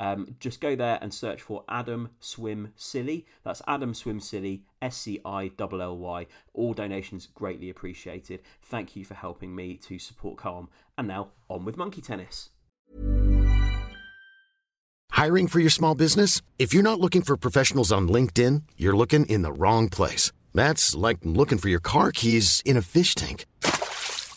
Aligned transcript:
Um, 0.00 0.36
just 0.40 0.60
go 0.60 0.74
there 0.74 0.98
and 1.00 1.12
search 1.12 1.42
for 1.42 1.64
Adam 1.68 2.10
Swim 2.20 2.72
Silly. 2.76 3.26
That's 3.44 3.62
Adam 3.66 3.94
Swim 3.94 4.20
Silly, 4.20 4.64
S 4.80 4.96
C 4.96 5.20
I 5.24 5.50
L 5.58 5.82
L 5.82 5.98
Y. 5.98 6.26
All 6.54 6.74
donations 6.74 7.28
greatly 7.34 7.70
appreciated. 7.70 8.40
Thank 8.62 8.96
you 8.96 9.04
for 9.04 9.14
helping 9.14 9.54
me 9.54 9.76
to 9.76 9.98
support 9.98 10.38
Calm. 10.38 10.68
And 10.96 11.08
now 11.08 11.28
on 11.48 11.64
with 11.64 11.76
Monkey 11.76 12.00
Tennis. 12.00 12.50
Hiring 15.10 15.46
for 15.46 15.60
your 15.60 15.70
small 15.70 15.94
business? 15.94 16.42
If 16.58 16.74
you're 16.74 16.82
not 16.82 16.98
looking 16.98 17.22
for 17.22 17.36
professionals 17.36 17.92
on 17.92 18.08
LinkedIn, 18.08 18.62
you're 18.76 18.96
looking 18.96 19.26
in 19.26 19.42
the 19.42 19.52
wrong 19.52 19.88
place. 19.88 20.32
That's 20.54 20.94
like 20.94 21.18
looking 21.22 21.58
for 21.58 21.68
your 21.68 21.80
car 21.80 22.12
keys 22.12 22.60
in 22.64 22.76
a 22.76 22.82
fish 22.82 23.14
tank. 23.14 23.46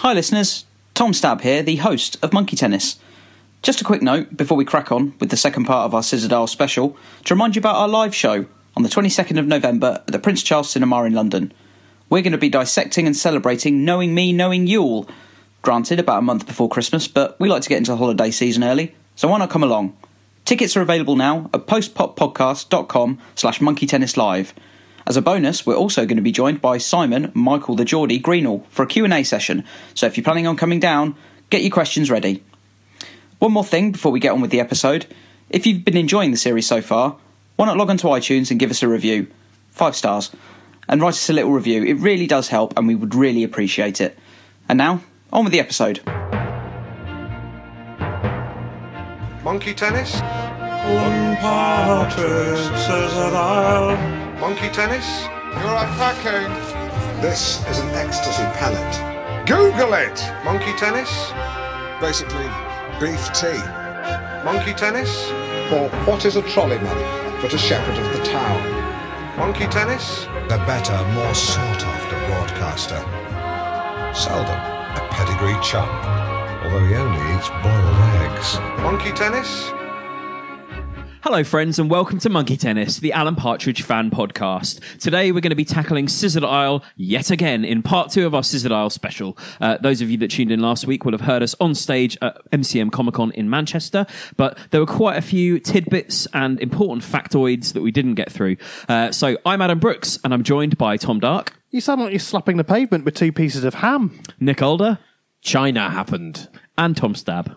Hi, 0.00 0.14
listeners. 0.14 0.64
Tom 0.94 1.12
Stab 1.12 1.42
here, 1.42 1.62
the 1.62 1.76
host 1.76 2.16
of 2.22 2.32
Monkey 2.32 2.56
Tennis. 2.56 2.98
Just 3.60 3.82
a 3.82 3.84
quick 3.84 4.00
note 4.00 4.34
before 4.34 4.56
we 4.56 4.64
crack 4.64 4.90
on 4.90 5.12
with 5.20 5.28
the 5.28 5.36
second 5.36 5.66
part 5.66 5.84
of 5.84 5.94
our 5.94 6.02
Scissored 6.02 6.32
Isle 6.32 6.46
special 6.46 6.96
to 7.26 7.34
remind 7.34 7.54
you 7.54 7.60
about 7.60 7.76
our 7.76 7.86
live 7.86 8.14
show 8.14 8.46
on 8.74 8.82
the 8.82 8.88
22nd 8.88 9.38
of 9.38 9.46
November 9.46 9.98
at 9.98 10.06
the 10.06 10.18
Prince 10.18 10.42
Charles 10.42 10.70
Cinema 10.70 11.04
in 11.04 11.12
London. 11.12 11.52
We're 12.08 12.22
going 12.22 12.32
to 12.32 12.38
be 12.38 12.48
dissecting 12.48 13.06
and 13.06 13.14
celebrating 13.14 13.84
Knowing 13.84 14.14
Me, 14.14 14.32
Knowing 14.32 14.66
Yule. 14.66 15.06
Granted, 15.60 16.00
about 16.00 16.20
a 16.20 16.22
month 16.22 16.46
before 16.46 16.70
Christmas, 16.70 17.06
but 17.06 17.38
we 17.38 17.50
like 17.50 17.60
to 17.60 17.68
get 17.68 17.76
into 17.76 17.90
the 17.90 17.98
holiday 17.98 18.30
season 18.30 18.64
early, 18.64 18.94
so 19.16 19.28
why 19.28 19.36
not 19.36 19.50
come 19.50 19.62
along? 19.62 19.94
Tickets 20.46 20.78
are 20.78 20.80
available 20.80 21.14
now 21.14 21.50
at 21.52 21.66
postpoppodcast.com 21.66 23.18
slash 23.34 23.58
monkeytennislive. 23.58 24.54
As 25.06 25.16
a 25.16 25.22
bonus, 25.22 25.64
we're 25.66 25.74
also 25.74 26.04
going 26.04 26.16
to 26.16 26.22
be 26.22 26.32
joined 26.32 26.60
by 26.60 26.78
Simon 26.78 27.32
Michael 27.34 27.74
the 27.74 27.84
Geordie 27.84 28.20
Greenall 28.20 28.66
for 28.66 28.82
a 28.82 28.86
Q&A 28.86 29.22
session, 29.24 29.64
so 29.94 30.06
if 30.06 30.16
you're 30.16 30.24
planning 30.24 30.46
on 30.46 30.56
coming 30.56 30.78
down, 30.78 31.14
get 31.48 31.62
your 31.62 31.70
questions 31.70 32.10
ready. 32.10 32.44
One 33.38 33.52
more 33.52 33.64
thing 33.64 33.92
before 33.92 34.12
we 34.12 34.20
get 34.20 34.32
on 34.32 34.40
with 34.40 34.50
the 34.50 34.60
episode. 34.60 35.06
If 35.48 35.66
you've 35.66 35.84
been 35.84 35.96
enjoying 35.96 36.30
the 36.30 36.36
series 36.36 36.66
so 36.66 36.82
far, 36.82 37.16
why 37.56 37.66
not 37.66 37.76
log 37.76 37.90
on 37.90 37.96
to 37.98 38.06
iTunes 38.08 38.50
and 38.50 38.60
give 38.60 38.70
us 38.70 38.82
a 38.82 38.88
review? 38.88 39.26
Five 39.70 39.96
stars. 39.96 40.30
And 40.88 41.00
write 41.00 41.14
us 41.14 41.30
a 41.30 41.32
little 41.32 41.52
review. 41.52 41.82
It 41.84 41.94
really 41.94 42.26
does 42.26 42.48
help 42.48 42.76
and 42.76 42.86
we 42.86 42.94
would 42.94 43.14
really 43.14 43.42
appreciate 43.42 44.00
it. 44.00 44.18
And 44.68 44.76
now, 44.76 45.02
on 45.32 45.44
with 45.44 45.52
the 45.52 45.60
episode. 45.60 46.00
Monkey 49.42 49.72
tennis? 49.74 50.20
One 50.20 51.36
partridge 51.36 52.58
says 52.58 53.14
that 53.14 53.32
I'll 53.34 54.19
Monkey 54.40 54.70
tennis? 54.70 55.06
You're 55.60 55.76
unpacking. 55.84 56.48
This 57.20 57.60
is 57.68 57.78
an 57.80 57.90
ecstasy 57.90 58.42
palette. 58.56 59.46
Google 59.46 59.92
it! 59.92 60.18
Monkey 60.46 60.72
tennis? 60.78 61.10
Basically, 62.00 62.48
beef 62.98 63.20
tea. 63.34 63.60
Monkey 64.42 64.72
tennis? 64.72 65.28
For 65.68 65.90
what 66.06 66.24
is 66.24 66.36
a 66.36 66.42
trolleyman 66.42 66.96
but 67.42 67.52
a 67.52 67.58
shepherd 67.58 67.98
of 67.98 68.16
the 68.16 68.24
town? 68.24 69.36
Monkey 69.36 69.66
tennis? 69.66 70.24
The 70.48 70.56
better, 70.64 70.96
more 71.12 71.34
sought 71.34 71.84
after 71.84 72.16
broadcaster. 72.26 73.00
Seldom 74.14 74.56
a 74.56 75.06
pedigree 75.10 75.60
chump, 75.62 75.92
although 76.64 76.86
he 76.86 76.94
only 76.94 77.36
eats 77.36 77.50
boiled 77.62 78.00
eggs. 78.24 78.58
Monkey 78.80 79.12
tennis? 79.12 79.70
Hello, 81.22 81.44
friends, 81.44 81.78
and 81.78 81.90
welcome 81.90 82.18
to 82.20 82.30
Monkey 82.30 82.56
Tennis, 82.56 82.98
the 82.98 83.12
Alan 83.12 83.36
Partridge 83.36 83.82
fan 83.82 84.10
podcast. 84.10 84.80
Today, 84.98 85.30
we're 85.32 85.42
going 85.42 85.50
to 85.50 85.54
be 85.56 85.66
tackling 85.66 86.08
Scissored 86.08 86.42
Isle 86.44 86.82
yet 86.96 87.30
again 87.30 87.62
in 87.62 87.82
part 87.82 88.10
two 88.10 88.24
of 88.26 88.34
our 88.34 88.42
Scissored 88.42 88.72
Isle 88.72 88.88
special. 88.88 89.36
Uh, 89.60 89.76
those 89.78 90.00
of 90.00 90.10
you 90.10 90.16
that 90.18 90.30
tuned 90.30 90.50
in 90.50 90.60
last 90.60 90.86
week 90.86 91.04
will 91.04 91.12
have 91.12 91.20
heard 91.20 91.42
us 91.42 91.54
on 91.60 91.74
stage 91.74 92.16
at 92.22 92.38
MCM 92.52 92.90
Comic 92.90 93.14
Con 93.14 93.32
in 93.32 93.50
Manchester, 93.50 94.06
but 94.38 94.58
there 94.70 94.80
were 94.80 94.86
quite 94.86 95.18
a 95.18 95.22
few 95.22 95.60
tidbits 95.60 96.26
and 96.32 96.58
important 96.60 97.04
factoids 97.04 97.74
that 97.74 97.82
we 97.82 97.90
didn't 97.90 98.14
get 98.14 98.32
through. 98.32 98.56
Uh, 98.88 99.12
so, 99.12 99.36
I'm 99.44 99.60
Adam 99.60 99.78
Brooks, 99.78 100.18
and 100.24 100.32
I'm 100.32 100.42
joined 100.42 100.78
by 100.78 100.96
Tom 100.96 101.20
Dark, 101.20 101.52
You 101.70 101.82
sound 101.82 102.00
like 102.00 102.12
you're 102.12 102.18
slapping 102.18 102.56
the 102.56 102.64
pavement 102.64 103.04
with 103.04 103.14
two 103.14 103.30
pieces 103.30 103.62
of 103.64 103.74
ham. 103.74 104.20
Nick 104.40 104.62
Alder, 104.62 104.98
China 105.42 105.90
happened. 105.90 106.48
and 106.78 106.96
Tom 106.96 107.14
Stab. 107.14 107.54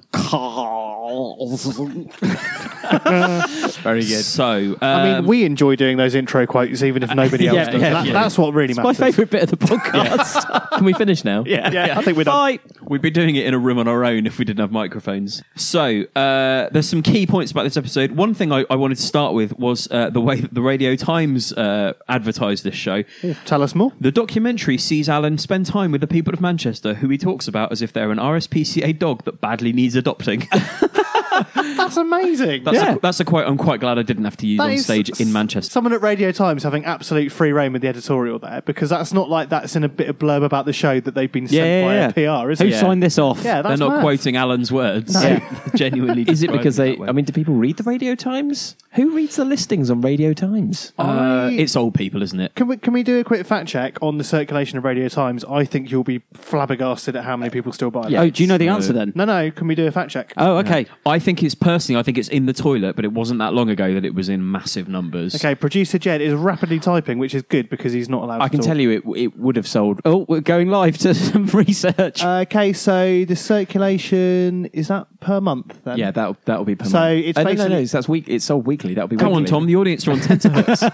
Very 3.84 4.02
good. 4.02 4.24
So, 4.24 4.78
I 4.81 5.03
mean, 5.03 5.16
um, 5.16 5.25
we 5.25 5.44
enjoy 5.46 5.75
doing 5.75 5.97
those 5.97 6.16
intro 6.16 6.46
quotes, 6.46 6.84
even 6.84 7.03
if 7.03 7.14
nobody 7.16 7.47
else 7.47 7.56
Yeah, 7.56 7.69
does. 7.69 7.81
yeah, 7.81 7.90
That- 7.94 8.06
yeah. 8.08 8.14
That's 8.14 8.38
what 8.38 8.53
really 8.53 8.72
It's 8.72 8.78
my 8.78 8.84
matters. 8.84 8.97
favourite 8.97 9.30
bit 9.30 9.44
of 9.44 9.50
the 9.50 9.58
podcast. 9.58 10.69
Can 10.78 10.86
we 10.86 10.94
finish 10.94 11.24
now? 11.24 11.44
yeah, 11.46 11.72
Yeah, 11.72 11.97
I 11.97 12.02
think 12.02 12.18
we're 12.18 12.24
done. 12.24 12.58
Bye. 12.58 12.59
We'd 12.81 13.02
be 13.02 13.09
doing 13.12 13.36
it 13.36 13.46
in 13.46 13.53
a 13.53 13.59
room 13.59 13.78
on 13.80 13.88
our 13.88 14.03
own 14.06 14.25
if 14.25 14.38
we 14.40 14.46
didn't 14.46 14.59
have 14.59 14.72
microphones. 14.72 15.44
So, 15.56 16.03
uh, 16.16 16.69
there's 16.72 16.88
some 16.90 17.02
key 17.02 17.25
points 17.28 17.52
about 17.52 17.63
this 17.63 17.78
episode. 17.78 18.12
One 18.12 18.34
thing 18.34 18.52
I, 18.52 18.66
I 18.69 18.75
wanted 18.75 18.97
to 18.97 19.03
start 19.03 19.34
with 19.34 19.58
was 19.58 19.88
uh, 19.92 20.09
the 20.09 20.22
way 20.22 20.40
that 20.42 20.53
the 20.53 20.62
Radio 20.62 20.96
Times 20.96 21.53
uh, 21.53 21.94
advertised 22.08 22.63
this 22.63 22.75
show. 22.75 23.04
Tell 23.45 23.62
us 23.63 23.75
more. 23.75 23.92
The 24.00 24.12
documentary 24.12 24.78
sees 24.78 25.10
Alan 25.10 25.38
spend 25.38 25.66
time 25.66 25.92
with 25.92 26.01
the 26.01 26.07
people 26.07 26.33
of 26.33 26.42
Manchester, 26.42 26.95
who 26.95 27.10
he 27.10 27.18
talks 27.18 27.48
about 27.48 27.72
as 27.72 27.81
if 27.81 27.94
they're 27.94 28.12
an 28.12 28.18
RSPCA 28.19 28.98
dog 28.98 29.24
that 29.25 29.42
badly 29.42 29.74
needs 29.74 29.95
adopting. 29.95 30.48
That's 31.78 31.98
amazing. 31.98 32.63
That's, 32.63 32.78
yeah. 32.78 32.95
a, 32.95 33.00
that's 33.00 33.19
a 33.19 33.25
quote 33.25 33.48
I'm 33.48 33.57
quite 33.57 33.80
glad 33.80 33.98
I 33.98 34.04
didn't 34.04 34.24
have 34.25 34.38
to 34.38 34.48
use 34.48 34.57
That 34.60 34.63
on 34.66 34.72
is 34.72 34.84
stage 34.84 35.10
in 35.19 35.34
Manchester. 35.34 35.72
Someone 35.72 35.94
at 35.94 36.01
Radio 36.01 36.31
Times 36.31 36.63
having 36.63 36.86
absolute 36.86 37.31
free 37.31 37.51
reign 37.51 37.74
with 37.74 37.81
the 37.81 37.88
editorial 37.88 38.40
there 38.40 38.62
because 38.62 38.90
that's 38.90 39.13
not 39.13 39.30
like 39.30 39.50
that's 39.50 39.75
in 39.75 39.84
a 39.84 39.90
bit 39.90 40.10
of 40.10 40.19
blurb 40.19 40.44
about 40.44 40.66
the 40.66 40.74
show 40.74 41.00
that 41.00 41.16
they've 41.16 41.31
been 41.31 41.48
sent 41.48 41.57
Yeah, 41.66 41.81
by 41.84 41.95
yeah, 42.24 42.36
a 42.38 42.44
PR, 42.44 42.51
is 42.51 42.60
Who 42.60 42.68
it? 42.68 42.80
signed 42.80 43.01
this 43.01 43.18
off? 43.18 43.44
Yeah, 43.44 43.62
They're 43.62 43.78
not 43.78 43.90
mad. 43.90 44.01
quoting 44.01 44.36
Alan's 44.38 44.72
words. 44.72 45.16
Genuinely. 45.75 46.24
Is 46.28 46.44
it 46.44 46.51
because 46.51 46.75
they? 46.75 46.92
describing 46.92 46.94
it 46.94 46.98
that 46.98 47.00
way. 47.01 47.10
I 47.10 47.12
mean, 47.12 47.25
do 47.25 47.34
people 47.34 47.56
read 47.56 47.78
the 47.78 47.84
Radio 47.84 48.16
Times? 48.16 48.75
Who 48.92 49.16
reads 49.16 49.36
the 49.36 49.45
listings 49.45 49.90
on 49.90 50.01
Radio 50.01 50.34
Times? 50.34 50.94
Uh, 51.00 51.01
I- 51.04 51.51
it's 51.51 51.75
old 51.75 51.95
people, 51.95 52.22
isn't 52.22 52.40
it? 52.40 52.54
Can 52.56 52.68
we, 52.68 52.78
can 52.78 52.94
we 52.94 53.04
do 53.04 53.19
a 53.19 53.24
quick 53.24 53.45
fact 53.45 53.68
check 53.68 53.98
on 54.01 54.18
the 54.18 54.24
circulation 54.24 54.78
of 54.78 54.84
Radio 54.84 55.07
Times? 55.10 55.44
I 55.45 55.66
think 55.66 55.90
you'll 55.90 56.04
be 56.04 56.22
flabbergasted 56.34 57.16
at 57.16 57.24
how 57.24 57.36
many 57.38 57.50
people 57.50 57.72
still 57.72 57.90
buy 57.92 58.07
it. 58.07 58.13
oh, 58.16 58.30
do 58.30 58.44
you 58.44 58.48
know 58.48 58.57
the 58.57 58.68
answer 58.68 58.94
then? 58.94 59.12
No, 59.16 59.25
no. 59.25 59.50
Can 59.51 59.68
we 59.68 59.75
do 59.75 59.88
a 59.88 59.92
fact 59.92 60.12
check? 60.12 60.34
Oh, 60.38 60.57
okay. 60.57 60.82
Okay. 60.83 60.91
I 61.06 61.19
think 61.19 61.44
it's 61.44 61.56
personally, 61.56 62.00
I 62.00 62.03
think 62.03 62.18
it's 62.18 62.30
in 62.30 62.45
the 62.45 62.53
toilet, 62.53 62.95
but 62.95 63.06
it 63.06 63.12
wasn't 63.13 63.39
that 63.39 63.53
long 63.53 63.69
ago 63.69 63.94
that 63.94 64.06
it 64.06 64.13
was 64.15 64.30
in 64.30 64.50
massive 64.51 64.88
numbers. 64.88 65.35
Okay, 65.35 65.56
producer 65.56 65.97
Jed 65.97 66.21
is 66.21 66.33
rapidly 66.33 66.80
typing, 66.80 67.18
which 67.19 67.33
is 67.33 67.41
good 67.44 67.69
because 67.69 67.94
he's 67.94 68.09
not 68.09 68.24
allowed. 68.24 68.41
I 68.41 68.45
to 68.45 68.50
can 68.50 68.59
talk. 68.59 68.68
tell 68.68 68.80
you 68.80 68.89
it, 68.91 69.03
it 69.18 69.38
would 69.38 69.56
have 69.56 69.68
sold. 69.68 70.01
Oh, 70.06 70.25
we're 70.30 70.41
going 70.41 70.69
live 70.69 70.97
to 71.00 71.13
some 71.31 71.45
research. 71.47 72.24
Okay, 72.24 72.74
so 72.74 73.25
the 73.25 73.35
circulation 73.35 74.65
is 74.68 74.88
that 74.88 75.07
per 75.19 75.39
month 75.41 75.80
then? 75.83 75.97
yeah, 75.97 76.12
that'll 76.12 76.38
that'll 76.45 76.65
be 76.65 76.75
per 76.75 76.83
month. 76.83 76.91
So 76.91 77.00
month. 77.00 77.25
it's 77.25 77.38
Uh, 77.38 77.44
no, 77.44 77.50
no, 77.50 77.56
basically- 77.56 77.75
no, 77.75 77.85
that's 77.85 78.09
week. 78.09 78.25
It's 78.27 78.45
sold 78.45 78.65
weekly. 78.65 78.94
That'll 78.94 79.07
be 79.07 79.15
Come 79.18 79.30
on, 79.33 79.44
weekly. 79.44 79.50
Tom. 79.51 79.65
The 79.65 79.75
audience 79.75 80.07
are 80.07 80.12
on 80.12 80.19
tenterhooks. 80.19 80.83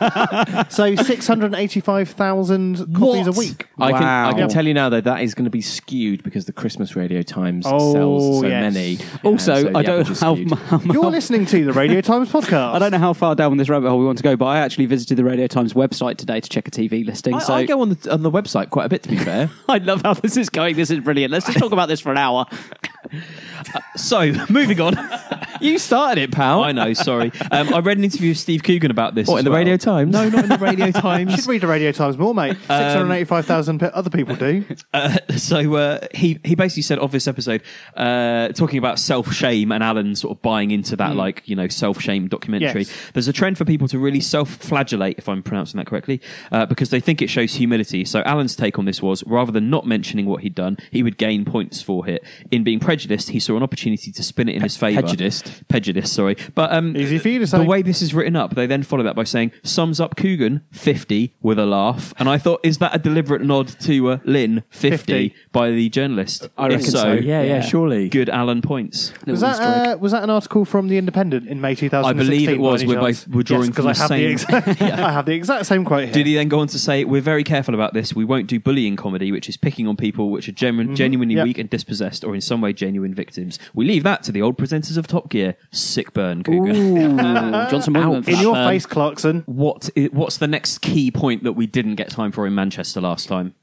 So 0.69 0.95
six 0.95 1.27
hundred 1.27 1.53
eighty-five 1.55 2.09
thousand 2.09 2.77
copies 2.95 3.27
a 3.27 3.31
What? 3.31 3.37
week. 3.37 3.67
I 3.79 3.91
can 3.91 4.03
I 4.03 4.33
can 4.33 4.49
tell 4.49 4.65
you 4.67 4.73
now 4.73 4.89
though 4.89 5.01
that 5.01 5.21
is 5.21 5.33
going 5.33 5.45
to 5.45 5.49
be 5.51 5.61
skewed 5.61 6.23
because 6.23 6.45
the 6.45 6.53
Christmas 6.53 6.95
Radio 6.95 7.21
Times 7.21 7.65
Oh, 7.67 7.93
sells 7.93 8.39
so 8.41 8.47
yes. 8.47 8.73
many. 8.73 8.97
Also, 9.23 9.71
so 9.71 9.78
I 9.79 9.83
don't 9.83 10.01
average 10.01 10.11
is 10.11 10.19
how, 10.19 10.35
how 10.77 10.79
You're 10.91 11.05
listening 11.05 11.45
to 11.47 11.65
the 11.65 11.73
Radio 11.73 12.01
Times 12.01 12.31
podcast. 12.31 12.73
I 12.73 12.79
don't 12.79 12.91
know 12.91 12.97
how 12.97 13.13
far 13.13 13.35
down 13.35 13.55
this 13.57 13.69
rabbit 13.69 13.89
hole 13.89 13.99
we 13.99 14.05
want 14.05 14.17
to 14.17 14.23
go, 14.23 14.35
but 14.35 14.45
I 14.45 14.59
actually 14.59 14.85
visited 14.87 15.17
the 15.17 15.23
Radio 15.23 15.47
Times 15.47 15.73
website 15.73 16.17
today 16.17 16.39
to 16.39 16.49
check 16.49 16.67
a 16.67 16.71
TV 16.71 17.05
listing. 17.05 17.33
I, 17.33 17.39
so 17.39 17.53
I 17.53 17.65
go 17.65 17.81
on 17.81 17.89
the 17.89 18.13
on 18.13 18.23
the 18.23 18.31
website 18.31 18.69
quite 18.69 18.85
a 18.85 18.89
bit 18.89 19.03
to 19.03 19.09
be 19.09 19.17
fair. 19.29 19.49
I 19.67 19.77
love 19.77 20.01
how 20.01 20.13
this 20.13 20.37
is 20.37 20.49
going. 20.49 20.75
This 20.75 20.89
is 20.89 20.99
brilliant. 20.99 21.31
Let's 21.31 21.45
just 21.45 21.59
talk 21.59 21.71
about 21.71 21.87
this 21.87 21.99
for 21.99 22.11
an 22.11 22.17
hour. 22.17 22.45
So, 23.95 24.31
moving 24.49 24.79
on. 24.81 24.97
you 25.61 25.77
started 25.79 26.21
it, 26.21 26.31
pal. 26.31 26.63
I 26.63 26.71
know, 26.71 26.93
sorry. 26.93 27.31
Um, 27.51 27.73
I 27.73 27.79
read 27.79 27.97
an 27.97 28.03
interview 28.03 28.29
with 28.31 28.37
Steve 28.37 28.63
Coogan 28.63 28.91
about 28.91 29.15
this. 29.15 29.27
What, 29.27 29.35
as 29.35 29.39
in 29.39 29.45
the 29.45 29.51
well. 29.51 29.59
Radio 29.59 29.77
Times? 29.77 30.11
No, 30.11 30.29
not 30.29 30.43
in 30.43 30.49
the 30.49 30.57
Radio 30.57 30.85
You 30.89 30.91
Times. 30.93 31.35
should 31.35 31.47
read 31.47 31.61
the 31.61 31.67
Radio 31.67 31.91
Times 31.91 32.17
more, 32.17 32.33
mate. 32.33 32.53
Six 32.57 32.67
hundred 32.67 33.13
eighty-five 33.13 33.45
thousand 33.45 33.81
other 33.83 34.09
people 34.09 34.35
do. 34.35 34.65
Uh, 34.91 35.17
so 35.37 35.75
uh, 35.75 35.99
he 36.15 36.39
he 36.43 36.55
basically 36.55 36.81
said 36.81 36.97
of 36.99 37.11
this 37.11 37.27
episode, 37.27 37.61
uh, 37.95 38.47
talking 38.49 38.79
about 38.79 38.97
self 38.97 39.31
shame 39.31 39.71
and 39.71 39.83
Alan 39.83 40.15
sort 40.15 40.35
of 40.35 40.41
buying 40.41 40.71
into 40.71 40.95
that 40.95 41.15
like 41.15 41.47
you 41.47 41.55
know 41.55 41.67
self 41.67 42.01
shame 42.01 42.27
documentary. 42.27 42.83
Yes. 42.83 43.11
There's 43.13 43.27
a 43.27 43.33
trend 43.33 43.57
for 43.57 43.65
people 43.65 43.87
to 43.89 43.99
really 43.99 44.19
self 44.19 44.49
flagellate, 44.49 45.15
if 45.19 45.29
I'm 45.29 45.43
pronouncing 45.43 45.77
that 45.77 45.85
correctly, 45.85 46.21
uh, 46.51 46.65
because 46.65 46.89
they 46.89 46.99
think 46.99 47.21
it 47.21 47.29
shows 47.29 47.53
humility. 47.55 48.03
So 48.03 48.21
Alan's 48.23 48.55
take 48.55 48.79
on 48.79 48.85
this 48.85 49.01
was 49.01 49.23
rather 49.27 49.51
than 49.51 49.69
not 49.69 49.85
mentioning 49.85 50.25
what 50.25 50.41
he'd 50.41 50.55
done, 50.55 50.77
he 50.91 51.03
would 51.03 51.17
gain 51.17 51.45
points 51.45 51.81
for 51.81 52.07
it. 52.07 52.23
In 52.49 52.63
being 52.63 52.79
prejudiced, 52.79 52.98
he 52.99 53.39
saw 53.39 53.55
an 53.57 53.63
opportunity 53.63 54.11
to 54.11 54.23
spin 54.23 54.49
it 54.49 54.55
in 54.55 54.61
his 54.61 54.75
favour. 54.77 55.01
Prejudiced. 55.01 55.67
Prejudiced, 55.67 56.13
sorry. 56.13 56.35
But 56.55 56.71
um, 56.73 56.95
Easy 56.97 57.17
for 57.19 57.29
you 57.29 57.39
to 57.39 57.45
the 57.45 57.47
say. 57.47 57.65
way 57.65 57.81
this 57.81 58.01
is 58.01 58.13
written 58.13 58.35
up, 58.35 58.55
they 58.55 58.65
then 58.67 58.83
follow 58.83 59.03
that 59.03 59.15
by 59.15 59.23
saying 59.23 59.51
sums 59.63 59.99
up 59.99 60.15
Coogan 60.15 60.61
fifty 60.71 61.35
with 61.41 61.59
a 61.59 61.65
laugh, 61.65 62.13
and 62.19 62.27
I 62.29 62.37
thought, 62.37 62.59
is 62.63 62.77
that 62.79 62.95
a 62.95 62.99
deliberate 62.99 63.41
nod 63.41 63.67
to 63.81 64.11
uh, 64.11 64.17
Lynn 64.25 64.63
fifty, 64.69 65.29
50. 65.29 65.35
by 65.51 65.71
the 65.71 65.89
journalist? 65.89 66.49
I 66.57 66.65
if 66.67 66.71
reckon 66.71 66.85
so, 66.91 66.97
so. 66.97 67.13
yeah, 67.13 67.41
yeah, 67.41 67.43
Yeah. 67.55 67.61
surely. 67.61 68.09
good 68.09 68.29
Alan 68.29 68.61
points. 68.61 69.13
Was 69.25 69.41
that 69.41 69.59
uh, 69.59 69.97
was 69.97 70.11
that 70.11 70.23
an 70.23 70.29
article 70.29 70.65
from 70.65 70.87
the 70.87 70.97
Independent 70.97 71.47
in 71.47 71.61
May 71.61 71.75
2016? 71.75 72.05
I 72.05 72.13
believe 72.13 72.49
it 72.49 72.59
was. 72.59 72.85
We're 72.85 72.99
both- 72.99 73.27
we're 73.27 73.43
drawing 73.43 73.67
yes, 73.67 73.75
'cause 73.75 73.83
from 73.85 73.87
I 73.87 73.93
the 73.93 73.99
have 73.99 74.07
same- 74.09 74.19
the 74.25 74.31
exact, 74.31 74.81
I 74.99 75.11
have 75.11 75.25
the 75.25 75.33
exact 75.33 75.65
same 75.65 75.85
quote 75.85 76.05
here. 76.05 76.13
Did 76.13 76.27
he 76.27 76.35
then 76.35 76.49
go 76.49 76.59
on 76.59 76.67
to 76.67 76.79
say, 76.79 77.03
"We're 77.03 77.21
very 77.21 77.43
careful 77.43 77.73
about 77.73 77.93
this. 77.93 78.15
We 78.15 78.25
won't 78.25 78.47
do 78.47 78.59
bullying 78.59 78.95
comedy, 78.95 79.31
which 79.31 79.47
is 79.49 79.57
picking 79.57 79.87
on 79.87 79.95
people 79.95 80.29
which 80.31 80.47
are 80.49 80.51
genu- 80.53 80.95
genuinely 80.95 81.35
Yep. 81.35 81.43
weak 81.43 81.57
and 81.57 81.69
dispossessed, 81.69 82.23
or 82.23 82.33
in 82.35 82.41
some 82.41 82.61
way 82.61 82.73
genuine 82.89 83.13
victims. 83.13 83.59
We 83.75 83.85
leave 83.85 84.01
that 84.03 84.23
to 84.23 84.31
the 84.31 84.41
old 84.41 84.57
presenters 84.57 84.97
of 84.97 85.05
Top 85.05 85.29
Gear. 85.29 85.55
Sick 85.71 86.11
burn, 86.11 86.41
Coogan. 86.43 87.17
Johnson 87.69 87.93
Morgan. 87.93 88.27
in 88.27 88.39
your 88.39 88.55
face, 88.55 88.87
Clarkson? 88.87 89.43
What? 89.45 89.91
i- 89.95 90.09
What's 90.11 90.37
the 90.37 90.47
next 90.47 90.79
key 90.79 91.11
point 91.11 91.43
that 91.43 91.53
we 91.53 91.67
didn't 91.67 91.95
get 91.95 92.09
time 92.09 92.31
for 92.31 92.47
in 92.47 92.55
Manchester 92.55 92.99
last 92.99 93.27
time? 93.27 93.53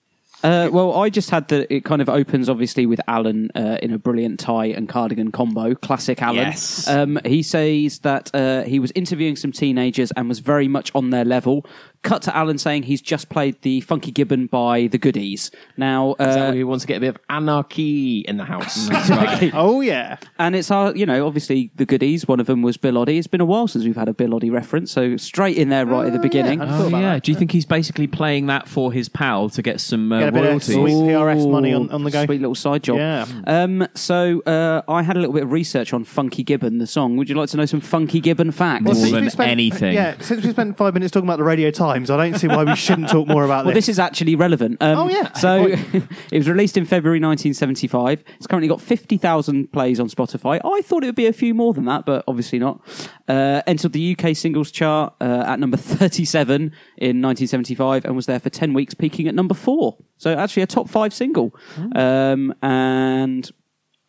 Uh, 0.44 0.68
well, 0.70 0.94
I 0.94 1.08
just 1.08 1.30
had 1.30 1.48
the. 1.48 1.66
It 1.74 1.84
kind 1.84 2.00
of 2.00 2.08
opens 2.08 2.48
obviously 2.48 2.86
with 2.86 3.00
Alan 3.08 3.50
uh, 3.56 3.78
in 3.82 3.92
a 3.92 3.98
brilliant 3.98 4.38
tie 4.38 4.66
and 4.66 4.88
cardigan 4.88 5.32
combo, 5.32 5.74
classic 5.74 6.22
Alan. 6.22 6.36
Yes. 6.36 6.86
Um, 6.86 7.18
he 7.24 7.42
says 7.42 7.98
that 8.00 8.30
uh, 8.34 8.62
he 8.62 8.78
was 8.78 8.92
interviewing 8.94 9.34
some 9.34 9.50
teenagers 9.50 10.12
and 10.12 10.28
was 10.28 10.38
very 10.38 10.68
much 10.68 10.92
on 10.94 11.10
their 11.10 11.24
level. 11.24 11.66
Cut 12.06 12.22
to 12.22 12.36
Alan 12.36 12.56
saying 12.58 12.84
he's 12.84 13.02
just 13.02 13.28
played 13.28 13.60
the 13.62 13.80
Funky 13.82 14.10
Gibbon 14.12 14.46
by 14.46 14.86
the 14.86 14.96
Goodies. 14.98 15.50
Now, 15.76 16.12
uh, 16.18 16.34
where 16.36 16.52
he 16.54 16.64
wants 16.64 16.82
to 16.84 16.88
get 16.88 16.98
a 16.98 17.00
bit 17.00 17.08
of 17.08 17.18
anarchy 17.28 18.20
in 18.20 18.36
the 18.36 18.44
house? 18.44 18.88
Oh 19.54 19.80
yeah. 19.80 20.16
and 20.38 20.54
it's 20.56 20.70
our, 20.70 20.94
you 20.96 21.06
know, 21.06 21.26
obviously 21.26 21.70
the 21.76 21.84
Goodies. 21.86 22.26
One 22.28 22.40
of 22.40 22.46
them 22.46 22.62
was 22.62 22.76
Bill 22.76 22.94
Oddie. 22.94 23.18
It's 23.18 23.26
been 23.26 23.40
a 23.40 23.44
while 23.44 23.66
since 23.68 23.84
we've 23.84 23.96
had 23.96 24.08
a 24.08 24.14
Bill 24.14 24.30
Oddie 24.30 24.52
reference, 24.52 24.90
so 24.90 25.16
straight 25.16 25.56
in 25.56 25.68
there 25.68 25.84
right 25.86 26.06
at 26.06 26.12
the 26.12 26.18
beginning. 26.18 26.60
Yeah, 26.60 26.78
thought 26.78 26.88
about 26.88 27.00
that. 27.00 27.22
Do 27.22 27.32
you 27.32 27.38
think 27.38 27.52
he's 27.52 27.66
basically 27.66 28.06
playing 28.06 28.46
that 28.46 28.68
for 28.68 28.92
his 28.92 29.08
pal 29.08 29.48
to 29.50 29.62
get 29.62 29.80
some 29.80 30.12
uh, 30.12 30.20
Get 30.20 30.28
a 30.28 30.32
bit 30.32 30.44
of 30.54 30.62
sweet 30.62 30.94
PRS 30.94 31.50
money 31.50 31.72
on, 31.72 31.90
on 31.90 32.04
the 32.04 32.10
go. 32.10 32.24
Sweet 32.24 32.40
little 32.40 32.54
side 32.54 32.82
job. 32.82 32.98
Yeah. 32.98 33.26
Um, 33.46 33.86
so 33.94 34.40
uh, 34.42 34.82
I 34.88 35.02
had 35.02 35.16
a 35.16 35.20
little 35.20 35.34
bit 35.34 35.42
of 35.44 35.52
research 35.52 35.92
on 35.92 36.04
Funky 36.04 36.42
Gibbon, 36.42 36.78
the 36.78 36.86
song. 36.86 37.16
Would 37.16 37.28
you 37.28 37.34
like 37.34 37.48
to 37.50 37.56
know 37.56 37.66
some 37.66 37.80
Funky 37.80 38.20
Gibbon 38.20 38.50
facts? 38.52 38.84
More 38.84 38.94
since 38.94 39.10
than 39.12 39.30
spent- 39.30 39.50
anything. 39.50 39.94
Yeah, 39.94 40.16
since 40.20 40.44
we 40.44 40.50
spent 40.50 40.76
five 40.76 40.94
minutes 40.94 41.12
talking 41.12 41.28
about 41.28 41.38
the 41.38 41.44
Radio 41.44 41.70
Times, 41.96 42.10
I 42.10 42.16
don't 42.28 42.38
see 42.38 42.46
why 42.48 42.64
we 42.64 42.76
shouldn't 42.76 43.08
talk 43.08 43.26
more 43.26 43.44
about 43.44 43.64
Well, 43.64 43.74
this. 43.74 43.86
this 43.86 43.94
is 43.94 43.98
actually 43.98 44.36
relevant. 44.36 44.76
Um, 44.82 44.98
Oh, 44.98 45.08
yeah. 45.08 45.32
So 45.32 45.66
it 46.32 46.36
was 46.36 46.48
released 46.48 46.76
in 46.76 46.84
February 46.84 47.18
1975. 47.20 48.22
It's 48.36 48.46
currently 48.46 48.68
got 48.68 48.80
50,000 48.80 49.72
plays 49.72 49.98
on 49.98 50.08
Spotify. 50.08 50.60
I 50.64 50.82
thought 50.82 51.02
it 51.02 51.06
would 51.06 51.14
be 51.14 51.26
a 51.26 51.32
few 51.32 51.54
more 51.54 51.72
than 51.72 51.86
that, 51.86 52.04
but 52.04 52.22
obviously 52.28 52.58
not. 52.58 52.80
Uh, 53.28 53.62
entered 53.66 53.92
the 53.92 54.16
UK 54.18 54.36
singles 54.36 54.70
chart 54.70 55.14
uh, 55.20 55.44
at 55.46 55.58
number 55.58 55.76
37 55.78 56.62
in 56.98 57.22
1975 57.22 58.04
and 58.04 58.14
was 58.14 58.26
there 58.26 58.38
for 58.40 58.50
10 58.50 58.74
weeks, 58.74 58.92
peaking 58.94 59.26
at 59.28 59.34
number 59.34 59.54
four. 59.54 59.96
So 60.18 60.34
actually 60.34 60.64
a 60.64 60.66
top 60.66 60.88
five 60.88 61.14
single. 61.14 61.54
Um, 61.94 62.54
and 62.62 63.50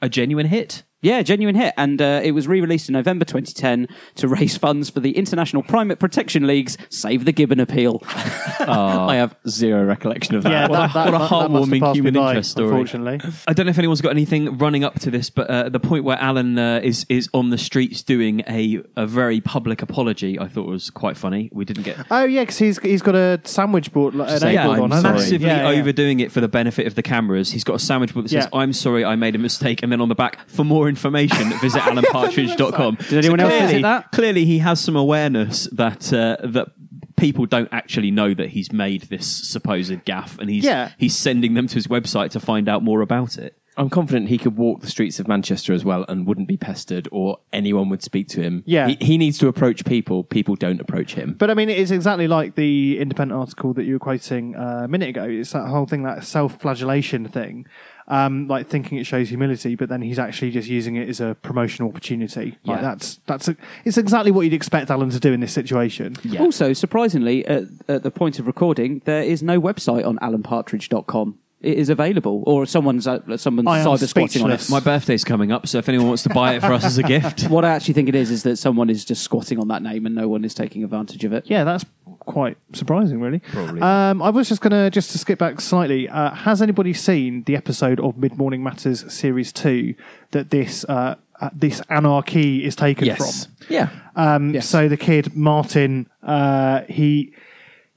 A 0.01 0.09
genuine 0.09 0.47
hit. 0.47 0.83
Yeah, 1.01 1.21
genuine 1.21 1.55
hit. 1.55 1.73
And 1.77 2.01
uh, 2.01 2.21
it 2.23 2.31
was 2.31 2.47
re 2.47 2.59
released 2.61 2.89
in 2.89 2.93
November 2.93 3.25
2010 3.25 3.87
to 4.15 4.27
raise 4.27 4.57
funds 4.65 4.89
for 4.89 4.99
the 4.99 5.11
International 5.17 5.63
Primate 5.63 5.99
Protection 5.99 6.47
League's 6.47 6.77
Save 6.89 7.25
the 7.25 7.31
Gibbon 7.31 7.59
appeal. 7.59 8.01
I 8.59 9.15
have 9.15 9.35
zero 9.47 9.83
recollection 9.85 10.35
of 10.35 10.43
that. 10.43 10.51
yeah, 10.51 10.67
What 10.67 10.77
a- 10.77 10.81
that, 10.81 10.93
that, 10.93 11.05
what 11.05 11.07
a 11.07 11.11
that- 11.19 11.29
that 11.29 11.49
heartwarming 11.51 11.93
human 11.93 12.13
by, 12.15 12.29
interest 12.29 12.51
story. 12.51 12.69
Unfortunately, 12.69 13.19
I 13.47 13.53
don't 13.53 13.65
know 13.65 13.69
if 13.71 13.77
anyone's 13.77 14.01
got 14.01 14.09
anything 14.11 14.57
running 14.57 14.83
up 14.83 14.99
to 15.01 15.11
this, 15.11 15.29
but 15.29 15.49
uh, 15.49 15.69
the 15.69 15.79
point 15.79 16.03
where 16.03 16.17
Alan 16.17 16.57
uh, 16.57 16.79
is 16.83 17.05
is 17.09 17.29
on 17.33 17.49
the 17.49 17.57
streets 17.57 18.01
doing 18.03 18.41
a 18.47 18.81
a 18.95 19.05
very 19.05 19.41
public 19.41 19.81
apology, 19.81 20.39
I 20.39 20.47
thought 20.47 20.67
was 20.67 20.89
quite 20.89 21.17
funny. 21.17 21.49
We 21.53 21.65
didn't 21.65 21.83
get 21.83 21.97
oh 22.11 22.25
yeah, 22.25 22.41
because 22.41 22.57
he's 22.57 22.79
he's 22.79 23.01
got 23.01 23.15
a 23.15 23.39
sandwich 23.43 23.91
board, 23.91 24.15
like, 24.15 24.29
an 24.29 24.39
Say, 24.39 24.55
A 24.55 24.63
board 24.65 24.77
"I'm 24.77 24.83
on, 24.85 24.91
hasn't 24.91 25.13
massively 25.15 25.47
Yeah, 25.47 25.69
yeah. 25.71 25.79
overdoing 25.79 26.19
it 26.19 26.31
for 26.31 26.41
the 26.41 26.47
benefit 26.47 26.87
of 26.87 26.95
the 26.95 27.03
cameras. 27.03 27.51
He's 27.51 27.63
got 27.63 27.75
a 27.75 27.79
sandwich 27.79 28.13
board 28.13 28.25
that 28.25 28.29
says, 28.29 28.47
Yeah. 28.51 28.59
"I'm 28.59 28.73
sorry, 28.73 29.05
I 29.05 29.15
made 29.15 29.35
a 29.35 29.39
mistake," 29.39 29.83
and 29.83 29.91
then 29.91 30.01
on 30.01 30.09
the 30.09 30.15
back, 30.15 30.47
for 30.49 30.63
more 30.63 30.89
information, 30.97 31.49
visit 31.59 31.81
alanpartridge.com. 31.81 32.95
Did 33.09 33.13
anyone 33.19 33.39
else 33.39 33.53
visit 33.53 33.81
that? 33.83 34.11
Clearly, 34.11 34.45
he 34.45 34.59
has 34.59 34.79
some 34.79 34.95
awareness 34.95 35.67
that 35.71 36.11
uh, 36.13 36.37
that 36.43 36.69
people 37.15 37.45
don't 37.45 37.69
actually 37.71 38.11
know 38.11 38.33
that 38.33 38.49
he's 38.49 38.71
made 38.71 39.03
this 39.03 39.25
supposed 39.27 40.03
gaff, 40.05 40.37
and 40.39 40.49
he's 40.49 40.63
Yeah. 40.63 40.91
he's 40.97 41.15
sending 41.15 41.53
them 41.53 41.67
to 41.67 41.75
his 41.75 41.87
website 41.87 42.31
to 42.31 42.39
find 42.39 42.67
out 42.69 42.83
more 42.83 43.01
about 43.01 43.37
it. 43.37 43.57
I'm 43.77 43.89
confident 43.89 44.29
he 44.29 44.37
could 44.39 44.57
walk 44.57 44.81
the 44.81 44.87
streets 44.87 45.19
of 45.19 45.27
Manchester 45.27 45.71
as 45.73 45.85
well 45.85 46.03
and 46.09 46.25
wouldn't 46.25 46.47
be 46.47 46.57
pestered 46.57 47.07
or 47.11 47.39
anyone 47.53 47.89
would 47.89 48.01
speak 48.01 48.27
to 48.29 48.41
him. 48.41 48.63
Yeah. 48.65 48.87
He, 48.87 48.97
he 48.99 49.17
needs 49.17 49.37
to 49.39 49.47
approach 49.47 49.85
people. 49.85 50.23
People 50.23 50.55
don't 50.55 50.81
approach 50.81 51.13
him. 51.13 51.35
But 51.37 51.51
I 51.51 51.53
mean, 51.53 51.69
it's 51.69 51.91
exactly 51.91 52.27
like 52.27 52.55
the 52.55 52.99
independent 52.99 53.39
article 53.39 53.73
that 53.73 53.83
you 53.85 53.93
were 53.93 53.99
quoting 53.99 54.55
uh, 54.55 54.81
a 54.85 54.87
minute 54.87 55.09
ago. 55.09 55.25
It's 55.25 55.51
that 55.51 55.67
whole 55.67 55.85
thing, 55.85 56.03
that 56.03 56.23
self-flagellation 56.23 57.27
thing, 57.29 57.67
um, 58.07 58.47
like 58.47 58.67
thinking 58.67 58.97
it 58.97 59.05
shows 59.05 59.29
humility, 59.29 59.75
but 59.75 59.89
then 59.89 60.01
he's 60.01 60.17
actually 60.17 60.51
just 60.51 60.67
using 60.69 60.95
it 60.95 61.07
as 61.07 61.19
a 61.21 61.35
promotional 61.41 61.89
opportunity. 61.89 62.57
Like 62.65 62.77
Yeah. 62.77 62.81
that's 62.81 63.19
that's 63.27 63.47
a, 63.47 63.55
it's 63.85 63.97
exactly 63.97 64.31
what 64.31 64.41
you'd 64.41 64.53
expect 64.53 64.89
Alan 64.89 65.09
to 65.11 65.19
do 65.19 65.33
in 65.33 65.39
this 65.41 65.53
situation. 65.53 66.15
Also, 66.39 66.73
surprisingly, 66.73 67.45
at, 67.45 67.63
at 67.87 68.03
the 68.03 68.11
point 68.11 68.39
of 68.39 68.47
recording, 68.47 69.01
there 69.05 69.23
is 69.23 69.43
no 69.43 69.61
website 69.61 70.05
on 70.05 70.17
alanpartridge.com. 70.19 71.37
It 71.59 71.79
is 71.79 71.89
available, 71.89 72.43
or 72.45 72.67
someone's 72.67 73.07
uh, 73.07 73.35
someone's 73.37 73.67
I 73.67 73.79
am 73.79 73.87
cyber 73.87 74.07
squatting 74.07 74.43
on 74.43 74.51
it. 74.51 74.59
speechless. 74.59 74.69
My 74.69 74.79
birthday's 74.79 75.23
coming 75.23 75.51
up, 75.51 75.67
so 75.67 75.79
if 75.79 75.89
anyone 75.89 76.07
wants 76.07 76.21
to 76.23 76.29
buy 76.29 76.53
it 76.53 76.61
for 76.61 76.71
us 76.71 76.83
as 76.85 76.99
a 76.99 77.03
gift, 77.03 77.43
What 77.49 77.65
I 77.65 77.69
actually 77.69 77.95
think 77.95 78.09
it 78.09 78.15
is 78.15 78.29
is 78.29 78.43
that 78.43 78.57
someone 78.57 78.91
is 78.91 79.03
just 79.03 79.23
squatting 79.23 79.57
on 79.59 79.67
that 79.69 79.81
name 79.81 80.05
and 80.05 80.13
no 80.13 80.27
one 80.27 80.45
is 80.45 80.53
taking 80.53 80.83
advantage 80.83 81.23
of 81.23 81.33
it. 81.33 81.45
Yeah, 81.47 81.63
that's 81.63 81.83
quite 82.19 82.57
surprising, 82.73 83.19
really. 83.19 83.39
Probably. 83.39 83.81
Um, 83.81 84.21
I 84.21 84.29
was 84.29 84.47
just 84.47 84.61
gonna 84.61 84.91
just 84.91 85.09
to 85.11 85.17
skip 85.17 85.39
back 85.39 85.59
slightly. 85.59 86.07
Uh, 86.07 86.29
has 86.31 86.61
anybody 86.61 86.93
seen 86.93 87.41
the 87.43 87.55
episode 87.55 87.99
of 88.01 88.17
Mid 88.17 88.37
Morning 88.37 88.61
Matters 88.61 89.11
series 89.11 89.51
two 89.51 89.95
that 90.31 90.51
this 90.51 90.85
uh, 90.85 91.15
uh, 91.41 91.49
this 91.53 91.81
anarchy 91.89 92.65
is 92.65 92.75
taken 92.75 93.05
yes. 93.07 93.45
from? 93.45 93.55
Yeah. 93.69 93.89
Um, 94.15 94.61
So 94.61 94.87
the 94.87 94.97
kid 94.97 95.35
Martin, 95.35 96.07
uh, 96.21 96.81
he 96.87 97.33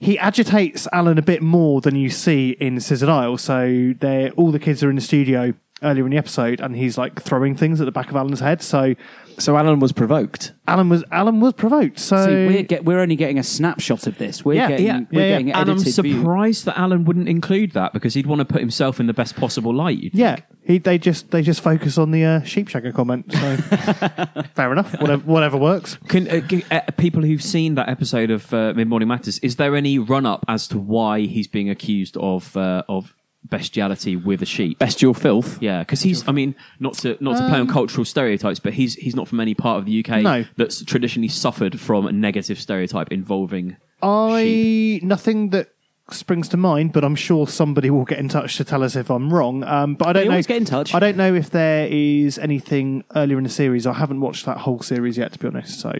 he 0.00 0.18
agitates 0.18 0.88
Alan 0.92 1.18
a 1.18 1.22
bit 1.22 1.42
more 1.42 1.82
than 1.82 1.94
you 1.94 2.08
see 2.08 2.56
in 2.58 2.80
Scissored 2.80 3.10
Isle. 3.10 3.36
So 3.36 3.94
they 4.00 4.30
all 4.30 4.50
the 4.50 4.58
kids 4.58 4.82
are 4.82 4.88
in 4.88 4.96
the 4.96 5.02
studio 5.02 5.52
earlier 5.82 6.04
in 6.04 6.10
the 6.10 6.16
episode, 6.16 6.60
and 6.60 6.74
he's 6.74 6.98
like 6.98 7.20
throwing 7.22 7.54
things 7.54 7.80
at 7.80 7.84
the 7.84 7.92
back 7.92 8.10
of 8.10 8.16
Alan's 8.16 8.40
head. 8.40 8.62
So, 8.62 8.94
so 9.40 9.56
Alan 9.56 9.80
was 9.80 9.92
provoked. 9.92 10.52
Alan 10.68 10.88
was 10.88 11.02
Alan 11.10 11.40
was 11.40 11.52
provoked. 11.54 11.98
So 11.98 12.24
See, 12.26 12.32
we're, 12.46 12.62
get, 12.62 12.84
we're 12.84 13.00
only 13.00 13.16
getting 13.16 13.38
a 13.38 13.42
snapshot 13.42 14.06
of 14.06 14.18
this. 14.18 14.44
We're 14.44 14.54
Yeah, 14.54 14.68
getting, 14.68 14.86
yeah, 14.86 15.00
we're 15.10 15.20
yeah, 15.20 15.26
yeah. 15.26 15.28
getting 15.32 15.52
And 15.52 15.70
I'm 15.70 15.76
edited 15.78 16.04
view. 16.04 16.18
surprised 16.18 16.64
that 16.66 16.78
Alan 16.78 17.04
wouldn't 17.04 17.28
include 17.28 17.72
that 17.72 17.92
because 17.92 18.14
he'd 18.14 18.26
want 18.26 18.38
to 18.40 18.44
put 18.44 18.60
himself 18.60 19.00
in 19.00 19.06
the 19.06 19.12
best 19.14 19.34
possible 19.36 19.74
light. 19.74 19.98
you'd 19.98 20.14
yeah, 20.14 20.36
he, 20.64 20.78
they 20.78 20.98
just 20.98 21.30
they 21.32 21.42
just 21.42 21.60
focus 21.60 21.98
on 21.98 22.10
the 22.12 22.24
uh, 22.24 22.40
sheepshagger 22.42 22.94
comment. 22.94 23.32
So 23.32 23.56
fair 24.54 24.70
enough. 24.72 24.92
Whatever, 25.00 25.22
whatever 25.24 25.56
works. 25.56 25.98
Can 26.08 26.28
uh, 26.28 26.40
g- 26.40 26.64
uh, 26.70 26.80
people 26.96 27.22
who've 27.22 27.42
seen 27.42 27.74
that 27.74 27.88
episode 27.88 28.30
of 28.30 28.52
uh, 28.54 28.72
Mid 28.76 28.88
Morning 28.88 29.08
Matters, 29.08 29.38
is 29.40 29.56
there 29.56 29.74
any 29.74 29.98
run 29.98 30.26
up 30.26 30.44
as 30.48 30.68
to 30.68 30.78
why 30.78 31.20
he's 31.22 31.48
being 31.48 31.68
accused 31.70 32.16
of 32.18 32.56
uh, 32.56 32.82
of 32.88 33.14
bestiality 33.44 34.16
with 34.16 34.42
a 34.42 34.46
sheep? 34.46 34.78
Bestial 34.78 35.14
filth. 35.14 35.60
Yeah, 35.62 35.80
because 35.80 36.02
he's. 36.02 36.26
I 36.28 36.32
mean, 36.32 36.54
not 36.78 36.94
to 36.98 37.16
not 37.20 37.32
to 37.38 37.48
play 37.48 37.56
on 37.58 37.62
Um, 37.62 37.68
cultural 37.68 38.04
stereotypes, 38.04 38.60
but 38.60 38.74
he's 38.74 38.94
he's 38.94 39.16
not 39.16 39.28
from 39.28 39.40
any 39.40 39.54
part 39.54 39.78
of 39.78 39.86
the 39.86 40.04
UK 40.04 40.22
No. 40.22 40.44
that's 40.56 40.84
traditionally 40.84 41.28
suffered 41.28 41.80
from 41.80 42.06
a 42.06 42.12
negative 42.12 42.58
stereotype 42.60 43.10
involving. 43.12 43.76
I 44.02 45.00
nothing 45.02 45.50
that 45.50 45.68
springs 46.10 46.48
to 46.48 46.56
mind, 46.56 46.92
but 46.92 47.04
I'm 47.04 47.14
sure 47.14 47.46
somebody 47.46 47.88
will 47.88 48.04
get 48.04 48.18
in 48.18 48.28
touch 48.28 48.56
to 48.56 48.64
tell 48.64 48.82
us 48.82 48.96
if 48.96 49.10
I'm 49.10 49.32
wrong. 49.32 49.62
Um, 49.62 49.94
but 49.94 50.08
I 50.08 50.12
don't 50.12 50.24
know. 50.24 50.30
always 50.32 50.46
get 50.46 50.56
in 50.56 50.64
touch. 50.64 50.92
I 50.94 50.98
don't 50.98 51.16
know 51.16 51.34
if 51.34 51.50
there 51.50 51.86
is 51.88 52.36
anything 52.38 53.04
earlier 53.14 53.38
in 53.38 53.44
the 53.44 53.50
series. 53.50 53.86
I 53.86 53.92
haven't 53.92 54.20
watched 54.20 54.44
that 54.46 54.58
whole 54.58 54.80
series 54.80 55.16
yet, 55.16 55.32
to 55.34 55.38
be 55.38 55.46
honest. 55.46 55.78
So 55.80 55.92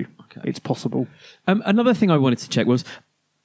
it's 0.44 0.58
possible. 0.58 1.06
Um, 1.46 1.62
another 1.64 1.94
thing 1.94 2.10
I 2.10 2.16
wanted 2.18 2.38
to 2.40 2.48
check 2.48 2.66
was: 2.66 2.84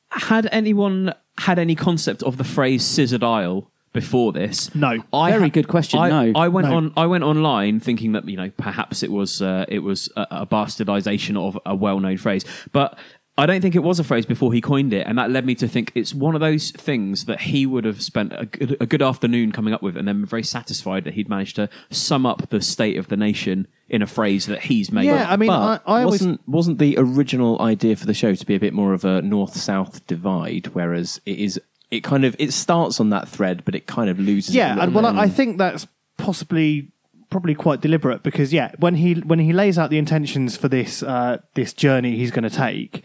had 0.09 0.47
anyone 0.51 1.13
had 1.37 1.59
any 1.59 1.75
concept 1.75 2.23
of 2.23 2.37
the 2.37 2.43
phrase 2.43 2.83
"scissored 2.83 3.23
aisle" 3.23 3.69
before 3.95 4.31
this? 4.31 4.73
No. 4.75 5.03
I 5.11 5.31
Very 5.31 5.43
ha- 5.45 5.49
good 5.49 5.67
question, 5.67 5.99
I, 5.99 6.09
no. 6.09 6.39
I 6.39 6.47
went 6.49 6.67
No. 6.67 6.75
on. 6.75 6.93
I 6.95 7.07
went 7.07 7.23
online 7.23 7.79
thinking 7.79 8.11
that 8.11 8.29
you 8.29 8.37
know 8.37 8.51
perhaps 8.57 9.01
it 9.01 9.11
was 9.11 9.41
uh, 9.41 9.65
it 9.67 9.79
was 9.79 10.11
a, 10.15 10.27
a 10.41 10.45
bastardization 10.45 11.35
of 11.37 11.57
a 11.65 11.73
well-known 11.75 12.17
phrase, 12.17 12.45
but. 12.71 12.97
I 13.37 13.45
don't 13.45 13.59
think 13.59 13.75
it 13.75 13.83
was 13.83 13.99
a 13.99 14.05
phrase 14.05 14.25
before 14.25 14.53
he 14.53 14.61
coined 14.61 14.93
it, 14.93 15.05
and 15.05 15.17
that 15.17 15.29
led 15.29 15.45
me 15.45 15.55
to 15.55 15.67
think 15.67 15.91
it's 15.93 16.13
one 16.13 16.35
of 16.35 16.39
those 16.39 16.71
things 16.71 17.25
that 17.25 17.41
he 17.41 17.65
would 17.65 17.83
have 17.83 18.01
spent 18.01 18.31
a 18.33 18.45
good, 18.45 18.77
a 18.79 18.85
good 18.85 19.01
afternoon 19.01 19.51
coming 19.51 19.73
up 19.73 19.81
with, 19.83 19.97
and 19.97 20.07
then 20.07 20.25
very 20.25 20.41
satisfied 20.41 21.03
that 21.03 21.15
he'd 21.15 21.27
managed 21.27 21.57
to 21.57 21.67
sum 21.89 22.25
up 22.25 22.47
the 22.47 22.61
state 22.61 22.95
of 22.95 23.09
the 23.09 23.17
nation 23.17 23.67
in 23.89 24.01
a 24.01 24.07
phrase 24.07 24.45
that 24.45 24.61
he's 24.61 24.89
made. 24.89 25.03
Yeah, 25.07 25.23
up. 25.23 25.31
I 25.31 25.35
mean, 25.35 25.49
I, 25.49 25.81
I 25.85 26.03
always 26.03 26.21
wasn't 26.21 26.47
wasn't 26.47 26.77
the 26.79 26.95
original 26.97 27.61
idea 27.61 27.97
for 27.97 28.05
the 28.05 28.13
show 28.13 28.33
to 28.33 28.45
be 28.45 28.55
a 28.55 28.59
bit 28.59 28.73
more 28.73 28.93
of 28.93 29.03
a 29.03 29.21
north 29.21 29.57
south 29.57 30.07
divide, 30.07 30.67
whereas 30.67 31.19
it 31.25 31.37
is 31.37 31.59
it 31.91 32.03
kind 32.03 32.25
of 32.25 32.35
it 32.39 32.51
starts 32.53 32.99
on 32.99 33.09
that 33.09 33.27
thread, 33.27 33.63
but 33.65 33.75
it 33.75 33.87
kind 33.87 34.09
of 34.09 34.19
loses. 34.19 34.55
yeah, 34.55 34.81
and 34.81 34.93
well, 34.93 35.05
I 35.05 35.29
think 35.29 35.57
that's 35.57 35.87
possibly 36.17 36.91
probably 37.29 37.55
quite 37.55 37.81
deliberate 37.81 38.23
because 38.23 38.53
yeah, 38.53 38.71
when 38.79 38.95
he 38.95 39.15
when 39.15 39.39
he 39.39 39.53
lays 39.53 39.77
out 39.77 39.89
the 39.89 39.97
intentions 39.97 40.55
for 40.57 40.67
this 40.67 41.03
uh, 41.03 41.39
this 41.53 41.73
journey 41.73 42.15
he's 42.15 42.31
going 42.31 42.43
to 42.43 42.49
take, 42.49 43.03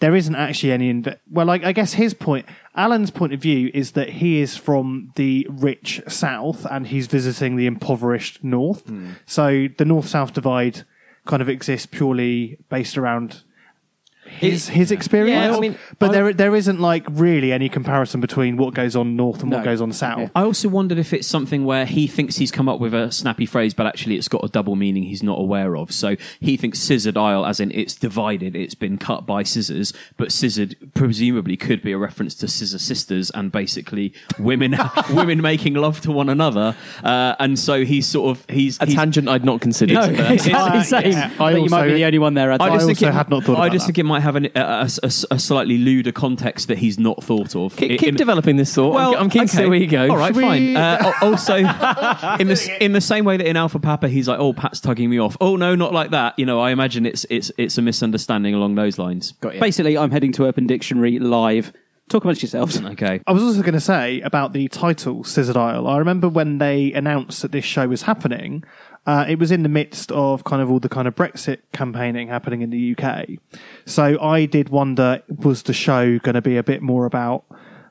there 0.00 0.14
isn't 0.14 0.34
actually 0.34 0.72
any. 0.72 0.92
Inv- 0.92 1.18
well, 1.30 1.46
like 1.46 1.64
I 1.64 1.72
guess 1.72 1.94
his 1.94 2.14
point, 2.14 2.46
Alan's 2.74 3.10
point 3.10 3.32
of 3.32 3.40
view 3.40 3.70
is 3.72 3.92
that 3.92 4.10
he 4.10 4.40
is 4.40 4.56
from 4.56 5.12
the 5.16 5.46
rich 5.50 6.02
south 6.08 6.66
and 6.70 6.86
he's 6.86 7.06
visiting 7.06 7.56
the 7.56 7.66
impoverished 7.66 8.42
north. 8.42 8.86
Hmm. 8.86 9.12
So 9.26 9.68
the 9.76 9.84
north 9.84 10.08
south 10.08 10.32
divide 10.32 10.84
kind 11.26 11.42
of 11.42 11.48
exists 11.48 11.86
purely 11.86 12.58
based 12.68 12.98
around. 12.98 13.42
His 14.38 14.68
his 14.68 14.90
experience, 14.90 15.50
Yeah, 15.52 15.56
I 15.56 15.60
mean, 15.60 15.76
but 15.98 16.10
I- 16.10 16.12
there 16.14 16.32
there 16.32 16.56
isn't 16.56 16.80
like 16.80 17.04
really 17.10 17.52
any 17.52 17.68
comparison 17.68 18.20
between 18.20 18.56
what 18.56 18.74
goes 18.74 18.96
on 18.96 19.16
north 19.16 19.42
and 19.42 19.50
what 19.52 19.64
goes 19.64 19.80
on 19.80 19.92
south. 19.92 20.30
I 20.34 20.42
also 20.42 20.68
wondered 20.68 20.98
if 20.98 21.12
it's 21.12 21.26
something 21.26 21.64
where 21.64 21.84
he 21.84 22.06
thinks 22.06 22.36
he's 22.36 22.50
come 22.50 22.68
up 22.68 22.80
with 22.80 22.94
a 22.94 23.10
snappy 23.12 23.44
phrase, 23.46 23.74
but 23.74 23.86
actually 23.86 24.16
it's 24.16 24.28
got 24.28 24.42
a 24.44 24.48
double 24.48 24.76
meaning 24.76 25.02
he's 25.02 25.22
not 25.22 25.38
aware 25.38 25.76
of. 25.76 25.92
So 25.92 26.16
he 26.40 26.56
thinks 26.56 26.78
scissored 26.78 27.16
aisle, 27.18 27.44
as 27.44 27.60
in 27.60 27.70
it's 27.72 27.94
divided, 27.94 28.56
it's 28.56 28.74
been 28.74 28.96
cut 28.98 29.26
by 29.26 29.42
scissors, 29.42 29.92
but 30.16 30.32
scissored 30.32 30.76
presumably 30.94 31.56
could 31.56 31.82
be 31.82 31.92
a 31.92 31.98
reference 31.98 32.34
to 32.36 32.48
scissor 32.48 32.78
sisters 32.78 33.30
and 33.30 33.52
basically 33.52 34.12
women 34.38 34.76
women 35.10 35.42
making 35.42 35.74
love 35.74 36.00
to 36.02 36.12
one 36.12 36.28
another. 36.28 36.76
Uh, 37.04 37.34
and 37.38 37.58
so 37.58 37.84
he's 37.84 38.06
sort 38.06 38.36
of 38.36 38.46
he's 38.48 38.80
a 38.80 38.86
he's- 38.86 38.96
tangent 38.96 39.28
I'd 39.28 39.44
not 39.44 39.60
considered. 39.60 39.94
No, 39.94 40.00
but- 40.06 40.32
it's- 40.32 40.46
exactly 40.46 40.82
same. 40.84 41.12
yeah, 41.12 41.30
I 41.38 41.46
I 41.50 41.52
think 41.52 41.64
you 41.64 41.70
might 41.70 41.86
be 41.88 41.94
the 41.94 42.04
only 42.04 42.18
one 42.18 42.34
there. 42.34 42.52
Ad. 42.52 42.60
I 42.62 42.68
just 42.70 42.86
think 42.86 42.98
also 42.98 43.08
it- 43.08 43.14
had 43.14 43.28
not 43.28 43.44
thought 43.44 43.58
I 43.58 43.66
about 43.66 43.72
just 43.72 43.86
that. 43.86 43.92
think 43.94 43.98
it 43.98 44.04
might 44.04 44.19
have 44.20 44.36
an, 44.36 44.46
a, 44.46 44.50
a- 44.60 44.88
a- 45.02 45.24
a 45.34 45.38
slightly 45.38 45.78
lewder 45.78 46.12
context 46.12 46.68
that 46.68 46.78
he's 46.78 46.98
not 46.98 47.22
thought 47.22 47.56
of. 47.56 47.76
keep, 47.76 47.90
In- 47.92 47.98
keep 47.98 48.08
in- 48.10 48.14
developing 48.16 48.56
this 48.56 48.74
thought. 48.74 48.94
Well, 48.94 49.14
I'm, 49.16 49.22
I'm 49.24 49.30
keen 49.30 49.42
to 49.46 49.48
see 49.56 49.66
where 49.66 49.78
you 49.78 49.86
go. 49.86 50.08
All 50.10 50.16
right, 50.16 50.34
Should 50.34 50.42
fine. 50.42 50.62
we- 50.66 50.76
Uh, 50.76 51.12
also, 51.22 51.56
in 51.56 51.64
the 52.48 52.76
in 52.80 52.92
the 52.92 53.00
same 53.00 53.24
way 53.24 53.36
that 53.36 53.46
in 53.46 53.56
Alpha 53.56 53.78
Papa, 53.78 54.08
he's 54.08 54.28
like, 54.28 54.38
"Oh, 54.38 54.52
Pat's 54.52 54.80
tugging 54.80 55.10
me 55.10 55.18
off." 55.18 55.36
Oh 55.40 55.56
no, 55.56 55.74
not 55.74 55.92
like 55.92 56.10
that. 56.10 56.38
You 56.38 56.46
know, 56.46 56.60
I 56.60 56.70
imagine 56.70 57.06
it's 57.06 57.26
it's 57.30 57.50
it's 57.58 57.76
a 57.78 57.82
misunderstanding 57.82 58.54
along 58.54 58.74
those 58.74 58.98
lines. 58.98 59.32
Got 59.40 59.54
you. 59.54 59.60
Basically, 59.60 59.96
I'm 59.98 60.10
heading 60.10 60.32
to 60.32 60.44
Urban 60.44 60.66
Dictionary 60.66 61.18
live. 61.18 61.72
Talk 62.08 62.24
amongst 62.24 62.42
yourselves. 62.42 62.76
Okay. 62.82 63.20
I 63.24 63.30
was 63.32 63.40
also 63.44 63.60
going 63.62 63.74
to 63.74 63.80
say 63.80 64.20
about 64.22 64.52
the 64.52 64.66
title 64.66 65.22
Scissored 65.22 65.56
Isle. 65.56 65.86
I 65.86 65.98
remember 65.98 66.28
when 66.28 66.58
they 66.58 66.92
announced 66.92 67.40
that 67.42 67.52
this 67.52 67.64
show 67.64 67.86
was 67.86 68.02
happening, 68.02 68.64
uh, 69.06 69.24
it 69.28 69.38
was 69.38 69.50
in 69.50 69.62
the 69.62 69.68
midst 69.68 70.12
of 70.12 70.44
kind 70.44 70.60
of 70.60 70.70
all 70.70 70.78
the 70.78 70.88
kind 70.88 71.08
of 71.08 71.14
Brexit 71.14 71.58
campaigning 71.72 72.28
happening 72.28 72.60
in 72.60 72.70
the 72.70 72.96
UK. 72.96 73.28
So 73.86 74.20
I 74.20 74.44
did 74.44 74.68
wonder, 74.68 75.22
was 75.28 75.62
the 75.62 75.72
show 75.72 76.18
going 76.18 76.34
to 76.34 76.42
be 76.42 76.56
a 76.56 76.62
bit 76.62 76.82
more 76.82 77.06
about 77.06 77.44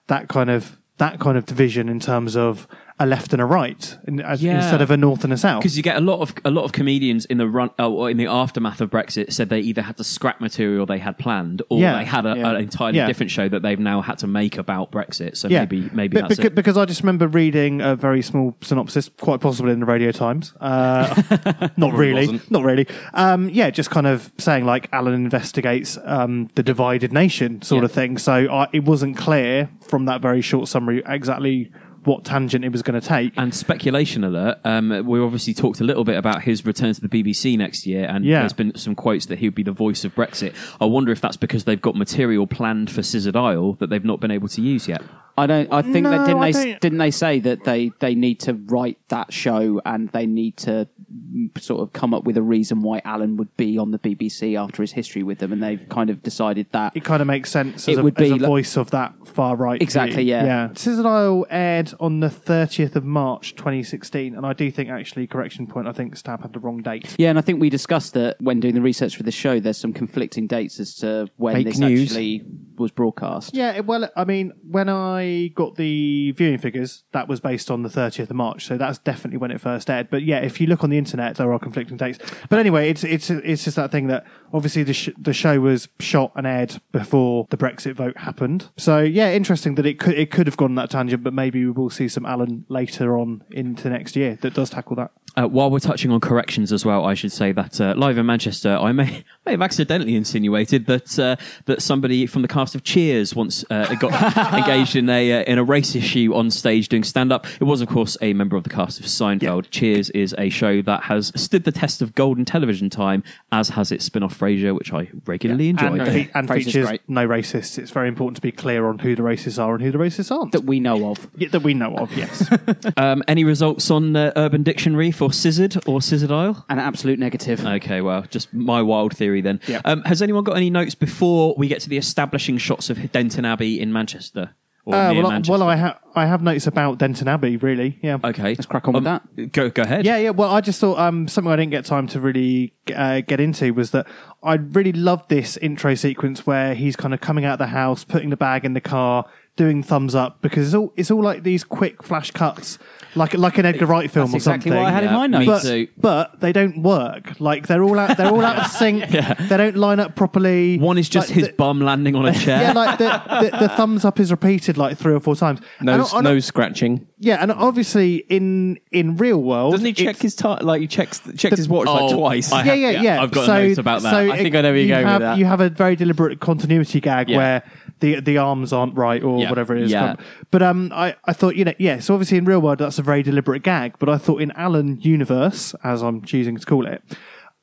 that 0.08 0.28
kind 0.28 0.50
of 0.50 0.80
that 0.98 1.20
kind 1.20 1.38
of 1.38 1.46
division 1.46 1.88
in 1.88 2.00
terms 2.00 2.36
of 2.36 2.68
a 3.00 3.06
left 3.06 3.32
and 3.34 3.42
a 3.42 3.46
right 3.46 3.98
in, 4.08 4.20
as, 4.20 4.44
Yeah. 4.44 4.58
instead 4.58 4.82
of 4.82 4.92
a 4.92 4.98
north 4.98 5.24
and 5.24 5.32
a 5.32 5.38
south? 5.38 5.62
Because 5.62 5.78
you 5.78 5.84
get 5.84 5.98
a 5.98 6.02
lot 6.02 6.20
of 6.22 6.34
a 6.44 6.52
lot 6.52 6.64
of 6.66 6.72
comedians 6.74 7.26
in 7.26 7.38
the 7.38 7.48
run 7.48 7.70
uh, 7.80 7.90
or 7.90 8.10
in 8.10 8.18
the 8.18 8.26
aftermath 8.28 8.82
of 8.82 8.90
Brexit 8.90 9.32
said 9.34 9.50
they 9.50 9.60
either 9.62 9.82
had 9.82 9.98
to 9.98 10.04
scrap 10.04 10.42
material 10.42 10.86
they 10.86 10.98
had 11.00 11.18
planned, 11.18 11.62
or 11.70 11.80
Yeah. 11.80 11.98
they 11.98 12.06
had 12.06 12.26
a, 12.26 12.36
Yeah. 12.38 12.50
an 12.52 12.56
entirely 12.58 12.98
Yeah. 12.98 13.08
different 13.08 13.32
show 13.32 13.48
that 13.50 13.62
they've 13.62 13.80
now 13.80 14.02
had 14.02 14.18
to 14.20 14.28
make 14.28 14.58
about 14.58 14.92
Brexit. 14.92 15.38
So 15.38 15.48
Yeah. 15.48 15.60
maybe 15.62 15.90
maybe 15.94 16.16
But 16.20 16.28
that's 16.30 16.40
beca- 16.40 16.46
it. 16.46 16.56
because 16.56 16.78
I 16.78 16.86
just 16.86 17.02
remember 17.02 17.28
reading 17.28 17.82
a 17.82 17.96
very 17.96 18.22
small 18.22 18.56
synopsis, 18.62 19.10
quite 19.20 19.40
possibly 19.40 19.72
in 19.72 19.80
the 19.80 19.86
Radio 19.86 20.12
Times. 20.12 20.54
Uh, 20.60 21.70
not 21.78 21.94
really, 21.94 22.22
wasn't. 22.28 22.52
not 22.52 22.64
really. 22.64 22.88
Um, 23.14 23.50
yeah, 23.50 23.70
just 23.70 23.90
kind 23.90 24.08
of 24.08 24.32
saying 24.38 24.66
like 24.66 24.90
Alan 24.92 25.14
investigates 25.14 25.98
um, 26.06 26.50
the 26.56 26.64
divided 26.64 27.14
nation 27.14 27.62
sort 27.62 27.82
Yeah. 27.82 27.86
of 27.86 27.92
thing. 27.92 28.18
So 28.18 28.34
I, 28.52 28.68
it 28.74 28.84
wasn't 28.86 29.18
clear 29.18 29.70
from 29.88 30.06
that 30.06 30.22
very 30.22 30.42
short 30.42 30.68
summary 30.68 31.02
exactly 31.08 31.72
what 32.06 32.24
tangent 32.26 32.64
it 32.66 32.72
was 32.72 32.82
going 32.82 33.00
to 33.00 33.06
take. 33.06 33.34
And 33.38 33.54
speculation 33.54 34.24
alert, 34.24 34.60
um, 34.64 35.06
we 35.06 35.20
obviously 35.20 35.54
talked 35.54 35.80
a 35.82 35.84
little 35.84 36.04
bit 36.04 36.18
about 36.18 36.44
his 36.44 36.66
return 36.66 36.94
to 36.94 37.02
the 37.02 37.10
BBC 37.10 37.58
next 37.58 37.86
year, 37.86 38.06
and 38.06 38.24
Yeah. 38.26 38.40
there's 38.40 38.54
been 38.54 38.76
some 38.76 38.96
quotes 38.96 39.26
that 39.28 39.40
he 39.40 39.48
would 39.48 39.56
be 39.56 39.64
the 39.64 39.72
voice 39.72 40.04
of 40.06 40.16
Brexit. 40.16 40.54
I 40.80 40.86
wonder 40.86 41.12
if 41.12 41.22
that's 41.22 41.38
because 41.38 41.66
they've 41.66 41.82
got 41.82 41.96
material 41.96 42.48
planned 42.48 42.90
for 42.90 43.04
Scissored 43.04 43.36
Isle 43.36 43.74
that 43.80 43.90
they've 43.90 44.06
not 44.06 44.20
been 44.20 44.32
able 44.32 44.48
to 44.50 44.62
use 44.62 44.88
yet. 44.88 45.02
I 45.40 45.48
don't. 45.48 45.72
I 45.74 45.82
think 45.82 46.04
No, 46.04 46.12
that 46.12 46.26
didn't 46.28 46.42
I 46.42 46.52
they 46.52 46.72
don't- 46.72 46.82
didn't 46.82 46.98
they 47.00 47.12
say 47.12 47.40
that 47.40 47.64
they 47.64 47.92
they 48.00 48.16
need 48.16 48.40
to 48.42 48.54
write 48.54 48.98
that 49.10 49.34
show 49.34 49.82
and 49.86 50.10
they 50.10 50.26
need 50.28 50.58
to 50.58 50.88
mm, 51.34 51.58
sort 51.60 51.82
of 51.82 51.94
come 51.94 52.14
up 52.14 52.24
with 52.24 52.38
a 52.38 52.42
reason 52.42 52.82
why 52.82 53.02
Alan 53.06 53.38
would 53.38 53.56
be 53.58 53.78
on 53.78 53.92
the 53.92 54.00
BBC 54.00 54.56
after 54.56 54.84
his 54.84 54.92
history 54.94 55.24
with 55.24 55.40
them, 55.40 55.52
and 55.52 55.62
they've 55.64 55.88
kind 55.90 56.10
of 56.10 56.22
decided 56.22 56.68
that 56.72 56.96
it 56.96 57.04
kind 57.04 57.22
of 57.22 57.28
makes 57.28 57.50
sense 57.50 57.88
It 57.88 57.94
as, 57.94 57.98
a, 58.00 58.04
would 58.04 58.20
as 58.20 58.28
be 58.28 58.30
a 58.30 58.36
like- 58.36 58.42
voice 58.42 58.78
of 58.78 58.92
that 58.92 59.14
far 59.28 59.56
right. 59.56 59.82
Exactly, 59.82 60.24
view. 60.24 60.34
yeah. 60.34 60.46
Yeah. 60.46 60.70
Scissored 60.76 61.06
Isle 61.06 61.46
aired 61.50 61.94
on 62.00 62.20
the 62.20 62.28
30th 62.30 62.96
of 62.96 63.06
March 63.06 63.56
2016, 63.56 64.36
and 64.36 64.46
I 64.46 64.54
do 64.54 64.70
think 64.72 64.90
actually, 64.90 65.28
correction 65.28 65.68
point, 65.68 65.88
I 65.88 65.92
think 65.94 66.16
Stab 66.18 66.42
had 66.42 66.54
the 66.54 66.60
wrong 66.60 66.82
date. 66.82 67.16
Yeah, 67.18 67.30
and 67.30 67.38
I 67.40 67.42
think 67.42 67.60
we 67.62 67.70
discussed 67.70 68.14
that 68.14 68.38
when 68.42 68.60
doing 68.60 68.76
the 68.76 68.82
research 68.82 69.16
for 69.16 69.24
the 69.24 69.32
show. 69.32 69.60
There's 69.60 69.78
some 69.78 69.94
conflicting 69.94 70.48
dates 70.48 70.80
as 70.80 70.96
to 70.98 71.28
when 71.38 71.56
Fake 71.56 71.66
this 71.68 71.80
news. 71.80 72.12
actually 72.12 72.44
was 72.80 72.92
broadcast. 72.92 73.54
Yeah, 73.54 73.80
well, 73.82 74.10
I 74.16 74.26
mean, 74.26 74.54
when 74.68 74.90
I 74.90 75.52
got 75.56 75.76
the 75.76 76.32
viewing 76.32 76.58
figures, 76.58 77.04
that 77.12 77.28
was 77.28 77.40
based 77.40 77.70
on 77.70 77.84
the 77.84 77.90
30th 77.90 78.30
of 78.30 78.36
March, 78.36 78.66
so 78.66 78.78
that's 78.78 78.98
definitely 78.98 79.38
when 79.38 79.52
it 79.52 79.62
first 79.62 79.90
aired. 79.90 80.10
But 80.10 80.24
yeah, 80.24 80.40
if 80.40 80.60
you 80.60 80.68
look 80.68 80.84
on 80.84 80.90
the 80.90 80.98
internet, 80.98 81.36
there 81.36 81.52
are 81.52 81.60
conflicting 81.60 81.98
dates. 81.98 82.20
But 82.50 82.60
anyway, 82.60 82.90
it's 82.90 83.04
it's 83.04 83.30
it's 83.30 83.64
just 83.64 83.76
that 83.76 83.92
thing 83.92 84.08
that 84.08 84.26
obviously 84.54 84.84
the 84.84 84.94
sh- 84.94 85.10
the 85.18 85.34
show 85.34 85.60
was 85.60 85.88
shot 86.00 86.32
and 86.36 86.48
aired 86.48 86.82
before 86.92 87.48
the 87.50 87.58
Brexit 87.58 87.94
vote 87.94 88.18
happened. 88.18 88.70
So 88.78 89.00
yeah, 89.00 89.32
interesting 89.32 89.76
that 89.76 89.86
it 89.86 90.00
could 90.00 90.18
it 90.18 90.32
could 90.32 90.48
have 90.48 90.58
gone 90.58 90.76
that 90.76 90.90
tangent, 90.90 91.24
but 91.24 91.34
maybe 91.34 91.66
we 91.66 91.72
will 91.72 91.90
see 91.90 92.08
some 92.08 92.26
Alan 92.26 92.66
later 92.70 93.18
on 93.18 93.44
into 93.52 93.90
next 93.90 94.16
year 94.16 94.38
that 94.42 94.54
does 94.54 94.70
tackle 94.70 94.96
that. 94.98 95.12
Uh, 95.36 95.48
while 95.48 95.70
we're 95.70 95.80
touching 95.80 96.12
on 96.12 96.20
corrections 96.20 96.74
as 96.74 96.86
well, 96.86 97.06
I 97.06 97.14
should 97.14 97.32
say 97.32 97.52
that 97.52 97.80
uh, 97.80 97.94
live 97.96 98.18
in 98.18 98.26
Manchester, 98.26 98.78
I 98.82 98.92
may, 98.92 99.24
may 99.46 99.52
have 99.52 99.62
accidentally 99.62 100.16
insinuated 100.16 100.88
that 100.88 101.20
uh, 101.20 101.36
that 101.66 101.82
somebody 101.82 102.26
from 102.26 102.42
the 102.42 102.48
cast 102.48 102.69
cast 102.70 102.76
of 102.76 102.84
Cheers 102.84 103.36
once 103.36 103.66
uh, 103.72 103.96
got 103.96 104.54
engaged 104.54 104.96
in 104.96 105.10
a 105.10 105.42
uh, 105.42 105.44
in 105.46 105.58
a 105.58 105.64
race 105.64 105.96
issue 105.96 106.36
on 106.36 106.52
stage 106.52 106.88
doing 106.88 107.04
stand 107.04 107.34
up. 107.34 107.48
It 107.60 107.64
was, 107.64 107.82
of 107.82 107.88
course, 107.88 108.16
a 108.22 108.34
member 108.34 108.56
of 108.56 108.64
the 108.64 108.70
cast 108.70 109.00
of 109.00 109.08
Seinfeld. 109.08 109.72
Cheers 109.72 110.12
is 110.12 110.36
a 110.38 110.50
show 110.50 110.84
that 110.84 111.04
has 111.04 111.32
stood 111.36 111.64
the 111.64 111.72
test 111.72 112.04
of 112.04 112.14
golden 112.14 112.46
television 112.46 112.92
time, 112.92 113.24
as 113.52 113.70
has 113.70 113.92
its 113.92 114.06
spin 114.06 114.22
off 114.22 114.38
Frasier, 114.38 114.76
which 114.76 114.94
I 114.94 115.10
regularly 115.26 115.70
enjoy. 115.70 116.00
and, 116.00 116.06
fe- 116.06 116.30
and 116.36 116.48
features 116.48 116.90
no 117.08 117.28
racists. 117.28 117.80
It's 117.80 117.90
very 117.90 118.08
important 118.08 118.36
to 118.36 118.42
be 118.44 118.52
clear 118.52 118.88
on 118.88 119.00
who 119.00 119.16
the 119.16 119.24
racists 119.24 119.62
are 119.62 119.74
and 119.74 119.84
who 119.84 119.92
the 119.92 119.98
racists 119.98 120.32
aren't. 120.32 120.52
That 120.52 120.66
we 120.66 120.80
know 120.80 121.10
of. 121.10 121.28
Yeah, 121.38 121.50
that 121.50 121.64
we 121.64 121.74
know 121.74 121.96
of, 121.96 122.16
yes. 122.16 122.48
um, 122.98 123.24
any 123.28 123.44
results 123.44 123.90
on 123.90 124.16
uh, 124.16 124.32
Urban 124.36 124.62
Dictionary 124.62 125.10
for 125.10 125.34
Scissored 125.34 125.88
or 125.88 126.04
Scissored 126.04 126.32
Isle? 126.32 126.66
An 126.70 126.78
absolute 126.78 127.18
negative. 127.18 127.66
Okay, 127.66 128.02
well, 128.02 128.26
just 128.30 128.54
my 128.54 128.84
wild 128.84 129.18
theory 129.18 129.42
then. 129.42 129.60
Yeah. 129.68 129.82
Um, 129.86 130.04
has 130.04 130.22
anyone 130.22 130.44
got 130.44 130.56
any 130.56 130.70
notes 130.70 130.94
before 130.94 131.56
we 131.58 131.68
get 131.68 131.82
to 131.82 131.90
the 131.90 131.98
establishing 131.98 132.59
shots 132.60 132.90
of 132.90 133.12
Denton 133.12 133.46
Abbey 133.46 133.80
in 133.80 133.92
Manchester? 133.94 134.52
Or 134.86 134.96
Uh, 134.96 135.12
near 135.14 135.22
well, 135.24 135.32
I- 135.32 135.34
Manchester? 135.36 135.52
well, 135.60 135.70
I 135.70 135.76
have 135.76 136.00
I 136.16 136.26
have 136.26 136.42
notes 136.42 136.66
about 136.66 136.98
Denton 136.98 137.28
Abbey, 137.28 137.58
really. 137.58 138.00
Yeah. 138.02 138.18
Okay, 138.24 138.44
let's 138.56 138.66
crack 138.66 138.88
on 138.88 138.94
with 138.96 139.04
that. 139.04 139.52
Go 139.52 139.70
go 139.70 139.84
ahead. 139.84 140.06
Yeah, 140.06 140.18
yeah. 140.18 140.30
Well, 140.32 140.50
I 140.50 140.62
just 140.62 140.80
thought 140.82 140.98
um, 140.98 141.28
something 141.28 141.52
I 141.52 141.56
didn't 141.56 141.72
get 141.72 141.86
time 141.86 142.08
to 142.08 142.20
really 142.20 142.74
uh, 142.96 143.22
get 143.22 143.40
into 143.40 143.74
was 143.74 143.92
that 143.92 144.08
I 144.42 144.56
really 144.56 144.92
loved 144.94 145.30
this 145.30 145.58
intro 145.58 145.94
sequence 145.96 146.48
where 146.48 146.74
he's 146.74 146.96
kind 146.96 147.14
of 147.14 147.22
coming 147.22 147.46
out 147.46 147.54
of 147.54 147.60
the 147.60 147.68
house, 147.68 148.04
putting 148.04 148.30
the 148.32 148.38
bag 148.38 148.66
in 148.66 148.74
the 148.74 148.82
car, 148.82 149.26
doing 149.60 149.84
thumbs 149.84 150.16
up 150.16 150.42
because 150.42 150.66
it's 150.68 150.74
all 150.74 150.94
it's 150.96 151.12
all 151.12 151.22
like 151.22 151.44
these 151.44 151.66
quick 151.66 152.02
flash 152.02 152.32
cuts, 152.32 152.80
like 153.14 153.34
like 153.34 153.58
an 153.58 153.66
Edgar 153.66 153.86
Wright 153.88 154.10
film 154.10 154.32
That's 154.32 154.36
or 154.48 154.52
exactly 154.54 154.72
something. 154.72 154.82
what 154.84 154.88
I 154.88 154.92
had 154.92 155.04
in 155.04 155.12
my 155.14 155.28
notes. 155.28 155.46
But, 155.46 155.62
too. 155.70 155.88
but 155.98 156.40
they 156.40 156.54
don't 156.54 156.82
work. 156.82 157.40
Like 157.42 157.68
they're 157.68 157.84
all 157.84 158.00
out. 158.00 158.16
They're 158.16 158.32
all 158.32 158.46
out 158.46 158.58
of 158.58 158.68
sync. 158.72 159.10
They 159.10 159.58
don't 159.58 159.76
line 159.76 160.00
up 160.00 160.16
properly. 160.16 160.78
One 160.78 160.98
is 160.98 161.10
just 161.10 161.28
Like, 161.30 161.36
his 161.36 161.48
the- 161.48 161.54
bum 161.54 161.82
landing 161.82 162.16
on 162.16 162.26
a 162.26 162.34
chair. 162.46 162.62
yeah, 162.62 162.72
like 162.72 162.98
the, 162.98 163.50
the, 163.52 163.58
the 163.68 163.70
thumbs 163.70 164.06
up 164.06 164.20
is 164.22 164.32
repeated 164.32 164.78
like 164.78 164.98
three 164.98 165.14
or 165.14 165.20
four 165.20 165.36
times. 165.36 165.60
No, 165.82 165.94
And 165.94 166.02
I- 166.04 166.18
I- 166.18 166.22
no 166.22 166.40
scratching. 166.40 167.06
Yeah, 167.22 167.36
and 167.42 167.52
obviously 167.52 168.24
in 168.30 168.80
in 168.92 169.18
real 169.18 169.42
world, 169.44 169.74
Doesn't 169.74 169.86
he 169.86 169.92
check 169.94 170.08
it's- 170.16 170.22
his 170.22 170.36
time? 170.36 170.66
Like 170.66 170.80
he 170.80 170.88
checks 170.88 171.22
checks 171.38 171.58
his 171.58 171.68
watch 171.68 171.88
like 171.88 172.02
Oh, 172.04 172.18
twice. 172.18 172.50
I 172.52 172.60
yeah, 172.60 172.64
have- 172.64 172.78
yeah, 172.80 172.90
yeah, 172.92 173.02
yeah. 173.02 173.22
I've 173.22 173.32
got 173.32 173.46
so, 173.46 173.62
notes 173.68 173.78
about 173.78 174.02
that. 174.04 174.12
So 174.12 174.32
I 174.32 174.38
think 174.38 174.56
I 174.56 174.62
know 174.62 174.70
where 174.70 174.78
you're 174.78 174.84
you 174.86 174.88
going 174.90 175.04
with 175.06 175.12
have, 175.12 175.22
that. 175.22 175.38
You 175.38 175.46
have 175.46 175.60
a 175.60 175.70
very 175.70 175.98
deliberate 175.98 176.40
continuity 176.40 177.02
gag 177.02 177.30
Yeah. 177.30 177.38
where 177.38 177.64
the 178.00 178.22
the 178.22 178.38
arms 178.38 178.72
aren't 178.72 178.96
right 178.96 179.22
or 179.22 179.42
Yeah. 179.42 179.50
whatever 179.50 179.76
it 179.76 179.84
is. 179.84 179.92
Yeah. 179.92 180.16
But 180.50 180.64
um, 180.64 180.92
I, 180.94 181.16
I 181.26 181.34
thought 181.34 181.58
you 181.58 181.66
know 181.66 181.74
yeah. 181.78 182.00
So 182.00 182.14
obviously 182.14 182.38
in 182.38 182.46
real 182.46 182.62
world 182.62 182.78
that's 182.80 183.00
a 183.00 183.04
very 183.04 183.22
deliberate 183.22 183.64
gag. 183.64 183.96
But 184.00 184.08
I 184.08 184.18
thought 184.18 184.42
in 184.42 184.52
Alan 184.52 185.00
universe, 185.02 185.76
as 185.84 186.02
I'm 186.02 186.22
choosing 186.22 186.56
to 186.58 186.66
call 186.66 186.86
it, 186.88 187.04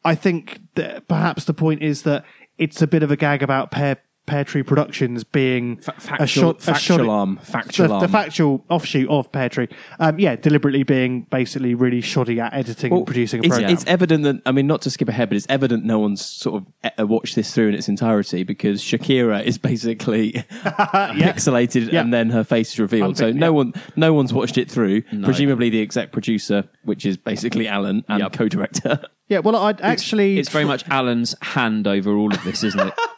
I 0.04 0.14
think 0.14 0.60
that 0.75 1.08
perhaps 1.08 1.44
the 1.46 1.54
point 1.54 1.82
is 1.82 2.02
that 2.02 2.25
it's 2.58 2.82
a 2.82 2.86
bit 2.86 3.02
of 3.02 3.10
a 3.10 3.16
gag 3.16 3.42
about 3.42 3.70
Pear 3.70 3.96
Pear 4.26 4.45
Tree 4.45 4.62
Productions 4.62 5.25
being 5.25 5.76
factual- 5.78 6.16
a 6.21 6.26
shot, 6.26 6.59
a 6.59 6.61
factual 6.62 6.99
shot- 6.99 7.09
arm, 7.09 7.37
factual 7.38 7.88
the, 7.88 7.99
the 8.00 8.09
factual 8.09 8.64
offshoot 8.68 9.09
of 9.09 9.30
Pear 9.33 9.49
Tree. 9.49 9.68
Um, 10.00 10.18
yeah, 10.18 10.37
deliberately 10.37 10.83
being 10.83 11.23
basically 11.30 11.75
really 11.75 12.00
shoddy 12.00 12.40
at 12.40 12.52
editing 12.52 12.92
and 12.92 13.06
producing 13.06 13.40
a 13.40 13.42
it's, 13.47 13.49
program. 13.49 13.71
it's 13.73 13.85
evident 13.87 14.25
that 14.25 14.42
I 14.45 14.52
mean, 14.52 14.66
not 14.66 14.83
to 14.83 14.90
skip 14.90 15.09
ahead, 15.09 15.28
but 15.28 15.37
it's 15.37 15.47
evident 15.49 15.85
no 15.85 15.99
one's 15.99 16.25
sort 16.25 16.62
of 16.62 16.92
uh, 16.99 17.06
watched 17.06 17.35
this 17.37 17.54
through 17.54 17.68
in 17.68 17.75
its 17.75 17.88
entirety 17.88 18.42
because 18.42 18.83
Shakira 18.83 19.42
is 19.45 19.59
basically 19.59 20.33
pixelated 20.64 21.92
Yeah. 21.92 22.00
and 22.00 22.12
then 22.12 22.30
her 22.30 22.45
face 22.45 22.73
is 22.73 22.78
revealed. 22.78 23.16
so 23.16 23.26
Unpic- 23.28 23.37
no 23.37 23.47
yeah. 23.47 23.50
one, 23.50 23.73
no 23.97 24.12
one's 24.12 24.33
watched 24.33 24.59
it 24.59 24.71
through. 24.71 25.02
Presumably 25.23 25.71
the 25.71 25.80
exec 25.83 26.12
producer, 26.12 26.64
which 26.85 27.06
is 27.06 27.16
basically 27.16 27.68
Alan 27.68 28.04
and 28.09 28.21
Yep. 28.21 28.33
co-director. 28.33 29.00
Yeah, 29.28 29.40
well, 29.40 29.56
I'd 29.56 29.80
actually 29.80 30.38
It's 30.38 30.49
very 30.50 30.64
much 30.64 30.87
Alan's 30.88 31.35
hand 31.42 31.87
over 31.87 32.16
all 32.16 32.33
of 32.33 32.42
this, 32.45 32.62
isn't 32.64 32.80
it? 32.80 32.95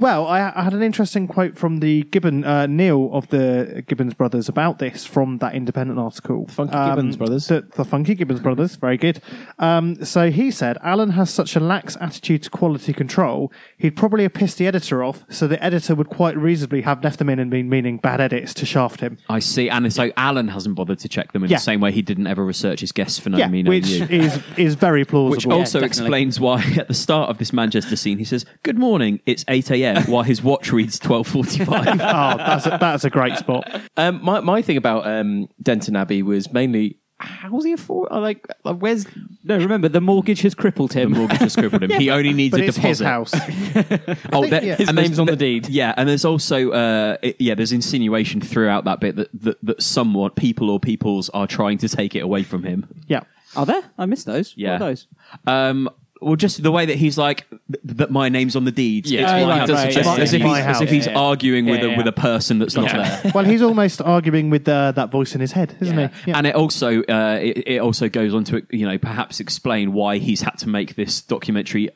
Well, 0.00 0.28
I, 0.28 0.52
I 0.54 0.62
had 0.62 0.74
an 0.74 0.82
interesting 0.82 1.26
quote 1.26 1.58
from 1.58 1.80
the 1.80 2.04
Gibbon 2.04 2.44
uh, 2.44 2.66
Neil 2.66 3.10
of 3.12 3.26
the 3.28 3.82
Gibbons 3.88 4.14
brothers 4.14 4.48
about 4.48 4.78
this 4.78 5.04
from 5.04 5.38
that 5.38 5.54
independent 5.54 5.98
article. 5.98 6.46
Funky 6.46 6.72
Gibbons 6.72 7.16
brothers. 7.16 7.48
The, 7.48 7.66
the 7.74 7.84
Funky 7.84 8.14
Gibbons 8.14 8.38
brothers, 8.38 8.76
very 8.76 8.96
good. 8.96 9.20
Um, 9.58 10.04
so 10.04 10.30
he 10.30 10.52
said, 10.52 10.78
Alan 10.82 11.10
has 11.10 11.30
such 11.30 11.56
a 11.56 11.60
lax 11.60 11.96
attitude 12.00 12.44
to 12.44 12.50
quality 12.50 12.92
control, 12.92 13.52
he'd 13.76 13.96
probably 13.96 14.22
have 14.22 14.34
pissed 14.34 14.58
the 14.58 14.68
editor 14.68 15.02
off, 15.02 15.24
so 15.30 15.48
the 15.48 15.62
editor 15.62 15.96
would 15.96 16.08
quite 16.08 16.36
reasonably 16.36 16.82
have 16.82 17.02
left 17.02 17.18
them 17.18 17.28
in 17.28 17.40
and 17.40 17.50
been 17.50 17.68
meaning 17.68 17.96
bad 17.96 18.20
edits 18.20 18.54
to 18.54 18.66
shaft 18.66 19.00
him. 19.00 19.18
I 19.28 19.40
see. 19.40 19.68
And 19.68 19.92
so 19.92 20.12
Alan 20.16 20.46
hasn't 20.48 20.76
bothered 20.76 21.00
to 21.00 21.08
check 21.08 21.32
them 21.32 21.42
in 21.42 21.50
Yeah. 21.50 21.56
the 21.56 21.62
same 21.62 21.80
way 21.80 21.90
he 21.90 22.02
didn't 22.02 22.28
ever 22.28 22.44
research 22.44 22.80
his 22.80 22.92
guests 22.92 23.18
for 23.18 23.30
no 23.30 23.38
yeah, 23.38 23.48
me, 23.48 23.64
no 23.64 23.70
which 23.70 23.88
you. 23.88 24.06
is 24.08 24.40
is 24.56 24.76
very 24.76 25.04
plausible. 25.04 25.30
Which 25.30 25.46
also 25.52 25.80
definitely. 25.80 25.86
explains 25.86 26.40
why 26.40 26.62
at 26.78 26.88
the 26.88 26.94
start 26.94 27.30
of 27.30 27.38
this 27.38 27.52
Manchester 27.52 27.96
scene 27.96 28.18
he 28.18 28.24
says, 28.24 28.44
"Good 28.62 28.78
morning, 28.78 29.20
it's 29.26 29.44
8 29.48 29.70
a.m." 29.70 30.02
while 30.06 30.22
his 30.24 30.42
watch 30.42 30.72
reads 30.72 30.98
12:45. 31.00 31.68
oh, 32.00 32.36
that's 32.36 32.66
a, 32.66 32.78
that's 32.80 33.04
a 33.04 33.10
great 33.10 33.36
spot. 33.36 33.68
Um, 33.96 34.20
my 34.24 34.40
my 34.40 34.62
thing 34.62 34.76
about 34.76 35.06
um, 35.06 35.48
Denton 35.62 35.96
Abbey 35.96 36.22
was 36.22 36.52
mainly 36.52 36.98
how's 37.20 37.64
he 37.64 37.72
afford? 37.72 38.08
uh, 38.12 38.20
Like, 38.20 38.46
like 38.64 38.76
where's 38.76 39.04
No, 39.42 39.56
remember 39.56 39.88
the 39.88 40.00
mortgage 40.00 40.42
has 40.42 40.54
crippled 40.54 40.92
him. 40.92 41.12
the 41.12 41.18
mortgage 41.18 41.38
has 41.40 41.56
crippled 41.56 41.82
him. 41.82 41.90
He 41.90 42.10
only 42.10 42.32
needs 42.32 42.52
But 42.52 42.60
a 42.60 42.64
it's 42.66 42.76
deposit. 42.76 43.04
his 43.04 43.08
house. 43.08 43.34
Oh, 44.32 44.42
think, 44.42 44.50
there- 44.50 44.64
yeah. 44.64 44.76
his 44.76 44.88
and 44.88 44.96
name's 44.96 45.18
on 45.18 45.26
the 45.26 45.34
deed? 45.34 45.68
Yeah, 45.68 45.94
and 45.96 46.08
there's 46.08 46.24
also 46.24 46.70
uh, 46.70 47.16
it- 47.20 47.34
yeah, 47.40 47.54
there's 47.56 47.72
insinuation 47.72 48.40
throughout 48.40 48.84
that 48.84 49.00
bit 49.00 49.16
that, 49.16 49.28
that 49.42 49.56
that 49.64 49.82
somewhat 49.82 50.36
people 50.36 50.70
or 50.70 50.78
peoples 50.78 51.28
are 51.30 51.48
trying 51.48 51.78
to 51.78 51.88
take 51.88 52.14
it 52.14 52.20
away 52.20 52.44
from 52.44 52.62
him. 52.62 52.86
yeah. 53.08 53.22
Are 53.58 53.66
there? 53.66 53.82
I 53.98 54.06
missed 54.06 54.24
those. 54.26 54.54
Yeah. 54.56 54.72
What 54.72 54.82
are 54.82 54.88
those? 54.90 55.06
Um, 55.46 55.90
well, 56.20 56.34
just 56.36 56.62
the 56.62 56.72
way 56.72 56.84
that 56.86 56.96
he's 56.96 57.16
like 57.16 57.48
th- 57.50 57.60
that. 57.84 58.10
My 58.10 58.28
name's 58.28 58.56
on 58.56 58.64
the 58.64 58.72
deeds. 58.72 59.10
Yeah. 59.10 59.20
It's 59.22 59.30
Oh, 59.32 59.46
my 59.46 59.48
right, 59.50 59.58
house. 59.60 59.70
right, 59.70 59.88
as, 59.88 59.94
yeah, 59.94 60.00
as 60.00 60.06
yeah, 60.06 60.22
if 60.22 60.30
he's, 60.32 60.42
My 60.42 60.60
as 60.60 60.80
if 60.80 60.88
house. 60.88 60.90
he's 60.90 61.06
Yeah, 61.06 61.12
yeah. 61.12 61.18
arguing 61.18 61.66
with 61.66 61.80
Yeah, 61.80 61.86
a 61.86 61.90
yeah. 61.90 61.96
with 61.96 62.06
a 62.08 62.12
person 62.12 62.58
that's 62.58 62.74
not 62.74 62.86
Yeah. 62.86 63.20
there. 63.20 63.32
Well, 63.34 63.44
he's 63.44 63.62
almost 63.62 64.00
arguing 64.02 64.50
with 64.50 64.68
uh, 64.68 64.92
that 64.92 65.10
voice 65.12 65.34
in 65.36 65.40
his 65.40 65.52
head, 65.52 65.76
isn't 65.80 65.96
he? 65.96 66.08
Yeah. 66.30 66.38
And 66.38 66.46
it 66.48 66.54
also 66.56 67.02
uh, 67.02 67.38
it, 67.40 67.58
it 67.68 67.78
also 67.80 68.08
goes 68.08 68.34
on 68.34 68.42
to 68.44 68.66
you 68.70 68.86
know 68.86 68.98
perhaps 68.98 69.38
explain 69.38 69.92
why 69.92 70.18
he's 70.18 70.40
had 70.42 70.56
to 70.58 70.68
make 70.68 70.96
this 70.96 71.20
documentary 71.20 71.90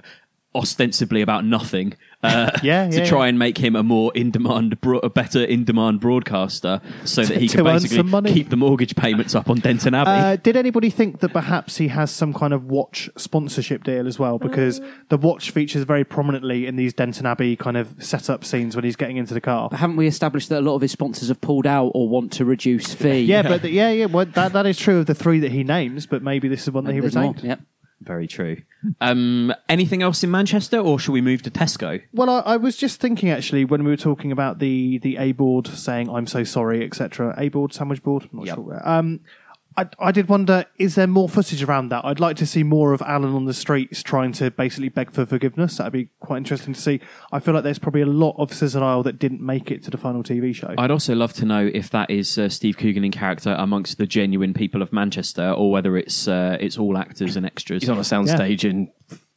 ostensibly 0.54 1.22
about 1.22 1.44
nothing. 1.44 1.94
Uh, 2.22 2.50
Yeah, 2.62 2.88
to 2.88 3.04
try 3.06 3.22
yeah. 3.24 3.28
and 3.30 3.38
make 3.38 3.58
him 3.58 3.74
a 3.74 3.82
more 3.82 4.12
in 4.14 4.30
demand, 4.30 4.80
bro- 4.80 5.00
a 5.00 5.10
better 5.10 5.42
in 5.42 5.64
demand 5.64 6.00
broadcaster, 6.00 6.80
so 7.04 7.24
that 7.24 7.38
he 7.40 7.48
can 7.48 7.64
basically 7.64 8.02
money. 8.04 8.32
keep 8.32 8.48
the 8.50 8.56
mortgage 8.56 8.94
payments 8.94 9.34
up 9.34 9.50
on 9.50 9.58
Denton 9.58 9.94
Abbey. 9.94 10.10
Uh, 10.10 10.36
did 10.36 10.56
anybody 10.56 10.88
think 10.90 11.18
that 11.20 11.30
perhaps 11.32 11.78
he 11.78 11.88
has 11.88 12.10
some 12.10 12.32
kind 12.32 12.52
of 12.52 12.64
watch 12.66 13.10
sponsorship 13.16 13.82
deal 13.84 14.06
as 14.06 14.18
well? 14.18 14.38
Because 14.38 14.80
the 15.08 15.16
watch 15.16 15.50
features 15.50 15.82
very 15.84 16.04
prominently 16.04 16.66
in 16.66 16.76
these 16.76 16.92
Denton 16.94 17.26
Abbey 17.26 17.56
kind 17.56 17.76
of 17.76 17.94
setup 17.98 18.44
scenes 18.44 18.76
when 18.76 18.84
he's 18.84 18.96
getting 18.96 19.16
into 19.16 19.34
the 19.34 19.40
car. 19.40 19.68
But 19.70 19.80
haven't 19.80 19.96
we 19.96 20.06
established 20.06 20.48
that 20.50 20.60
a 20.60 20.64
lot 20.64 20.76
of 20.76 20.82
his 20.82 20.92
sponsors 20.92 21.28
have 21.28 21.40
pulled 21.40 21.66
out 21.66 21.90
or 21.94 22.08
want 22.08 22.32
to 22.34 22.44
reduce 22.44 22.94
fee? 22.94 23.20
Yeah, 23.22 23.42
but 23.42 23.62
the, 23.62 23.70
yeah, 23.70 23.90
yeah, 23.90 24.06
well, 24.06 24.26
that 24.26 24.52
that 24.52 24.66
is 24.66 24.78
true 24.78 24.98
of 24.98 25.06
the 25.06 25.14
three 25.14 25.40
that 25.40 25.50
he 25.52 25.64
names, 25.64 26.06
but 26.06 26.22
maybe 26.22 26.46
this 26.48 26.62
is 26.62 26.70
one 26.70 26.84
that 26.84 26.92
he 26.94 27.00
There's 27.00 27.16
more. 27.16 27.32
retained. 27.32 27.48
Yep. 27.48 27.60
Very 28.04 28.26
true. 28.26 28.62
Um, 29.00 29.54
anything 29.68 30.02
else 30.02 30.24
in 30.24 30.30
Manchester, 30.30 30.78
or 30.78 30.98
should 30.98 31.12
we 31.12 31.20
move 31.20 31.42
to 31.42 31.50
Tesco? 31.50 32.02
Well, 32.12 32.28
I, 32.28 32.40
I 32.40 32.56
was 32.56 32.76
just 32.76 33.00
thinking 33.00 33.30
actually 33.30 33.64
when 33.64 33.84
we 33.84 33.90
were 33.90 33.96
talking 33.96 34.32
about 34.32 34.58
the 34.58 34.98
the 34.98 35.16
A 35.18 35.32
board 35.32 35.66
saying 35.68 36.08
"I'm 36.10 36.26
so 36.26 36.42
sorry," 36.42 36.84
etc. 36.84 37.34
A 37.38 37.48
board, 37.48 37.72
sandwich 37.72 38.02
board, 38.02 38.24
I'm 38.32 38.38
not 38.38 38.46
Yep. 38.46 38.54
sure. 38.56 38.80
Um, 38.88 39.20
I, 39.76 39.88
I 39.98 40.12
did 40.12 40.28
wonder: 40.28 40.66
is 40.78 40.94
there 40.94 41.06
more 41.06 41.28
footage 41.28 41.62
around 41.62 41.88
that? 41.90 42.04
I'd 42.04 42.20
like 42.20 42.36
to 42.36 42.46
see 42.46 42.62
more 42.62 42.92
of 42.92 43.02
Alan 43.02 43.34
on 43.34 43.44
the 43.44 43.54
streets 43.54 44.02
trying 44.02 44.32
to 44.32 44.50
basically 44.50 44.88
beg 44.88 45.12
for 45.12 45.24
forgiveness. 45.24 45.76
That'd 45.76 45.92
be 45.92 46.08
quite 46.20 46.38
interesting 46.38 46.74
to 46.74 46.80
see. 46.80 47.00
I 47.32 47.38
feel 47.40 47.54
like 47.54 47.64
there's 47.64 47.78
probably 47.78 48.02
a 48.02 48.06
lot 48.06 48.36
of 48.38 48.52
Scissored 48.52 48.82
Isle 48.82 49.02
that 49.04 49.18
didn't 49.18 49.40
make 49.40 49.70
it 49.70 49.82
to 49.84 49.90
the 49.90 49.98
final 49.98 50.22
TV 50.22 50.54
show. 50.54 50.74
I'd 50.78 50.90
also 50.90 51.14
love 51.14 51.32
to 51.34 51.44
know 51.44 51.70
if 51.72 51.90
that 51.90 52.10
is 52.10 52.38
uh, 52.38 52.48
Steve 52.48 52.76
Coogan 52.76 53.04
in 53.04 53.12
character 53.12 53.56
amongst 53.58 53.98
the 53.98 54.06
genuine 54.06 54.54
people 54.54 54.82
of 54.82 54.92
Manchester, 54.92 55.50
or 55.50 55.70
whether 55.70 55.96
it's 55.96 56.28
uh, 56.28 56.56
it's 56.60 56.78
all 56.78 56.96
actors 56.98 57.36
and 57.36 57.46
extras. 57.46 57.82
He's 57.82 57.90
on 57.90 57.98
a 57.98 58.02
soundstage 58.02 58.68
in 58.68 58.90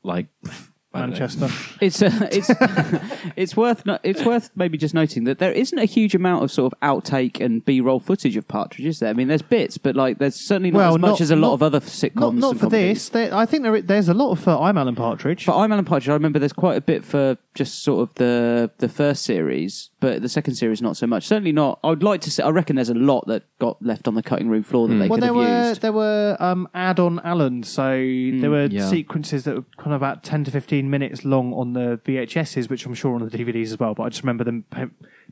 like 0.03 0.27
I 0.43 0.49
don't 0.49 0.53
know. 0.53 0.74
Manchester. 0.95 1.49
It's 1.81 2.01
uh, 2.01 2.29
it's 2.31 2.49
it's 3.35 3.57
worth 3.57 3.85
no, 3.85 3.99
it's 4.03 4.23
worth 4.23 4.49
maybe 4.55 4.77
just 4.77 4.93
noting 4.93 5.25
that 5.25 5.39
there 5.39 5.51
isn't 5.51 5.77
a 5.77 5.85
huge 5.85 6.15
amount 6.15 6.43
of 6.43 6.51
sort 6.51 6.71
of 6.73 6.79
outtake 6.81 7.43
and 7.43 7.63
B 7.65 7.81
roll 7.81 7.99
footage 7.99 8.37
of 8.37 8.47
Partridge, 8.47 8.85
is 8.85 8.99
there? 8.99 9.09
I 9.09 9.13
mean, 9.13 9.27
there's 9.27 9.41
bits, 9.41 9.77
but 9.77 9.95
like 9.95 10.19
there's 10.19 10.35
certainly 10.35 10.71
not 10.71 10.77
Well, 10.79 10.95
as 10.95 10.99
much 10.99 11.09
not- 11.11 11.21
as 11.21 11.31
a 11.31 11.35
lot 11.35 11.47
not- 11.49 11.53
of 11.55 11.63
other 11.63 11.79
sitcoms. 11.81 12.15
Not, 12.15 12.35
not 12.35 12.53
for 12.55 12.69
comedies. 12.69 12.95
this. 12.95 13.09
There, 13.09 13.33
I 13.35 13.45
think 13.45 13.63
there, 13.63 13.81
there's 13.81 14.09
a 14.09 14.13
lot 14.13 14.31
of 14.31 14.47
uh, 14.47 14.59
I'm 14.59 14.77
Alan 14.77 14.95
Partridge. 14.95 15.45
But 15.45 15.57
I'm 15.57 15.71
Alan 15.71 15.85
Partridge. 15.85 16.09
I 16.09 16.13
remember 16.13 16.39
there's 16.39 16.53
quite 16.53 16.77
a 16.77 16.81
bit 16.81 17.03
for 17.03 17.37
just 17.53 17.83
sort 17.83 18.07
of 18.07 18.15
the 18.15 18.71
the 18.77 18.89
first 18.89 19.23
series, 19.23 19.89
but 19.99 20.21
the 20.21 20.29
second 20.29 20.55
series 20.55 20.81
not 20.81 20.97
so 20.97 21.07
much. 21.07 21.27
Certainly 21.27 21.51
not. 21.51 21.79
I'd 21.83 22.03
like 22.03 22.21
to 22.21 22.31
say. 22.31 22.43
I 22.43 22.49
reckon 22.49 22.75
there's 22.77 22.89
a 22.89 22.93
lot 22.93 23.27
that 23.27 23.43
got 23.59 23.81
left 23.81 24.07
on 24.07 24.15
the 24.15 24.23
cutting 24.23 24.49
room 24.49 24.63
floor 24.63 24.87
that 24.87 24.95
they 24.95 25.07
well, 25.07 25.17
could 25.17 25.23
there 25.23 25.27
have 25.27 25.35
were 25.35 25.69
used. 25.69 25.81
there 25.81 25.93
were 25.93 26.37
um, 26.39 26.67
add-on 26.73 27.19
Alan, 27.23 27.63
so 27.63 27.89
there 27.89 28.49
were 28.49 28.65
yeah. 28.65 28.87
sequences 28.89 29.43
that 29.43 29.55
were 29.55 29.65
kind 29.77 29.93
of 29.93 30.01
about 30.01 30.23
ten 30.23 30.43
to 30.43 30.51
fifteen 30.51 30.84
minutes 30.89 31.25
long 31.25 31.53
on 31.53 31.73
the 31.73 31.99
VHSs, 32.05 32.69
which 32.69 32.85
I'm 32.85 32.93
sure 32.93 33.15
on 33.15 33.27
the 33.27 33.37
DVDs 33.37 33.65
as 33.65 33.79
well. 33.79 33.93
But 33.93 34.03
I 34.03 34.09
just 34.09 34.23
remember 34.23 34.43
them 34.43 34.65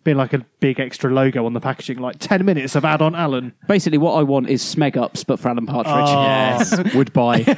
being 0.04 0.18
like 0.18 0.34
a 0.34 0.46
big 0.60 0.80
extra 0.80 1.12
logo 1.14 1.46
on 1.46 1.54
the 1.54 1.60
packaging, 1.60 1.98
like 2.00 2.18
ten 2.20 2.44
minutes 2.46 2.76
of 2.76 2.86
add-on 2.86 3.16
Alan. 3.16 3.54
Basically, 3.68 3.98
what 3.98 4.14
I 4.14 4.24
want 4.24 4.50
is 4.50 4.62
Smeg 4.64 4.98
Ups, 4.98 5.24
but 5.24 5.40
for 5.40 5.50
Alan 5.50 5.66
Partridge. 5.66 5.96
Oh. 5.96 6.24
Yes, 6.24 6.94
would 6.96 7.14
buy. 7.14 7.42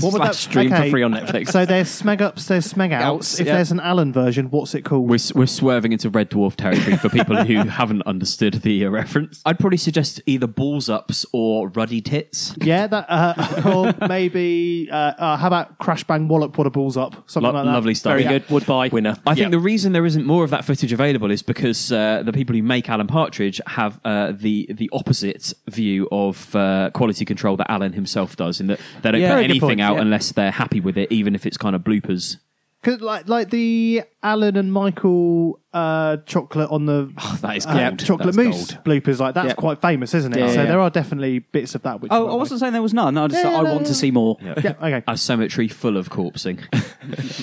What 0.00 0.12
would 0.12 0.22
Slash 0.22 0.36
stream 0.38 0.70
for 0.70 0.88
free 0.90 1.02
on 1.02 1.12
Netflix. 1.12 1.48
So 1.48 1.64
there's 1.66 1.88
Smeg 1.88 2.20
Ups, 2.20 2.46
there's 2.46 2.72
Smeg 2.72 2.92
Outs. 2.92 3.04
Outs, 3.04 3.40
If 3.40 3.46
yeah. 3.46 3.54
there's 3.54 3.70
an 3.72 3.80
Alan 3.80 4.12
version, 4.12 4.50
what's 4.50 4.74
it 4.74 4.82
called? 4.82 5.08
We're, 5.08 5.18
we're 5.34 5.46
swerving 5.46 5.92
into 5.92 6.08
Red 6.10 6.30
Dwarf 6.30 6.56
territory 6.56 6.96
for 6.96 7.08
people 7.08 7.36
who 7.44 7.56
haven't 7.68 8.02
understood 8.02 8.54
the 8.62 8.84
uh, 8.86 8.90
reference. 8.90 9.40
I'd 9.44 9.58
probably 9.58 9.76
suggest 9.78 10.20
either 10.26 10.46
Balls 10.46 10.88
Ups 10.88 11.26
or 11.32 11.68
Ruddy 11.68 12.00
Tits. 12.00 12.54
yeah, 12.60 12.86
that 12.86 13.06
uh, 13.08 13.62
or 14.02 14.08
maybe 14.08 14.88
uh, 14.90 14.94
uh, 14.96 15.36
how 15.36 15.46
about 15.46 15.78
Crash 15.78 16.04
Bang 16.04 16.28
Wallop? 16.28 16.56
What 16.58 16.66
a 16.66 16.70
balls 16.70 16.96
up, 16.96 17.28
something 17.28 17.48
Lo- 17.52 17.58
like 17.58 17.64
that. 17.66 17.72
lovely 17.72 17.94
stuff. 17.94 18.12
Very 18.12 18.22
Yeah. 18.24 18.38
good. 18.38 18.50
Would 18.50 18.66
buy. 18.66 18.88
Winner. 18.88 19.16
I 19.26 19.34
think 19.34 19.46
Yeah. 19.46 19.48
the 19.50 19.58
reason 19.58 19.92
there 19.92 20.06
isn't 20.06 20.24
more 20.26 20.44
of 20.44 20.50
that 20.50 20.64
footage 20.64 20.92
available 20.92 21.30
is 21.30 21.42
because 21.42 21.78
uh, 21.92 22.22
the 22.24 22.32
people 22.32 22.54
who 22.56 22.62
make 22.62 22.88
Alan 22.88 23.06
Partridge 23.06 23.60
have 23.66 24.00
uh, 24.04 24.32
the 24.32 24.68
the 24.72 24.90
opposite 24.92 25.52
view 25.68 26.08
of 26.10 26.54
uh, 26.56 26.90
quality 26.94 27.24
control 27.24 27.56
that 27.58 27.70
Alan 27.70 27.92
himself 27.92 28.34
does, 28.36 28.60
in 28.60 28.66
that 28.68 28.80
they 29.02 29.12
don't 29.12 29.20
Yeah. 29.20 29.28
put 29.28 29.34
Very 29.34 29.42
good 29.46 29.50
anything 29.52 29.68
point, 29.68 29.80
out 29.80 29.94
yeah. 29.96 30.02
unless 30.02 30.32
they're 30.32 30.50
happy 30.50 30.80
with 30.80 30.96
it, 30.98 31.12
even 31.12 31.34
if 31.36 31.46
it's 31.46 31.56
kind 31.56 31.76
of 31.76 31.82
bloopers. 31.82 32.38
Cause 32.82 33.00
like 33.00 33.28
like 33.28 33.50
the 33.50 34.02
Alan 34.22 34.56
and 34.56 34.72
Michael 34.72 35.59
uh, 35.72 36.16
chocolate 36.26 36.68
on 36.70 36.86
the 36.86 37.12
that 37.42 37.56
is 37.56 37.66
uh, 37.66 37.92
chocolate 37.96 38.34
That's 38.34 38.36
mousse 38.36 38.70
gold. 38.72 38.84
bloopers 38.84 39.20
like 39.20 39.34
that's 39.34 39.48
Yeah. 39.48 39.54
quite 39.54 39.80
famous, 39.80 40.14
isn't 40.14 40.36
it? 40.36 40.40
Yeah, 40.40 40.46
so 40.48 40.54
yeah, 40.54 40.60
yeah. 40.62 40.68
there 40.68 40.80
are 40.80 40.90
definitely 40.90 41.38
bits 41.40 41.74
of 41.74 41.82
that. 41.82 42.00
Which 42.00 42.10
Oh, 42.12 42.28
I 42.28 42.34
wasn't 42.34 42.60
saying 42.60 42.72
there 42.72 42.82
was 42.82 42.94
none. 42.94 43.16
I 43.16 43.28
just 43.28 43.44
Yeah, 43.44 43.50
I 43.50 43.62
no, 43.62 43.70
want 43.72 43.82
no. 43.82 43.88
to 43.88 43.94
see 43.94 44.10
more. 44.10 44.36
Yeah, 44.42 44.74
okay. 44.82 45.02
A 45.06 45.16
cemetery 45.16 45.68
full 45.68 45.96
of 45.96 46.08
corpsing. 46.10 46.58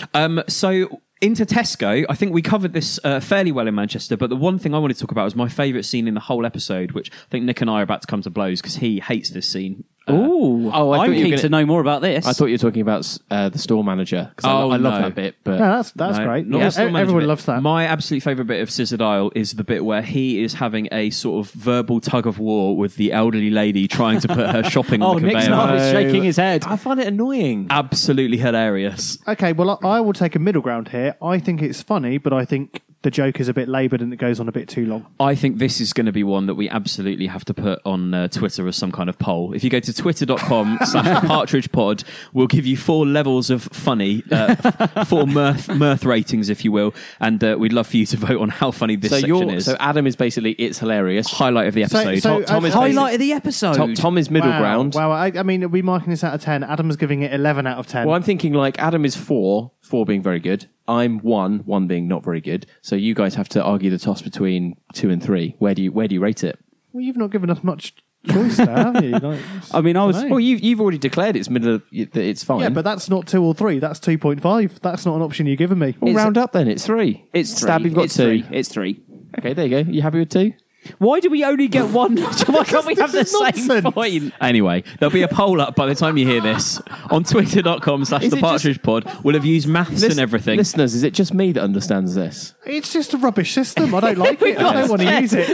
um, 0.14 0.44
so 0.48 1.02
into 1.22 1.46
Tesco, 1.46 2.06
I 2.10 2.16
think 2.16 2.32
we 2.34 2.42
covered 2.42 2.74
this 2.74 3.00
uh, 3.04 3.20
fairly 3.20 3.52
well 3.52 3.68
in 3.68 3.74
Manchester, 3.76 4.18
but 4.18 4.30
the 4.30 4.36
one 4.36 4.60
thing 4.60 4.74
I 4.76 4.80
wanted 4.80 4.96
to 4.96 5.00
talk 5.02 5.12
about 5.12 5.24
was 5.26 5.36
my 5.36 5.48
favourite 5.50 5.86
scene 5.86 6.08
in 6.08 6.14
the 6.14 6.20
whole 6.20 6.46
episode, 6.46 6.92
which 6.92 7.12
I 7.12 7.16
think 7.32 7.46
Nick 7.46 7.62
and 7.62 7.70
I 7.70 7.80
are 7.80 7.84
about 7.84 8.02
to 8.02 8.08
come 8.08 8.22
to 8.22 8.30
blows 8.30 8.62
because 8.62 8.76
he 8.76 9.00
hates 9.00 9.30
this 9.32 9.50
scene. 9.50 9.84
Uh, 10.08 10.14
Ooh, 10.14 10.72
Oh, 10.72 10.92
I 10.92 11.00
I'm 11.00 11.10
thought 11.10 11.18
you 11.18 11.24
keen 11.24 11.32
gonna- 11.32 11.42
to 11.42 11.50
know 11.50 11.66
more 11.66 11.82
about 11.82 12.02
this. 12.02 12.26
I 12.26 12.32
thought 12.34 12.46
you 12.46 12.54
were 12.54 12.58
talking 12.60 12.82
about 12.82 13.18
uh, 13.30 13.50
the 13.50 13.58
store 13.58 13.84
manager 13.84 14.32
because 14.34 14.50
Oh, 14.50 14.70
I, 14.70 14.76
I 14.76 14.78
love 14.78 15.02
that 15.02 15.16
bit. 15.16 15.36
But 15.44 15.60
No, 15.60 15.76
that's 15.78 15.92
that's 15.92 16.18
No, 16.20 16.26
great. 16.26 16.48
not 16.48 16.60
Yeah, 16.60 16.66
the 16.66 16.72
store 16.72 16.86
manager 16.86 17.02
everyone 17.02 17.22
bit. 17.24 17.28
loves 17.28 17.46
that. 17.46 17.62
My 17.62 17.86
absolute 17.86 18.17
favourite 18.20 18.48
bit 18.48 18.62
of 18.62 18.70
Scissored 18.70 19.02
Isle 19.02 19.32
is 19.36 19.54
the 19.54 19.64
bit 19.64 19.86
where 19.86 20.02
he 20.02 20.44
is 20.44 20.56
having 20.56 20.88
a 20.92 21.10
sort 21.10 21.46
of 21.46 21.52
verbal 21.54 22.00
tug 22.00 22.28
of 22.28 22.40
war 22.40 22.76
with 22.76 22.96
the 22.96 23.12
elderly 23.12 23.50
lady 23.50 23.88
trying 23.88 24.20
to 24.22 24.28
put 24.28 24.50
her 24.50 24.64
shopping 24.70 25.02
oh, 25.02 25.12
on 25.12 25.16
the 25.18 25.28
Nick's 25.28 25.46
conveyor. 25.46 25.50
not 25.50 25.76
belt. 25.76 25.92
shaking 25.92 26.24
his 26.24 26.38
head. 26.38 26.64
I 26.66 26.76
find 26.76 27.00
it 27.00 27.08
annoying. 27.08 27.68
Absolutely 27.70 28.38
hilarious. 28.38 29.18
Okay, 29.28 29.54
well, 29.54 29.80
I, 29.84 29.88
I 29.88 30.00
will 30.00 30.14
take 30.14 30.36
a 30.36 30.40
middle 30.40 30.62
ground 30.62 30.90
here. 30.90 31.16
I 31.22 31.40
think 31.40 31.62
it's 31.62 31.82
funny, 31.82 32.18
but 32.18 32.34
I 32.34 32.46
think 32.46 32.82
the 33.08 33.12
joke 33.12 33.40
is 33.40 33.48
a 33.48 33.54
bit 33.54 33.70
laboured 33.70 34.02
and 34.02 34.12
it 34.12 34.18
goes 34.18 34.38
on 34.38 34.50
a 34.50 34.52
bit 34.52 34.68
too 34.68 34.86
long. 34.86 35.06
I 35.18 35.34
think 35.34 35.60
this 35.60 35.80
is 35.80 35.94
going 35.94 36.08
to 36.08 36.12
be 36.12 36.26
one 36.26 36.46
that 36.48 36.56
we 36.56 36.68
absolutely 36.68 37.28
have 37.28 37.46
to 37.46 37.54
put 37.54 37.80
on 37.86 38.14
uh, 38.14 38.28
Twitter 38.28 38.68
as 38.68 38.76
some 38.76 38.92
kind 38.92 39.08
of 39.08 39.18
poll. 39.18 39.54
If 39.54 39.64
you 39.64 39.70
go 39.70 39.80
to 39.80 39.94
twitter.com 39.94 40.80
slash 40.86 41.22
the 41.22 41.26
partridge 41.26 41.72
pod, 41.72 42.04
we'll 42.34 42.48
give 42.48 42.66
you 42.66 42.76
four 42.76 43.06
levels 43.06 43.50
of 43.50 43.64
funny, 43.64 44.24
uh, 44.30 45.06
four 45.06 45.26
mirth, 45.26 45.70
mirth 45.70 46.04
ratings, 46.04 46.50
if 46.50 46.66
you 46.66 46.74
will. 46.74 46.94
And 47.22 47.42
uh, 47.42 47.56
we'd 47.58 47.72
love 47.72 47.88
for 47.88 47.96
you 47.96 48.06
to 48.08 48.18
vote 48.18 48.42
on 48.42 48.50
how 48.50 48.72
funny 48.72 48.98
this 48.98 49.12
so 49.12 49.20
section 49.22 49.50
is. 49.52 49.64
so 49.64 49.78
Adam 49.80 50.06
is 50.06 50.18
basically 50.18 50.52
it's 50.52 50.80
hilarious. 50.80 51.32
Highlight 51.32 51.68
of 51.68 51.76
the 51.76 51.84
episode. 51.84 52.20
so, 52.20 52.40
Tom, 52.40 52.44
Tom 52.44 52.64
uh, 52.66 52.68
is 52.68 52.74
Highlight 52.74 52.94
Highlight 52.94 53.14
of 53.14 53.20
the 53.22 53.32
episode. 53.32 53.76
Tom, 53.76 53.94
Tom 53.94 54.18
is 54.18 54.30
middle 54.30 54.50
wow, 54.50 54.60
ground. 54.60 54.96
Wow, 54.96 55.12
I, 55.12 55.28
I 55.28 55.44
mean, 55.44 55.64
are 55.64 55.70
we 55.70 55.82
marking 55.82 56.10
this 56.10 56.26
out 56.26 56.34
of 56.34 56.42
10? 56.42 56.66
Adam's 56.66 56.98
giving 56.98 57.22
it 57.22 57.34
11 57.34 57.66
out 57.68 57.78
of 57.78 57.88
10. 57.88 58.06
Well, 58.06 58.18
I'm 58.18 58.24
thinking 58.24 58.52
like 58.52 58.78
Adam 58.80 59.06
is 59.06 59.16
four, 59.16 59.72
four 59.80 60.06
being 60.06 60.22
very 60.22 60.42
good. 60.42 60.68
I'm 60.88 61.20
one, 61.20 61.60
one 61.60 61.88
being 61.88 62.08
not 62.08 62.24
very 62.24 62.42
good. 62.42 62.66
So 62.82 62.96
you 62.96 63.14
guys 63.14 63.36
have 63.36 63.50
to 63.50 63.64
argue 63.64 63.90
the 63.90 63.98
toss 63.98 64.22
between 64.22 64.76
two 64.94 65.10
and 65.10 65.22
three. 65.22 65.56
Where 65.60 65.74
do 65.76 65.82
you 65.82 65.92
where 65.92 66.08
do 66.08 66.16
you 66.16 66.22
rate 66.22 66.44
it? 66.44 66.58
Well, 66.94 67.04
you've 67.04 67.18
not 67.18 67.32
given 67.32 67.50
us 67.50 67.64
much 67.64 67.94
choice 68.28 68.58
there, 68.58 68.68
have 68.68 69.04
you? 69.04 69.12
Like, 69.22 69.40
I 69.74 69.82
mean, 69.82 69.98
I 69.98 70.06
was. 70.06 70.24
Well, 70.26 70.40
you've 70.40 70.62
you've 70.62 70.80
already 70.82 70.98
declared 70.98 71.36
it's 71.36 71.50
middle. 71.50 71.76
Of, 71.76 71.84
that 71.92 72.16
it's 72.18 72.44
fine. 72.44 72.62
yeah, 72.62 72.70
but 72.70 72.84
that's 72.86 73.10
not 73.10 73.28
2 73.28 73.44
or 73.44 73.54
3. 73.54 73.80
That's 73.80 74.00
2.5. 74.00 74.80
That's 74.80 75.06
not 75.06 75.16
an 75.16 75.22
option 75.22 75.46
you've 75.46 75.60
given 75.60 75.80
me. 75.80 75.96
Well, 76.00 76.12
It's- 76.12 76.24
round 76.24 76.38
up 76.38 76.52
then. 76.54 76.68
It's 76.68 76.86
three. 76.86 77.26
It's 77.34 77.50
Stab, 77.56 77.82
three. 77.82 77.90
you've 77.90 77.96
got 77.96 78.06
it's 78.06 78.16
two. 78.18 78.44
Three. 78.44 78.58
It's 78.58 78.70
three. 78.70 79.02
Okay, 79.40 79.54
there 79.54 79.66
you 79.68 79.84
go. 79.84 79.92
You 79.92 80.02
happy 80.02 80.20
with 80.20 80.30
two? 80.30 80.54
Why 81.00 81.20
do 81.20 81.30
we 81.30 81.44
only 81.44 81.68
get 81.68 81.90
one? 81.90 82.18
Why 82.48 82.64
can't 82.64 82.86
we 82.86 82.96
have 82.96 83.12
the 83.12 83.20
This 83.20 83.34
is 83.34 83.40
same 83.58 83.68
nonsense. 83.68 83.94
point? 83.94 84.34
Anyway, 84.42 84.84
there'll 85.00 85.14
be 85.14 85.22
a 85.22 85.28
poll 85.28 85.60
up 85.62 85.76
by 85.76 85.86
the 85.86 85.96
time 85.96 86.18
you 86.18 86.26
hear 86.28 86.42
this 86.42 86.82
on 87.10 87.24
twitter.com 87.24 88.06
slash 88.06 88.24
Is 88.24 88.32
the 88.32 88.38
it 88.38 88.40
just- 88.42 88.50
partridge 88.52 88.82
pod. 88.82 89.12
We'll 89.24 89.36
have 89.36 89.46
used 89.46 89.68
maths 89.68 90.04
and 90.04 90.20
everything. 90.20 90.58
Listeners, 90.58 90.94
is 90.96 91.04
it 91.04 91.14
just 91.14 91.34
me 91.34 91.52
that 91.54 91.62
understands 91.64 92.16
this? 92.16 92.54
It's 92.66 92.92
just 92.94 93.14
a 93.14 93.18
rubbish 93.18 93.54
system. 93.54 93.94
I 93.96 94.00
don't 94.00 94.18
like 94.18 94.42
it. 94.42 94.58
I 94.60 94.74
don't 94.74 94.90
want 94.90 95.02
to 95.02 95.22
use 95.22 95.34
it. 95.34 95.48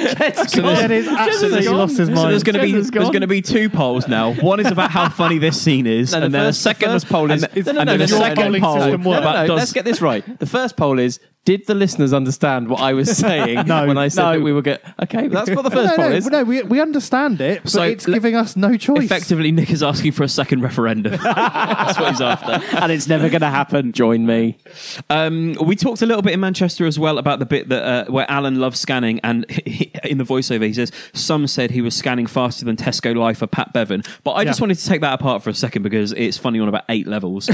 So 0.50 0.62
there's- 0.62 0.80
Ed 0.84 0.92
is 0.92 1.08
absolutely 1.08 1.64
so 1.64 1.76
lost 1.76 1.98
his 1.98 2.08
So 2.10 2.14
mind. 2.16 2.32
there's 2.32 2.44
going 2.44 2.56
to 2.56 2.62
be 2.62 2.72
Jenna's 2.72 2.92
there's 2.92 3.04
gone. 3.06 3.12
going 3.14 3.22
to 3.22 3.28
be 3.28 3.42
two 3.42 3.70
polls 3.70 4.08
now. 4.08 4.34
One 4.42 4.60
is 4.60 4.68
about 4.68 4.92
how 4.92 5.10
funny 5.10 5.38
this 5.38 5.62
scene 5.62 5.88
is, 5.88 6.12
No, 6.12 6.20
the 6.20 6.26
and 6.26 6.34
then 6.36 6.46
first- 6.48 6.60
a 6.60 6.64
second 6.64 6.90
the 6.90 6.96
first 6.96 7.10
poll 7.10 7.32
is- 7.32 7.44
and, 7.44 7.66
No, 7.66 7.72
no, 7.74 7.80
and 7.82 7.88
no, 7.88 7.98
then 7.98 8.02
a 8.02 8.06
no, 8.06 8.06
your 8.06 8.20
second 8.20 8.44
polling 8.44 8.62
poll 8.62 8.80
system 8.80 9.04
work. 9.04 9.16
No, 9.16 9.30
about 9.30 9.36
no, 9.36 9.48
does 9.48 9.58
let's 9.60 9.74
get 9.74 9.86
this 9.86 10.02
right. 10.02 10.40
The 10.40 10.46
first 10.46 10.76
poll 10.76 11.00
is: 11.00 11.20
Did 11.46 11.66
the 11.68 11.76
listeners 11.76 12.14
understand 12.14 12.70
what 12.70 12.80
I 12.80 12.94
was 12.94 13.18
saying 13.18 13.68
No. 13.68 13.86
when 13.86 13.98
I 13.98 14.08
said 14.08 14.24
No. 14.24 14.32
that 14.34 14.42
we 14.42 14.54
were 14.54 14.62
get? 14.62 14.82
Okay, 15.04 15.28
that's 15.28 15.50
what 15.52 15.64
the 15.64 15.72
first 15.72 15.92
no, 15.92 15.96
poll 15.98 16.10
no, 16.10 16.16
is. 16.16 16.28
no, 16.28 16.44
we, 16.46 16.62
we 16.64 16.80
understand 16.80 17.42
it, 17.42 17.64
but 17.64 17.72
So, 17.72 17.82
it's 17.84 18.08
le- 18.08 18.14
giving 18.14 18.36
us 18.36 18.56
no 18.56 18.78
choice. 18.78 19.04
effectively 19.04 19.52
Nick 19.52 19.70
is 19.70 19.84
asking 19.84 20.14
for 20.14 20.24
a 20.24 20.30
second 20.30 20.62
referendum. 20.62 21.12
That's 21.22 22.00
what 22.00 22.12
he's 22.12 22.22
after. 22.22 22.66
and 22.78 22.92
it's 22.92 23.08
never 23.08 23.28
going 23.28 23.42
to 23.42 23.50
happen. 23.50 23.92
Join 23.92 24.26
me. 24.26 24.58
Um, 25.10 25.56
we 25.62 25.76
talked 25.76 26.02
a 26.02 26.06
little 26.06 26.22
bit 26.22 26.34
in 26.34 26.40
Manchester 26.40 26.86
as 26.86 26.98
well 26.98 27.18
about 27.18 27.40
the 27.40 27.46
bit 27.46 27.68
that 27.70 27.84
uh, 27.84 28.12
where 28.12 28.30
Alan 28.32 28.60
loves 28.60 28.80
scanning, 28.80 29.20
and 29.24 29.50
he, 29.66 29.92
in 30.06 30.18
the 30.20 30.24
voiceover 30.24 30.66
he 30.66 30.74
says 30.74 30.92
some 31.14 31.46
said 31.48 31.72
he 31.72 31.82
was 31.82 31.94
scanning 31.96 32.26
faster 32.28 32.64
than 32.64 32.76
Tesco 32.78 33.16
Life 33.16 33.40
for 33.40 33.48
Pat 33.48 33.74
Bevan. 33.74 34.04
But 34.24 34.34
I 34.34 34.46
just 34.46 34.62
wanted 34.62 34.78
to 34.78 34.86
take 34.86 35.02
that 35.02 35.14
apart 35.14 35.44
for 35.44 35.50
a 35.50 35.54
second 35.54 35.82
because 35.84 36.14
it's 36.14 36.38
funny 36.38 36.60
on 36.60 36.70
about 36.70 36.86
eight 36.90 37.06
levels. 37.08 37.50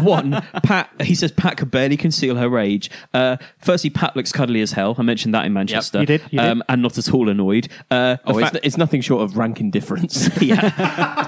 One, 0.00 0.42
Pat 0.62 0.88
he 1.02 1.14
says 1.14 1.30
Pat 1.30 1.56
could 1.58 1.70
barely 1.70 1.96
conceal 1.98 2.36
her 2.36 2.48
rage. 2.48 2.90
Uh, 3.12 3.33
firstly, 3.58 3.90
Pat 3.90 4.14
looks 4.16 4.32
cuddly 4.32 4.60
as 4.60 4.72
hell. 4.72 4.94
I 4.98 5.02
mentioned 5.02 5.34
that 5.34 5.44
in 5.46 5.52
Manchester. 5.52 6.00
You 6.00 6.06
did, 6.06 6.22
you 6.30 6.38
did. 6.40 6.48
Um, 6.48 6.62
and 6.68 6.82
not 6.82 6.98
at 6.98 7.12
all 7.12 7.28
annoyed. 7.28 7.68
Uh, 7.90 8.14
the 8.16 8.20
Oh, 8.26 8.38
fact- 8.40 8.56
it's, 8.56 8.66
it's 8.66 8.76
nothing 8.76 9.00
short 9.00 9.22
of 9.22 9.36
rank 9.36 9.60
indifference. 9.60 10.28
yeah. 10.42 10.72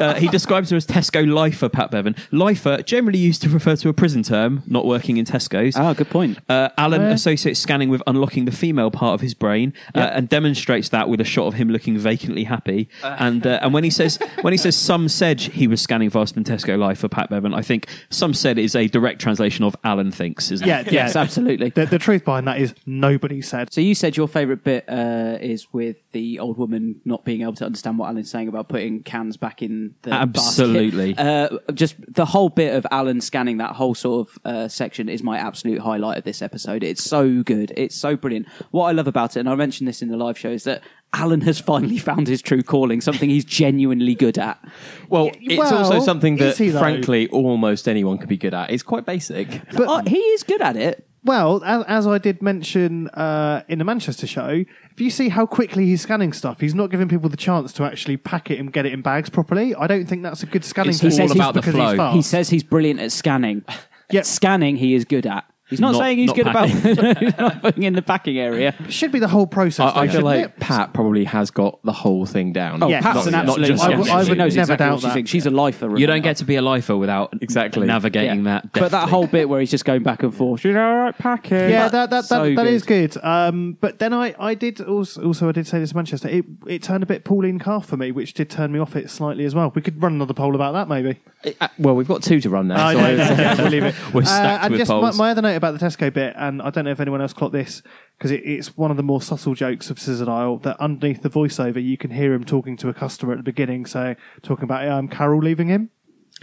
Uh, 0.00 0.14
he 0.14 0.28
describes 0.28 0.70
her 0.70 0.76
as 0.76 0.86
Tesco 0.86 1.26
lifer, 1.30 1.68
Pat 1.68 1.90
Bevan. 1.90 2.14
Lifer, 2.30 2.82
generally 2.82 3.18
used 3.18 3.42
to 3.42 3.48
refer 3.48 3.76
to 3.76 3.88
a 3.88 3.92
prison 3.92 4.22
term, 4.22 4.62
not 4.66 4.86
working 4.86 5.16
in 5.16 5.24
Tesco's. 5.24 5.76
Ah, 5.76 5.92
good 5.92 6.10
point. 6.10 6.38
Uh, 6.48 6.68
Alan 6.78 7.00
Yeah. 7.02 7.08
associates 7.10 7.60
scanning 7.60 7.88
with 7.88 8.02
unlocking 8.06 8.44
the 8.44 8.52
female 8.52 8.90
part 8.90 9.14
of 9.14 9.20
his 9.20 9.34
brain 9.34 9.72
uh, 9.94 9.98
and 10.12 10.28
demonstrates 10.28 10.88
that 10.90 11.08
with 11.08 11.20
a 11.20 11.24
shot 11.24 11.46
of 11.46 11.54
him 11.54 11.68
looking 11.70 11.96
vacantly 11.98 12.44
happy. 12.44 12.88
and 13.02 13.46
uh, 13.46 13.58
and 13.62 13.72
when 13.74 13.84
he 13.84 13.90
says 13.90 14.18
when 14.42 14.52
he 14.52 14.56
says 14.56 14.76
some 14.76 15.08
said 15.08 15.40
he 15.40 15.66
was 15.66 15.80
scanning 15.80 16.10
faster 16.10 16.34
than 16.40 16.44
Tesco 16.44 16.78
lifer, 16.78 17.08
Pat 17.08 17.30
Bevan, 17.30 17.54
I 17.54 17.62
think 17.62 17.86
some 18.10 18.34
said 18.34 18.58
is 18.58 18.74
a 18.76 18.88
direct 18.88 19.20
translation 19.20 19.64
of 19.64 19.74
Alan 19.84 20.10
thinks, 20.10 20.50
isn't 20.50 20.66
yeah, 20.66 20.80
it? 20.80 20.86
yeah, 20.92 21.04
Yes, 21.06 21.16
absolutely. 21.16 21.70
The, 21.70 21.86
the 21.86 21.95
truth 21.98 22.24
behind 22.24 22.46
that 22.48 22.58
is 22.58 22.74
nobody 22.86 23.42
said. 23.42 23.72
So 23.72 23.80
you 23.80 23.94
said 23.94 24.16
your 24.16 24.28
favourite 24.28 24.64
bit 24.64 24.84
uh, 24.88 25.38
is 25.40 25.72
with 25.72 25.96
the 26.12 26.38
old 26.38 26.58
woman 26.58 27.00
not 27.04 27.24
being 27.24 27.42
able 27.42 27.54
to 27.54 27.66
understand 27.66 27.98
what 27.98 28.08
Alan's 28.08 28.30
saying 28.30 28.48
about 28.48 28.68
putting 28.68 29.02
cans 29.02 29.36
back 29.36 29.62
in 29.62 29.94
the 30.02 30.12
Absolutely. 30.12 31.14
basket. 31.14 31.62
Uh, 31.68 31.72
just 31.72 31.96
the 32.12 32.24
whole 32.24 32.48
bit 32.48 32.74
of 32.74 32.86
Alan 32.90 33.20
scanning 33.20 33.58
that 33.58 33.72
whole 33.72 33.94
sort 33.94 34.28
of 34.28 34.38
uh, 34.44 34.68
section 34.68 35.08
is 35.08 35.22
my 35.22 35.38
absolute 35.38 35.80
highlight 35.80 36.18
of 36.18 36.24
this 36.24 36.42
episode. 36.42 36.82
It's 36.82 37.02
so 37.02 37.42
good. 37.42 37.72
It's 37.76 37.96
so 37.96 38.16
brilliant. 38.16 38.48
What 38.70 38.86
I 38.86 38.92
love 38.92 39.06
about 39.06 39.36
it, 39.36 39.40
and 39.40 39.48
I 39.48 39.54
mentioned 39.54 39.88
this 39.88 40.02
in 40.02 40.08
the 40.08 40.16
live 40.16 40.38
show, 40.38 40.50
is 40.50 40.64
that 40.64 40.82
Alan 41.12 41.40
has 41.42 41.58
finally 41.58 41.98
found 42.10 42.28
his 42.28 42.42
true 42.42 42.62
calling, 42.62 43.00
something 43.00 43.30
he's 43.30 43.44
genuinely 43.44 44.14
good 44.14 44.38
at. 44.38 44.62
well, 45.08 45.30
it's 45.34 45.58
well, 45.58 45.84
also 45.84 46.00
something 46.04 46.36
that, 46.36 46.56
frankly, 46.56 47.28
almost 47.28 47.88
anyone 47.88 48.18
could 48.18 48.28
be 48.28 48.36
good 48.36 48.54
at. 48.54 48.70
It's 48.70 48.82
quite 48.82 49.04
basic. 49.06 49.62
But 49.72 49.86
Oh, 49.88 50.02
he 50.06 50.18
is 50.18 50.42
good 50.42 50.60
at 50.60 50.76
it. 50.76 51.06
Well, 51.26 51.62
as, 51.64 51.84
as 51.88 52.06
I 52.06 52.18
did 52.18 52.40
mention 52.40 53.08
uh, 53.08 53.64
in 53.68 53.80
the 53.80 53.84
Manchester 53.84 54.28
show, 54.28 54.64
if 54.92 55.00
you 55.00 55.10
see 55.10 55.28
how 55.28 55.44
quickly 55.44 55.84
he's 55.84 56.00
scanning 56.02 56.32
stuff, 56.32 56.60
he's 56.60 56.74
not 56.74 56.88
giving 56.88 57.08
people 57.08 57.28
the 57.28 57.36
chance 57.36 57.72
to 57.74 57.82
actually 57.84 58.16
pack 58.16 58.48
it 58.48 58.60
and 58.60 58.72
get 58.72 58.86
it 58.86 58.92
in 58.92 59.02
bags 59.02 59.28
properly. 59.28 59.74
I 59.74 59.88
don't 59.88 60.06
think 60.06 60.22
that's 60.22 60.44
a 60.44 60.46
good 60.46 60.64
scanning 60.64 60.90
It's 60.90 61.00
tool 61.00 61.10
all 61.10 61.16
just 61.16 61.34
about 61.34 61.54
the 61.54 61.60
because 61.62 61.74
flow. 61.74 61.88
he's 61.88 61.96
fast. 61.96 62.14
He 62.16 62.22
says 62.22 62.48
he's 62.48 62.62
brilliant 62.62 63.00
at 63.00 63.12
scanning. 63.12 63.64
Yep. 64.12 64.24
Scanning, 64.24 64.76
he 64.76 64.94
is 64.94 65.04
good 65.04 65.26
at. 65.26 65.44
He's 65.68 65.80
not, 65.80 65.92
Not- 65.92 65.98
saying 65.98 66.18
he's 66.18 66.26
not 66.28 66.36
good 66.36 66.46
about 66.46 66.68
he's 67.18 67.36
not 67.38 67.60
putting 67.60 67.82
in 67.82 67.94
the 67.94 68.02
packing 68.02 68.38
area. 68.38 68.72
It 68.84 68.92
should 68.92 69.10
be 69.10 69.18
the 69.18 69.26
whole 69.26 69.48
process. 69.48 69.80
I, 69.80 69.88
I 69.88 69.92
though, 69.92 70.00
feel 70.00 70.06
shouldn't 70.10 70.24
like 70.26 70.44
it? 70.44 70.60
Pat 70.60 70.92
probably 70.94 71.24
has 71.24 71.50
got 71.50 71.82
the 71.82 71.92
whole 71.92 72.24
thing 72.24 72.52
down. 72.52 72.82
Oh, 72.82 72.88
Yeah, 72.88 73.00
Pat's 73.00 73.16
not- 73.16 73.26
an 73.26 73.32
not 73.32 73.42
absolute 73.48 73.66
just 73.66 73.82
I 73.84 73.88
would- 73.96 74.08
I 74.08 74.16
would 74.18 74.26
She 74.28 74.34
knows 74.34 74.54
never 74.56 74.72
exactly 74.74 74.76
doubt 74.86 74.90
what 74.92 74.96
she's 75.00 75.02
that. 75.02 75.14
thinking. 75.14 75.26
She's 75.26 75.46
a 75.46 75.50
lifer. 75.50 75.96
You 75.98 76.06
don't 76.06 76.22
get 76.22 76.36
to 76.36 76.44
be 76.44 76.54
a 76.54 76.62
lifer 76.62 76.96
without 76.96 77.34
Exactly. 77.40 77.84
navigating 77.86 78.44
Yeah. 78.44 78.60
that. 78.62 78.72
But 78.74 78.92
that 78.92 79.08
whole 79.08 79.26
bit 79.26 79.48
where 79.48 79.58
he's 79.58 79.70
just 79.72 79.84
going 79.84 80.04
back 80.04 80.22
and 80.22 80.32
forth, 80.32 80.64
you 80.64 80.72
know, 80.72 80.88
all 80.88 80.96
right, 80.98 81.18
packing. 81.18 81.56
Yeah, 81.70 81.88
that 81.88 82.10
that, 82.10 82.24
So 82.26 82.44
that, 82.44 82.54
that 82.54 82.62
good. 82.64 82.72
is 82.72 82.82
good. 82.84 83.16
Um, 83.24 83.76
but 83.80 83.98
then 83.98 84.14
I, 84.14 84.34
I 84.38 84.54
did 84.54 84.80
also, 84.80 85.24
also 85.24 85.48
I 85.48 85.52
did 85.52 85.66
say 85.66 85.80
this 85.80 85.90
to 85.90 85.96
Manchester. 85.96 86.28
It 86.28 86.44
it 86.68 86.82
turned 86.84 87.02
a 87.02 87.06
bit 87.06 87.24
Pauline 87.24 87.58
Calf 87.58 87.86
for 87.86 87.96
me, 87.96 88.12
which 88.12 88.34
did 88.34 88.50
turn 88.50 88.70
me 88.70 88.78
off 88.78 88.94
it 88.94 89.10
slightly 89.10 89.44
as 89.44 89.54
well. 89.54 89.72
We 89.74 89.82
could 89.82 90.00
run 90.00 90.12
another 90.14 90.34
poll 90.34 90.54
about 90.54 90.74
that 90.74 90.88
maybe. 90.88 91.18
Uh, 91.60 91.68
well, 91.78 91.94
we've 91.96 92.08
got 92.08 92.22
two 92.22 92.40
to 92.40 92.50
run 92.50 92.68
now. 92.68 92.86
I 92.86 92.94
so 92.94 93.00
know, 93.00 93.06
I- 93.06 93.10
yeah, 93.16 93.54
we'll 93.60 93.70
leave 93.70 93.82
it. 93.84 93.94
We're 94.14 94.24
stacked 94.24 94.70
with 94.70 94.78
just 94.80 94.90
polls. 94.90 95.18
my 95.18 95.30
other 95.30 95.42
note 95.42 95.55
say 95.56 95.68
about 95.68 95.78
the 95.78 95.84
Tesco 95.84 96.12
bit, 96.12 96.34
and 96.36 96.60
I 96.62 96.70
don't 96.70 96.84
know 96.84 96.90
if 96.90 97.00
anyone 97.00 97.20
else 97.20 97.32
clocked 97.32 97.52
this 97.52 97.82
because 98.18 98.30
it, 98.30 98.42
it's 98.44 98.76
one 98.76 98.90
of 98.90 98.96
the 98.96 99.02
more 99.02 99.22
subtle 99.22 99.54
jokes 99.54 99.90
of 99.90 99.98
Scissored 99.98 100.28
Isle 100.28 100.58
that 100.58 100.78
underneath 100.78 101.22
the 101.22 101.30
voiceover 101.30 101.82
you 101.82 101.96
can 101.96 102.10
hear 102.10 102.32
him 102.34 102.44
talking 102.44 102.76
to 102.78 102.88
a 102.88 102.94
customer 102.94 103.32
at 103.32 103.38
the 103.38 103.42
beginning, 103.42 103.86
saying 103.86 104.16
talking 104.42 104.64
about 104.64 104.86
um, 104.88 105.08
Carol 105.08 105.40
leaving 105.40 105.68
him. 105.68 105.90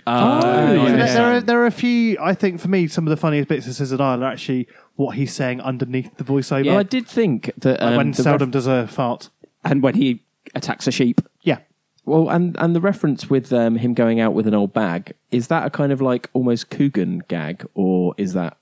Oh, 0.08 0.41
So 0.41 0.58
there, 0.58 0.95
there 0.95 1.23
are 1.36 1.41
there 1.41 1.62
are 1.62 1.65
a 1.67 1.71
few. 1.71 2.17
I 2.19 2.34
think 2.34 2.60
for 2.60 2.67
me, 2.67 2.88
some 2.88 3.06
of 3.06 3.12
the 3.12 3.17
funniest 3.17 3.47
bits 3.47 3.67
of 3.67 3.76
Scissored 3.76 4.02
Isle 4.02 4.23
are 4.23 4.28
actually 4.28 4.67
what 4.95 5.15
he's 5.15 5.34
saying 5.34 5.62
underneath 5.62 6.17
the 6.17 6.23
voiceover. 6.23 6.65
Well, 6.65 6.80
I 6.80 6.84
did 6.84 7.08
think 7.08 7.52
that 7.58 7.80
Like 7.80 7.91
um, 7.91 7.97
when 7.97 8.12
the 8.12 8.23
Seldom 8.23 8.49
ref- 8.49 8.54
does 8.54 8.67
a 8.67 8.88
fart. 8.88 9.30
And 9.65 9.82
when 9.82 9.95
he 9.95 10.21
attacks 10.56 10.88
a 10.88 10.91
sheep. 10.91 11.21
Yeah. 11.41 11.60
Well, 12.06 12.30
and 12.30 12.58
and 12.60 12.76
the 12.76 12.82
reference 12.82 13.30
with 13.30 13.54
um, 13.54 13.78
him 13.78 13.93
going 13.93 14.19
out 14.19 14.34
with 14.34 14.45
an 14.45 14.54
old 14.54 14.73
bag 14.73 15.13
is 15.32 15.47
that 15.47 15.65
a 15.65 15.69
kind 15.69 15.93
of 15.93 16.02
like 16.02 16.30
almost 16.34 16.69
Coogan 16.69 17.23
gag, 17.30 17.65
or 17.76 18.13
is 18.17 18.34
that 18.34 18.58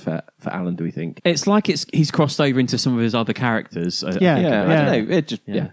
for 0.00 0.22
for 0.38 0.50
Alan? 0.50 0.74
Do 0.76 0.84
we 0.84 0.90
think? 0.90 1.20
It's 1.24 1.46
like 1.46 1.68
it's 1.68 1.86
he's 1.92 2.10
crossed 2.10 2.40
over 2.40 2.58
into 2.60 2.78
some 2.78 2.94
of 2.96 3.00
his 3.02 3.14
other 3.14 3.32
characters. 3.32 4.02
I- 4.04 4.08
I 4.08 4.12
Yeah, 4.20 4.34
think, 4.36 4.48
yeah, 4.48 4.62
I 4.62 4.66
don't 4.94 5.08
know. 5.08 5.14
It 5.16 5.28
just 5.28 5.42
yeah. 5.46 5.68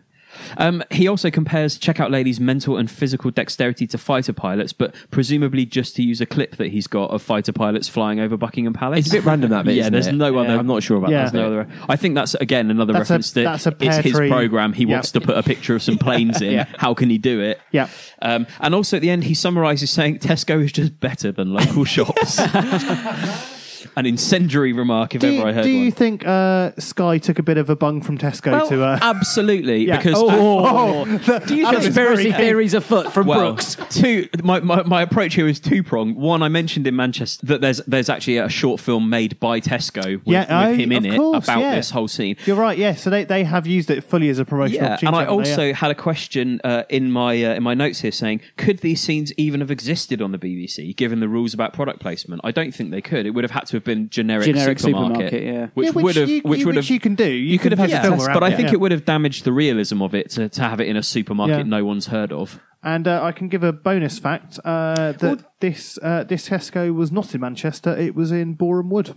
Um, 0.58 0.84
he 0.90 1.08
also 1.08 1.30
compares 1.30 1.78
checkout 1.78 2.10
ladies' 2.10 2.40
mental 2.40 2.76
and 2.76 2.90
physical 2.90 3.30
dexterity 3.30 3.86
to 3.86 4.00
fighter 4.00 4.34
pilots, 4.34 4.74
but 4.74 4.96
presumably 5.12 5.64
just 5.64 5.96
to 5.98 6.02
use 6.02 6.22
a 6.22 6.26
clip 6.26 6.56
that 6.56 6.70
he's 6.72 6.88
got 6.88 7.12
of 7.12 7.22
fighter 7.22 7.52
pilots 7.54 7.88
flying 7.88 8.20
over 8.20 8.36
Buckingham 8.36 8.74
Palace. 8.74 9.02
It's 9.02 9.10
a 9.10 9.18
bit 9.18 9.26
random 9.26 9.52
that 9.52 9.64
bit, 9.64 9.76
yeah, 9.76 9.82
isn't 9.82 9.94
there's 9.94 10.08
it? 10.08 10.14
no 10.16 10.36
other. 10.40 10.50
Yeah. 10.54 10.58
I'm 10.58 10.66
not 10.66 10.82
sure 10.82 10.98
about 10.98 11.12
there's 11.12 11.32
that 11.34 11.38
no 11.38 11.46
other. 11.60 11.68
I 11.88 11.98
think 11.98 12.16
that's 12.16 12.34
again 12.34 12.72
another 12.72 12.94
That's 12.94 13.12
a- 13.12 13.14
reference 13.14 13.32
that 13.34 13.44
that's 13.44 13.68
a 13.68 13.70
it's 13.70 13.78
pear 13.78 14.02
his 14.02 14.14
tree. 14.14 14.28
program. 14.30 14.74
He 14.74 14.86
Yeah. 14.86 14.94
wants 14.96 15.12
to 15.12 15.22
put 15.22 15.38
a 15.38 15.44
picture 15.44 15.76
of 15.76 15.84
some 15.84 15.98
planes 16.00 16.42
in. 16.42 16.54
Yeah. 16.54 16.66
How 16.80 16.96
can 16.96 17.12
he 17.12 17.20
do 17.20 17.40
it? 17.40 17.62
Yeah. 17.72 17.90
Um, 18.20 18.48
and 18.60 18.74
also 18.74 18.96
at 18.98 19.04
the 19.04 19.12
end, 19.12 19.26
he 19.26 19.36
summarises 19.36 19.92
saying 19.92 20.18
Tesco 20.18 20.64
is 20.64 20.72
just 20.72 21.00
better 21.00 21.32
than 21.32 21.54
local 21.54 21.86
shops. 21.86 22.40
An 23.96 24.06
incendiary 24.06 24.74
remark, 24.74 25.14
if 25.16 25.22
Do 25.22 25.28
ever 25.28 25.36
you, 25.36 25.44
I 25.44 25.52
heard 25.54 25.64
do 25.64 25.74
one. 25.76 25.84
you 25.86 25.92
think 25.92 26.26
uh, 26.26 26.72
Sky 26.80 27.18
took 27.20 27.38
a 27.40 27.44
bit 27.44 27.58
of 27.58 27.70
a 27.70 27.76
bung 27.76 28.02
from 28.02 28.18
Tesco 28.18 28.52
Well, 28.52 28.70
to? 28.70 28.84
Uh, 28.84 29.00
absolutely, 29.02 29.86
Yeah. 29.88 29.98
because 29.98 30.16
Oh, 30.18 31.06
Do 31.46 31.56
you 31.56 31.66
Alex 31.66 31.82
is 31.82 31.86
conspiracy 31.96 32.32
theories 32.32 32.74
afoot 32.74 33.12
from 33.14 33.28
well, 33.28 33.54
Brooks? 33.54 33.78
two. 33.90 34.28
My, 34.44 34.60
my, 34.62 34.84
my 34.84 35.02
approach 35.02 35.36
here 35.36 35.48
is 35.48 35.60
two 35.60 35.84
pronged. 35.84 36.16
One, 36.16 36.42
I 36.42 36.48
mentioned 36.50 36.88
in 36.88 36.96
Manchester 36.96 37.46
that 37.48 37.62
there's 37.62 37.78
there's 37.88 38.10
actually 38.10 38.38
a 38.38 38.50
short 38.50 38.80
film 38.80 39.10
made 39.10 39.40
by 39.40 39.60
Tesco 39.60 40.16
with, 40.16 40.28
Yeah, 40.28 40.70
with 40.70 40.80
oh, 40.80 40.82
him 40.82 40.92
in 40.92 41.06
it 41.06 41.18
course, 41.18 41.44
about 41.46 41.60
yeah. 41.60 41.76
this 41.76 41.92
whole 41.92 42.08
scene. 42.08 42.36
You're 42.46 42.56
right. 42.56 42.78
Yeah. 42.78 42.96
So 42.96 43.10
they, 43.10 43.24
they 43.26 43.44
have 43.44 43.68
used 43.68 43.90
it 43.92 44.04
fully 44.04 44.30
as 44.30 44.40
a 44.40 44.46
promotional 44.46 44.84
Yeah, 44.90 44.98
and 45.02 45.10
I 45.16 45.22
haven't 45.24 45.44
they? 45.44 45.50
also 45.52 45.64
Yeah. 45.68 45.76
had 45.76 45.92
a 45.92 45.96
question 45.96 46.60
uh, 46.64 46.84
in 46.90 47.12
my 47.12 47.44
uh, 47.44 47.54
in 47.56 47.64
my 47.64 47.74
notes 47.74 48.02
here 48.02 48.12
saying, 48.12 48.42
could 48.58 48.80
these 48.80 49.02
scenes 49.02 49.32
even 49.38 49.60
have 49.60 49.72
existed 49.72 50.22
on 50.22 50.32
the 50.32 50.38
BBC 50.40 50.96
given 50.96 51.20
the 51.20 51.28
rules 51.28 51.54
about 51.54 51.74
product 51.74 52.00
placement? 52.00 52.42
I 52.44 52.52
don't 52.52 52.74
think 52.74 52.92
they 52.92 53.02
could. 53.02 53.26
It 53.26 53.32
would 53.32 53.44
have 53.44 53.52
had 53.52 53.66
to 53.68 53.78
have 53.78 53.83
been 53.84 54.10
generic, 54.10 54.46
Generic 54.46 54.80
supermarket, 54.80 55.32
supermarket, 55.32 55.44
yeah. 55.44 55.68
which, 55.74 55.86
Yeah, 55.88 55.92
which 55.92 56.04
would 56.04 56.16
have 56.16 56.30
you- 56.30 56.42
which 56.44 56.66
would 56.66 56.76
which 56.76 56.86
have 56.88 56.94
you 56.94 57.00
can 57.00 57.16
do. 57.16 57.30
You 57.30 57.60
could 57.60 57.72
have 57.72 57.80
put 57.80 57.90
had 57.90 58.00
a 58.00 58.08
film 58.08 58.20
around 58.22 58.34
but 58.34 58.44
I 58.44 58.52
think 58.56 58.68
yeah. 58.70 58.74
it 58.74 58.80
would 58.80 58.92
have 58.92 59.06
damaged 59.06 59.44
the 59.44 59.52
realism 59.54 60.02
of 60.02 60.14
it 60.16 60.30
to, 60.32 60.50
to 60.50 60.62
have 60.62 60.80
it 60.80 60.88
in 60.88 60.96
a 60.98 61.04
supermarket 61.04 61.58
Yeah. 61.58 61.64
no 61.64 61.84
one's 61.86 62.08
heard 62.08 62.32
of. 62.32 62.60
And 62.84 63.08
uh, 63.08 63.24
I 63.24 63.32
can 63.32 63.48
give 63.48 63.64
a 63.64 63.72
bonus 63.72 64.20
fact 64.20 64.60
uh, 64.66 65.14
that 65.14 65.46
this 65.62 65.98
uh, 66.02 66.24
this 66.26 66.50
Tesco 66.50 66.94
was 66.94 67.12
not 67.12 67.34
in 67.34 67.40
Manchester. 67.42 67.96
It 67.98 68.14
was 68.16 68.32
in 68.32 68.56
Borehamwood 68.58 69.16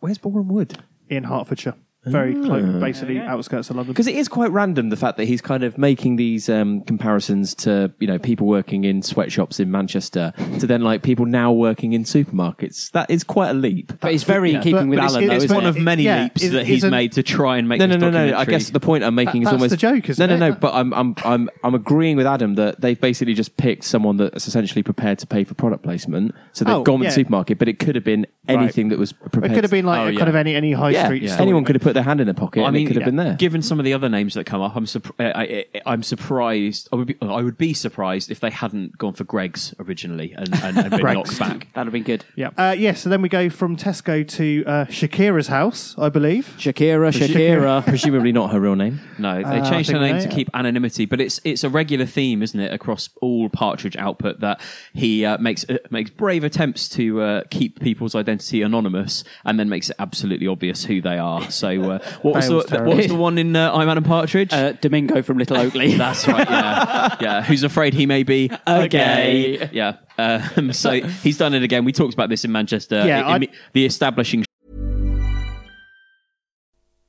Where's 0.00 0.18
Borehamwood? 0.18 0.78
in 1.08 1.24
Hertfordshire, 1.24 1.74
very 2.04 2.34
close, 2.34 2.80
basically 2.80 3.18
outskirts 3.18 3.68
of 3.70 3.76
London. 3.76 3.92
Because 3.92 4.06
it 4.06 4.14
is 4.14 4.26
quite 4.28 4.50
random 4.52 4.88
the 4.88 4.96
fact 4.96 5.18
that 5.18 5.26
he's 5.26 5.40
kind 5.42 5.62
of 5.62 5.76
making 5.76 6.16
these 6.16 6.48
um, 6.48 6.80
comparisons 6.82 7.54
to 7.56 7.92
you 8.00 8.06
know 8.06 8.18
people 8.18 8.46
working 8.46 8.84
in 8.84 9.02
sweatshops 9.02 9.60
in 9.60 9.70
Manchester 9.70 10.32
to 10.58 10.66
then 10.66 10.80
like 10.82 11.02
people 11.02 11.26
now 11.26 11.52
working 11.52 11.92
in 11.92 12.04
supermarkets. 12.04 12.90
That 12.92 13.10
is 13.10 13.22
quite 13.24 13.50
a 13.50 13.54
leap. 13.54 13.92
But 14.00 14.14
it's 14.14 14.24
very 14.24 14.54
in 14.54 14.62
keeping 14.62 14.72
But- 14.76 14.88
with 14.88 14.98
but 14.98 15.04
it's- 15.04 15.14
Alan, 15.14 15.28
though, 15.28 15.34
it's 15.34 15.44
isn't 15.44 15.54
one 15.54 15.66
it? 15.66 15.68
of 15.68 15.78
many 15.78 16.04
Yeah, 16.04 16.22
leaps 16.24 16.42
it- 16.42 16.48
that 16.50 16.66
he's 16.66 16.78
isn't- 16.78 16.90
made 16.90 17.12
to 17.12 17.22
try 17.22 17.58
and 17.58 17.68
make 17.68 17.78
No, 17.80 17.86
no, 17.86 17.94
this 17.94 18.00
no, 18.00 18.10
no. 18.10 18.18
I 18.18 18.26
documentary. 18.30 18.52
guess 18.54 18.70
the 18.70 18.80
point 18.80 19.04
I'm 19.04 19.14
making 19.14 19.42
That- 19.42 19.48
is 19.54 19.60
that's 19.60 19.62
almost 19.62 19.70
the 19.70 19.76
joke, 19.76 20.08
isn't 20.08 20.30
no, 20.30 20.36
no, 20.36 20.46
it? 20.46 20.50
no. 20.50 20.56
But 20.56 20.74
I'm, 20.74 20.94
I'm, 20.94 21.14
I'm, 21.24 21.50
I'm 21.62 21.74
agreeing 21.74 22.16
with 22.16 22.26
Adam 22.26 22.54
that 22.54 22.80
they've 22.80 23.00
basically 23.00 23.34
just 23.34 23.56
picked 23.58 23.84
someone 23.84 24.16
that's 24.16 24.48
essentially 24.48 24.82
prepared 24.82 25.18
to 25.18 25.26
pay 25.26 25.44
for 25.44 25.54
product 25.54 25.82
placement. 25.82 26.34
So 26.52 26.64
they've 26.64 26.74
Oh, 26.76 26.82
gone 26.82 27.00
with 27.00 27.04
yeah. 27.06 27.10
the 27.10 27.14
supermarket, 27.14 27.58
but 27.58 27.68
it 27.68 27.78
could 27.78 27.94
have 27.94 28.04
been 28.04 28.26
anything 28.48 28.88
that 28.88 28.98
was 28.98 29.12
prepared. 29.12 29.52
It 29.52 29.54
could 29.54 29.64
have 29.64 29.70
been 29.70 29.84
like 29.86 30.00
Oh, 30.00 30.06
a 30.08 30.10
yeah. 30.12 30.18
kind 30.18 30.28
of 30.28 30.34
any 30.36 30.54
any 30.54 30.72
high 30.72 30.90
yeah, 30.90 31.04
street. 31.04 31.22
yeah. 31.22 31.32
store. 31.34 31.42
anyone 31.42 31.64
could 31.64 31.76
have 31.76 31.82
put 31.82 31.89
their 31.94 32.02
hand 32.02 32.20
in 32.20 32.26
their 32.26 32.34
pocket. 32.34 32.62
I 32.62 32.66
and 32.66 32.74
mean, 32.74 32.86
it 32.86 32.88
could 32.88 32.96
have 32.96 33.04
been 33.04 33.16
there. 33.16 33.34
Given 33.34 33.62
some 33.62 33.78
of 33.78 33.84
the 33.84 33.94
other 33.94 34.08
names 34.08 34.34
that 34.34 34.44
come 34.44 34.60
up, 34.60 34.76
I'm 34.76 34.84
surp- 34.86 35.12
I, 35.18 35.66
I, 35.74 35.80
I'm 35.86 36.02
surprised. 36.02 36.88
I 36.92 36.96
would 36.96 37.06
be 37.08 37.16
I 37.22 37.42
would 37.42 37.58
be 37.58 37.74
surprised 37.74 38.30
if 38.30 38.40
they 38.40 38.50
hadn't 38.50 38.98
gone 38.98 39.14
for 39.14 39.24
Greggs 39.24 39.74
originally 39.80 40.32
and, 40.32 40.48
and, 40.62 40.78
and 40.78 40.90
been 40.90 41.00
knocked 41.14 41.38
back. 41.38 41.68
That'd 41.74 41.86
have 41.86 41.92
been 41.92 42.02
good. 42.02 42.24
Yeah. 42.36 42.50
Uh, 42.56 42.74
yeah. 42.78 42.94
So 42.94 43.08
then 43.10 43.22
we 43.22 43.28
go 43.28 43.50
from 43.50 43.76
Tesco 43.76 44.26
to 44.28 44.64
uh, 44.66 44.84
Shakira's 44.86 45.48
house, 45.48 45.94
I 45.98 46.08
believe. 46.08 46.54
Shakira, 46.58 47.10
Shakira. 47.12 47.84
Presumably 47.86 48.32
not 48.32 48.52
her 48.52 48.60
real 48.60 48.76
name. 48.76 49.00
No, 49.18 49.36
they 49.38 49.60
Uh, 49.60 49.70
changed 49.70 49.90
her 49.90 49.98
name 49.98 50.18
they- 50.18 50.26
to 50.26 50.28
keep 50.28 50.48
anonymity, 50.54 51.06
but 51.06 51.20
it's 51.20 51.40
it's 51.44 51.64
a 51.64 51.68
regular 51.68 52.06
theme, 52.06 52.42
isn't 52.42 52.58
it, 52.60 52.72
across 52.72 53.08
all 53.20 53.48
Partridge 53.48 53.96
output 53.96 54.40
that 54.40 54.60
he 54.94 55.24
uh, 55.24 55.38
makes 55.38 55.64
uh, 55.68 55.78
makes 55.90 56.10
brave 56.10 56.44
attempts 56.44 56.88
to 56.90 57.20
uh, 57.20 57.42
keep 57.50 57.80
people's 57.80 58.14
identity 58.14 58.62
anonymous, 58.62 59.24
and 59.44 59.58
then 59.58 59.68
makes 59.68 59.90
it 59.90 59.96
absolutely 59.98 60.46
obvious 60.46 60.84
who 60.84 61.00
they 61.00 61.18
are. 61.18 61.50
So, 61.50 61.79
uh, 61.84 61.98
what 62.22 62.34
was 62.36 62.46
Fails 62.46 62.66
the 62.66 62.82
what 62.82 62.96
was 62.96 63.06
the 63.06 63.14
one 63.14 63.38
in 63.38 63.54
uh, 63.56 63.72
I'm 63.72 63.88
Alan 63.88 64.04
Partridge? 64.04 64.52
Uh, 64.52 64.72
Domingo 64.72 65.22
from 65.22 65.38
Little 65.38 65.56
Oakley. 65.58 65.94
That's 65.94 66.26
right. 66.26 66.48
Yeah, 66.48 67.16
yeah. 67.20 67.42
Who's 67.42 67.62
afraid 67.62 67.94
he 67.94 68.06
may 68.06 68.22
be 68.22 68.50
a 68.66 68.88
gay? 68.88 69.68
Yeah. 69.72 69.96
Um, 70.18 70.72
so 70.72 70.92
he's 71.22 71.38
done 71.38 71.54
it 71.54 71.62
again. 71.62 71.84
We 71.84 71.92
talked 71.92 72.14
about 72.14 72.28
this 72.28 72.44
in 72.44 72.52
Manchester. 72.52 73.06
Yeah, 73.06 73.26
I- 73.26 73.36
I- 73.36 73.48
the 73.72 73.86
establishing 73.86 74.44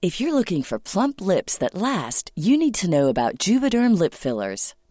If 0.01 0.19
you're 0.19 0.33
looking 0.33 0.63
for 0.63 0.79
plump 0.79 1.21
lips 1.21 1.57
that 1.59 1.75
last, 1.75 2.31
you 2.35 2.57
need 2.57 2.73
to 2.75 2.89
know 2.89 3.07
about 3.09 3.37
Juvederm 3.37 3.97
lip 3.97 4.13
fillers. 4.15 4.73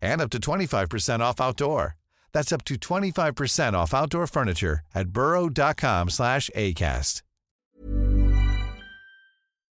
and 0.00 0.20
up 0.20 0.30
to 0.30 0.38
25% 0.38 1.20
off 1.20 1.40
outdoor. 1.40 1.96
That's 2.32 2.52
up 2.52 2.64
to 2.64 2.74
25% 2.76 3.72
off 3.72 3.94
outdoor 3.94 4.26
furniture 4.26 4.80
at 4.94 5.08
burrow.com 5.08 6.10
slash 6.10 6.50
ACAST. 6.54 7.22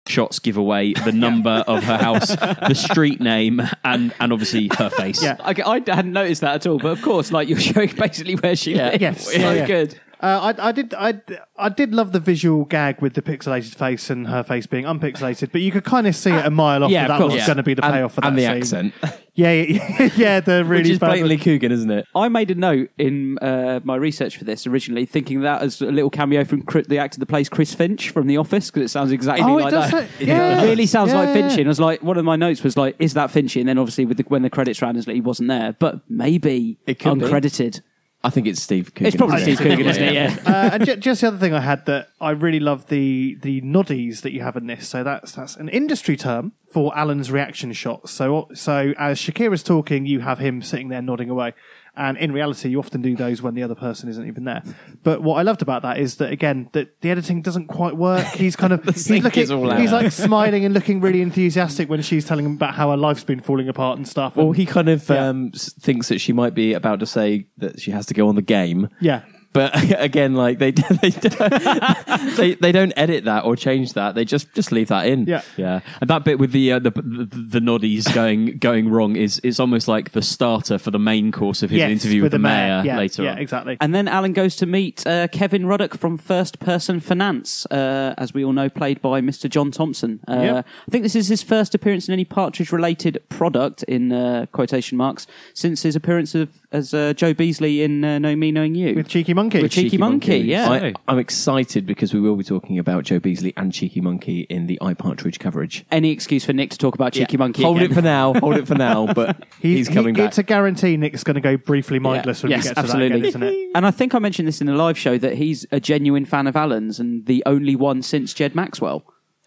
shots 0.09 0.41
give 0.41 0.57
away 0.57 0.93
the 0.93 1.13
number 1.13 1.51
of 1.69 1.85
her 1.85 1.97
house, 1.97 2.29
the 2.29 2.75
street 2.75 3.21
name, 3.21 3.63
and 3.85 4.13
and 4.19 4.33
obviously 4.33 4.69
her 4.77 4.91
face. 4.91 5.23
Yeah, 5.23 5.37
I, 5.41 5.55
I 5.65 5.95
hadn't 5.95 6.13
noticed 6.13 6.41
that 6.41 6.57
at 6.57 6.67
all, 6.67 6.79
but 6.79 6.89
of 6.89 7.03
course, 7.03 7.31
like 7.31 7.49
you're 7.49 7.61
showing 7.61 7.95
basically 7.95 8.35
where 8.35 8.57
she 8.57 8.75
lives. 8.75 9.01
Yes. 9.01 9.27
so 9.27 9.39
Yeah, 9.39 9.53
yeah. 9.53 9.67
good. 9.67 10.01
Uh, 10.23 10.53
I, 10.59 10.69
I 10.69 10.73
did, 10.73 10.93
I, 10.95 11.21
I 11.57 11.69
did 11.71 11.95
love 11.95 12.13
the 12.13 12.21
visual 12.21 12.67
gag 12.67 13.01
with 13.01 13.15
the 13.15 13.23
pixelated 13.23 13.75
face 13.75 14.11
and 14.11 14.27
her 14.29 14.43
face 14.43 14.67
being 14.67 14.85
unpixelated, 14.85 15.51
but 15.51 15.63
you 15.63 15.73
could 15.73 15.85
kind 15.85 16.07
of 16.07 16.15
see 16.15 16.31
it 16.31 16.45
a 16.45 16.51
mile 16.51 16.85
off 16.85 16.91
Yeah, 16.91 17.09
that 17.09 17.15
of 17.15 17.19
that 17.21 17.25
was 17.25 17.35
course. 17.37 17.47
going 17.47 17.57
to 17.57 17.63
be 17.63 17.73
the 17.75 17.85
And- 17.85 17.95
payoff 17.95 18.15
for 18.15 18.25
and 18.25 18.37
the 18.37 18.43
scene. 18.43 18.51
accent. 18.57 18.95
Yeah, 19.33 19.53
yeah, 19.53 20.11
yeah, 20.17 20.41
the 20.41 20.65
really 20.67 20.83
Which 20.83 20.91
is 20.91 20.99
bad- 20.99 21.07
blatantly 21.11 21.39
Coogan, 21.39 21.73
isn't 21.73 21.91
it? 21.91 22.05
I 22.15 22.29
made 22.29 22.51
a 22.51 22.55
note 22.57 22.91
in 22.99 23.39
uh, 23.39 23.81
my 23.85 23.97
research 23.97 24.37
for 24.37 24.45
this 24.45 24.67
originally, 24.67 25.07
thinking 25.07 25.41
that 25.43 25.63
as 25.63 25.81
a 25.81 25.87
little 25.87 26.11
cameo 26.11 26.45
from 26.45 26.63
Chri- 26.65 26.87
the 26.87 26.99
actor 26.99 27.19
that 27.21 27.27
plays 27.27 27.49
Chris 27.49 27.73
Finch 27.73 28.11
from 28.11 28.27
The 28.27 28.37
Office, 28.37 28.71
because 28.71 28.91
it 28.91 28.93
sounds 28.93 29.13
exactly 29.13 29.47
Oh, 29.51 29.57
it 29.57 29.63
like 29.63 29.71
does 29.71 29.91
that. 29.93 30.09
say- 30.19 30.25
yeah. 30.27 30.61
It 30.61 30.65
really 30.67 30.85
sounds 30.85 31.13
Yeah, 31.13 31.21
like 31.21 31.29
yeah, 31.29 31.37
Finchy. 31.37 31.51
yeah. 31.55 31.59
And 31.61 31.69
I 31.69 31.69
was 31.69 31.81
like, 31.81 32.03
one 32.03 32.19
of 32.19 32.25
my 32.27 32.37
notes 32.37 32.63
was 32.63 32.77
like, 32.77 32.97
is 32.99 33.15
that 33.15 33.31
Finchy? 33.31 33.61
And 33.61 33.69
then 33.69 33.79
obviously 33.79 34.05
with 34.05 34.19
the, 34.19 34.25
when 34.25 34.43
the 34.43 34.51
credits 34.51 34.83
ran, 34.83 34.97
he 35.01 35.21
wasn't 35.23 35.49
there, 35.49 35.75
but 35.79 36.01
maybe 36.11 36.77
It 36.87 36.99
could 36.99 37.21
be. 37.21 37.81
Uncredited. 38.23 38.27
I 38.27 38.31
think 38.31 38.47
it's 38.47 38.63
Steve 38.63 38.95
Coogan. 38.95 39.07
It's 39.07 39.17
probably 39.17 39.43
isn't 39.43 39.57
Steve 39.57 39.67
Coogan, 39.67 39.87
isn't 39.87 40.03
it? 40.03 40.15
Yeah. 40.15 40.37
uh, 40.47 40.71
and 40.75 40.87
ju- 40.87 40.97
just 40.97 41.21
the 41.21 41.29
other 41.29 41.39
thing 41.39 41.55
I 41.55 41.61
had 41.61 41.87
that 41.87 42.09
I 42.21 42.31
really 42.31 42.61
love 42.61 42.87
the 42.89 43.37
the 43.43 43.61
noddies 43.63 44.23
that 44.23 44.33
you 44.33 44.43
have 44.43 44.57
in 44.57 44.67
this. 44.67 44.89
So 44.89 45.03
that's 45.03 45.33
that's 45.33 45.57
an 45.57 45.69
industry 45.69 46.17
term 46.17 46.53
for 46.71 46.97
Alan's 46.97 47.31
reaction 47.31 47.73
shots. 47.73 48.11
So 48.13 48.49
so 48.55 48.93
as 48.99 49.19
Shakira's 49.19 49.63
talking, 49.63 50.07
you 50.07 50.21
have 50.21 50.39
him 50.39 50.63
sitting 50.63 50.89
there 50.89 51.03
nodding 51.03 51.31
away. 51.31 51.55
And 52.01 52.17
in 52.17 52.33
reality, 52.33 52.71
you 52.71 52.79
often 52.79 53.03
do 53.03 53.15
those 53.15 53.43
when 53.43 53.55
the 53.55 53.63
other 53.63 53.75
person 53.75 54.09
isn't 54.09 54.27
even 54.27 54.45
there. 54.45 54.63
But 55.03 55.23
what 55.23 55.35
I 55.35 55.43
loved 55.43 55.61
about 55.61 55.83
that 55.83 55.99
is 55.99 56.17
that 56.17 56.33
again, 56.33 56.71
that 56.73 56.99
the 57.03 57.11
editing 57.11 57.43
doesn't 57.43 57.67
quite 57.67 57.95
work. 57.95 58.27
He's 58.35 58.57
kind 58.57 58.73
of 58.73 58.83
he's 58.85 59.11
looking, 59.11 59.47
he's 59.77 59.93
like 59.93 60.11
smiling 60.27 60.65
and 60.65 60.73
looking 60.73 61.03
really 61.03 61.21
enthusiastic 61.21 61.91
when 61.91 62.01
she's 62.01 62.25
telling 62.25 62.47
him 62.47 62.53
about 62.55 62.75
how 62.75 62.91
her 62.91 62.97
life's 62.97 63.23
been 63.23 63.41
falling 63.41 63.69
apart 63.69 63.99
and 63.99 64.09
stuff. 64.09 64.35
Well, 64.35 64.47
And- 64.49 64.57
he 64.57 64.65
kind 64.65 64.89
of 64.89 65.11
um, 65.11 65.53
thinks 65.53 66.09
that 66.09 66.21
she 66.21 66.33
might 66.33 66.55
be 66.55 66.73
about 66.73 67.01
to 67.01 67.07
say 67.07 67.47
that 67.59 67.81
she 67.81 67.91
has 67.91 68.07
to 68.07 68.15
go 68.15 68.29
on 68.29 68.35
the 68.35 68.43
game. 68.43 68.89
yeah. 69.01 69.23
But 69.53 69.73
again, 70.01 70.35
like 70.35 70.59
they 70.59 70.71
they 71.03 71.11
don't, 71.11 72.37
they, 72.37 72.55
they 72.55 72.73
don't 72.73 72.93
edit 72.97 73.25
that 73.25 73.45
or 73.45 73.57
change 73.57 73.95
that. 73.95 74.15
They 74.15 74.25
just 74.25 74.53
just 74.55 74.73
leave 74.73 74.89
that 74.89 75.07
in. 75.07 75.27
Yeah. 75.27 75.43
Yeah, 75.57 75.81
and 76.01 76.09
that 76.11 76.25
bit 76.25 76.39
with 76.39 76.53
the 76.53 76.73
uh, 76.73 76.79
the, 76.79 76.91
the 76.91 77.29
the 77.31 77.61
noddies 77.61 78.13
going 78.15 78.59
going 78.59 78.89
wrong 78.89 79.17
is 79.17 79.39
is 79.41 79.59
almost 79.61 79.89
like 79.89 80.13
the 80.13 80.23
starter 80.23 80.79
for 80.79 80.91
the 80.91 80.99
main 80.99 81.33
course 81.33 81.63
of 81.63 81.71
his 81.71 81.79
Yes, 81.79 81.91
interview 81.91 82.23
with, 82.23 82.33
the 82.33 82.39
mayor, 82.39 82.83
Yeah, 82.85 82.97
later 82.99 83.23
yeah, 83.25 83.33
on. 83.33 83.39
exactly. 83.39 83.77
And 83.81 83.95
then 83.95 84.07
Alan 84.09 84.33
goes 84.33 84.57
to 84.57 84.67
meet 84.67 85.07
uh, 85.07 85.29
Kevin 85.29 85.67
Ruddock 85.67 85.97
from 85.97 86.17
First 86.19 86.61
Person 86.61 87.01
Finance, 87.01 87.67
uh, 87.67 88.15
as 88.19 88.33
we 88.35 88.45
all 88.45 88.53
know, 88.53 88.69
played 88.69 89.01
by 89.03 89.21
Mr. 89.21 89.49
John 89.49 89.71
Thomson. 89.71 90.21
Uh, 90.29 90.39
Yep. 90.41 90.67
I 90.89 90.91
think 90.91 91.03
this 91.05 91.15
is 91.17 91.29
his 91.29 91.43
first 91.43 91.75
appearance 91.75 92.09
in 92.09 92.13
any 92.13 92.25
Partridge 92.25 92.73
related 92.73 93.23
product, 93.29 93.83
in 93.85 94.11
uh, 94.13 94.47
quotation 94.53 94.97
marks, 94.97 95.27
since 95.55 95.83
his 95.83 95.95
appearance 95.97 96.35
of, 96.35 96.49
as 96.73 96.93
uh, 96.95 97.13
Joe 97.15 97.35
Beasley 97.35 97.83
in 97.83 98.03
uh, 98.05 98.19
Know 98.19 98.35
Me, 98.37 98.51
Knowing 98.53 98.75
You. 98.75 98.95
With 98.95 99.09
Cheeky 99.09 99.35
Monkey. 99.41 99.63
With 99.63 99.73
Cheeky, 99.73 99.97
Monkey, 99.97 100.39
yeah. 100.39 100.69
I, 100.71 100.93
I'm 101.09 101.19
excited 101.19 101.87
because 101.87 102.13
we 102.13 102.21
will 102.21 102.37
be 102.37 102.45
talking 102.45 102.79
about 102.79 103.05
Joe 103.05 103.19
Beasley 103.19 103.55
and 103.57 103.73
Cheeky 103.73 104.01
Monkey 104.01 104.41
in 104.51 104.67
the 104.67 104.79
I 104.83 104.93
Partridge 104.95 105.39
coverage. 105.39 105.85
Any 105.91 106.11
excuse 106.11 106.45
for 106.45 106.53
Nick 106.53 106.71
to 106.71 106.79
talk 106.79 106.95
about 106.95 107.13
Cheeky 107.15 107.37
Monkey 107.39 107.63
Hold 107.63 107.79
again. 107.79 107.91
it 107.91 107.95
for 107.95 108.03
now. 108.03 108.35
Hold 108.35 108.57
it 108.57 108.67
for 108.67 108.75
now. 108.75 109.13
But 109.15 109.45
He- 109.61 109.77
he's 109.77 109.89
he- 109.89 109.95
coming 109.95 110.15
back. 110.15 110.29
It's 110.29 110.39
a 110.39 110.43
guarantee 110.43 110.97
Nick's 110.97 111.25
going 111.25 111.35
to 111.37 111.41
go 111.41 111.57
briefly 111.57 111.99
mindless 111.99 112.43
when 112.43 112.51
yes, 112.51 112.65
we 112.65 112.69
get 112.69 112.75
to 112.75 112.81
absolutely. 112.81 113.09
that 113.09 113.15
again, 113.17 113.29
isn't 113.29 113.43
it? 113.43 113.71
And 113.75 113.87
I 113.87 113.91
think 113.91 114.15
I 114.15 114.19
mentioned 114.19 114.47
this 114.49 114.61
in 114.61 114.67
the 114.67 114.75
live 114.75 114.99
show 114.99 115.17
that 115.19 115.35
he's 115.37 115.65
a 115.73 115.81
genuine 115.81 116.25
fan 116.27 116.47
of 116.47 116.57
Alan's 116.57 116.99
and 117.01 117.25
the 117.27 117.43
only 117.47 117.77
one 117.77 118.03
since 118.03 118.35
Jed 118.35 118.55
Maxwell. 118.55 119.05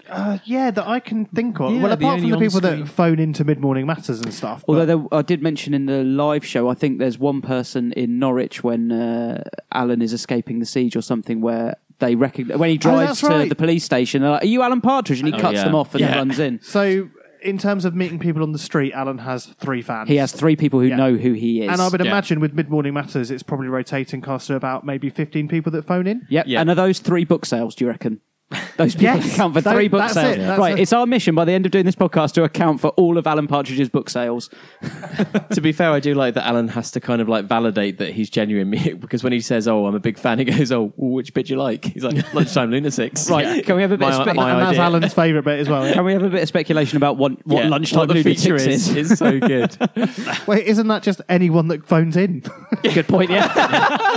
Uh, 0.09 0.37
yeah, 0.45 0.69
that 0.71 0.85
I 0.87 0.99
can 0.99 1.25
think 1.25 1.59
of. 1.59 1.71
Yeah, 1.73 1.79
well, 1.81 1.87
the 1.95 2.03
apart 2.05 2.19
from 2.19 2.25
only 2.25 2.31
the 2.31 2.37
people 2.51 2.57
on-screen- 2.67 2.79
that 2.85 2.87
phone 2.91 3.19
into 3.19 3.43
mid 3.43 3.59
morning 3.59 3.85
matters 3.87 4.19
and 4.19 4.33
stuff. 4.33 4.63
Although 4.67 4.85
but- 4.85 5.09
there, 5.11 5.19
I 5.19 5.21
did 5.21 5.41
mention 5.41 5.73
in 5.73 5.85
the 5.85 6.03
live 6.03 6.45
show, 6.45 6.69
I 6.69 6.73
think 6.73 6.99
there's 6.99 7.17
one 7.17 7.41
person 7.41 7.91
in 7.93 8.19
Norwich 8.19 8.63
when 8.63 8.91
uh, 8.91 9.43
Alan 9.73 10.01
is 10.01 10.11
escaping 10.13 10.59
the 10.59 10.65
siege 10.65 10.95
or 10.95 11.01
something 11.01 11.41
where 11.41 11.77
they 11.99 12.15
recognize 12.15 12.57
when 12.57 12.69
he 12.69 12.77
drives 12.77 13.07
that's 13.11 13.19
to 13.21 13.27
right. 13.27 13.49
the 13.49 13.55
police 13.55 13.83
station. 13.85 14.21
They're 14.23 14.31
like, 14.31 14.43
"Are 14.43 14.47
you 14.47 14.61
Alan 14.61 14.81
Partridge?" 14.81 15.19
And 15.19 15.27
he 15.27 15.33
Oh, 15.33 15.39
cuts 15.39 15.55
yeah. 15.55 15.63
them 15.63 15.75
off 15.75 15.93
and 15.93 16.01
Yeah. 16.01 16.15
runs 16.17 16.37
in. 16.37 16.59
so, 16.61 17.07
in 17.41 17.57
terms 17.57 17.85
of 17.85 17.93
meeting 17.95 18.19
people 18.19 18.41
on 18.43 18.51
the 18.51 18.59
street, 18.59 18.93
Alan 18.93 19.19
has 19.19 19.45
three 19.45 19.81
fans. 19.81 20.09
He 20.09 20.15
has 20.17 20.31
three 20.33 20.55
people 20.55 20.79
who 20.79 20.87
Yeah. 20.87 20.95
know 20.97 21.15
who 21.15 21.33
he 21.33 21.61
is. 21.61 21.69
And 21.71 21.79
I 21.81 21.87
would 21.87 22.01
Yeah. 22.01 22.07
imagine 22.07 22.39
with 22.41 22.53
mid 22.53 22.69
morning 22.69 22.93
matters, 22.93 23.31
it's 23.31 23.43
probably 23.43 23.67
rotating 23.67 24.21
cast 24.21 24.47
to 24.47 24.55
about 24.55 24.85
maybe 24.85 25.09
15 25.09 25.47
people 25.47 25.71
that 25.73 25.85
phone 25.85 26.07
in. 26.07 26.23
Yep. 26.29 26.45
Yeah. 26.47 26.61
And 26.61 26.69
are 26.69 26.75
those 26.75 26.99
three 26.99 27.23
book 27.25 27.45
sales? 27.45 27.75
Do 27.75 27.85
you 27.85 27.89
reckon? 27.91 28.19
Those 28.77 28.95
people 28.95 29.15
Yes. 29.17 29.33
account 29.33 29.53
for 29.53 29.61
Tho- 29.61 29.71
three 29.73 29.87
book 29.87 30.09
sales. 30.09 30.37
it. 30.37 30.57
Right. 30.59 30.77
it. 30.77 30.81
It's 30.81 30.93
our 30.93 31.05
mission 31.05 31.35
by 31.35 31.45
the 31.45 31.51
end 31.51 31.65
of 31.65 31.71
doing 31.71 31.85
this 31.85 31.95
podcast 31.95 32.33
to 32.33 32.43
account 32.43 32.79
for 32.81 32.89
all 32.89 33.17
of 33.17 33.25
Alan 33.27 33.47
Partridge's 33.47 33.89
book 33.89 34.09
sales. 34.09 34.49
to 35.51 35.61
be 35.61 35.71
fair, 35.71 35.91
I 35.91 35.99
do 35.99 36.13
like 36.13 36.33
that 36.35 36.45
Alan 36.47 36.67
has 36.69 36.91
to 36.91 36.99
kind 36.99 37.21
of 37.21 37.29
like 37.29 37.45
validate 37.45 37.97
that 37.99 38.11
he's 38.13 38.29
genuine 38.29 38.69
because 38.99 39.23
when 39.23 39.33
he 39.33 39.39
says, 39.41 39.67
"Oh, 39.67 39.85
I'm 39.85 39.95
a 39.95 39.99
big 39.99 40.17
fan," 40.17 40.39
he 40.39 40.45
goes, 40.45 40.71
"Oh, 40.71 40.93
which 40.97 41.33
bit 41.33 41.47
do 41.47 41.53
you 41.53 41.59
like?" 41.59 41.85
He's 41.85 42.03
like, 42.03 42.33
"Lunchtime 42.33 42.71
lunatics." 42.71 43.29
Right. 43.33 43.65
Can 43.65 43.75
we 43.75 43.81
have 43.81 43.91
a 43.91 43.97
bit 43.97 44.07
My- 44.09 44.15
of 44.15 44.27
spe- 44.27 44.35
my 44.35 44.51
and 44.51 44.59
that's 44.61 44.69
idea. 44.71 44.81
Alan's 44.81 45.13
favourite 45.13 45.45
bit 45.45 45.59
as 45.59 45.69
well. 45.69 45.87
yeah. 45.87 45.93
Can 45.93 46.05
we 46.05 46.13
have 46.13 46.23
a 46.23 46.29
bit 46.29 46.41
of 46.43 46.47
speculation 46.47 46.97
about 46.97 47.17
what, 47.17 47.31
what 47.47 47.63
Yeah, 47.63 47.69
lunchtime 47.69 47.99
what 47.99 48.07
the 48.09 48.13
lunatics 48.15 48.41
feature 48.43 48.55
is? 48.55 48.89
is. 48.89 49.11
It's 49.11 49.19
so 49.19 49.39
good. 49.39 49.75
Wait, 50.47 50.65
isn't 50.67 50.87
that 50.87 51.01
just 51.03 51.21
anyone 51.29 51.67
that 51.69 51.85
phones 51.85 52.15
in? 52.17 52.43
Good 52.83 53.07
point. 53.07 53.31
Yeah. 53.31 53.47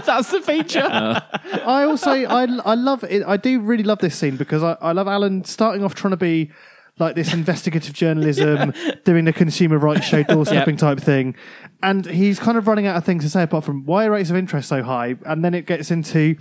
That's 0.05 0.31
the 0.31 0.41
feature. 0.43 0.81
Uh. 0.83 1.21
I 1.65 1.85
also 1.85 2.11
I 2.11 2.43
I 2.65 2.75
love 2.75 3.05
it. 3.05 3.23
I 3.27 3.37
do 3.37 3.61
really 3.61 3.85
love 3.85 3.99
this 4.01 4.15
scene 4.17 4.26
because 4.35 4.65
I, 4.65 4.77
I 4.81 4.91
love 4.91 5.07
Alan 5.07 5.45
starting 5.45 5.85
off 5.85 5.95
trying 5.95 6.11
to 6.11 6.17
be 6.17 6.51
like 6.99 7.15
this 7.15 7.35
investigative 7.35 7.93
journalism, 7.93 8.73
doing 9.05 9.27
the 9.27 9.33
consumer 9.33 9.79
rights 9.79 10.07
show 10.07 10.25
doorstepping 10.25 10.79
type 10.87 10.99
thing, 10.99 11.37
and 11.83 12.07
he's 12.07 12.39
kind 12.39 12.57
of 12.57 12.67
running 12.67 12.87
out 12.87 12.97
of 12.97 13.05
things 13.05 13.23
to 13.25 13.31
say 13.31 13.43
apart 13.43 13.65
from 13.65 13.85
why 13.85 14.07
are 14.07 14.13
rates 14.13 14.31
of 14.31 14.37
interest 14.37 14.69
so 14.69 14.83
high, 14.83 15.17
and 15.25 15.45
then 15.45 15.55
it 15.55 15.67
gets 15.67 15.91
into. 15.91 16.37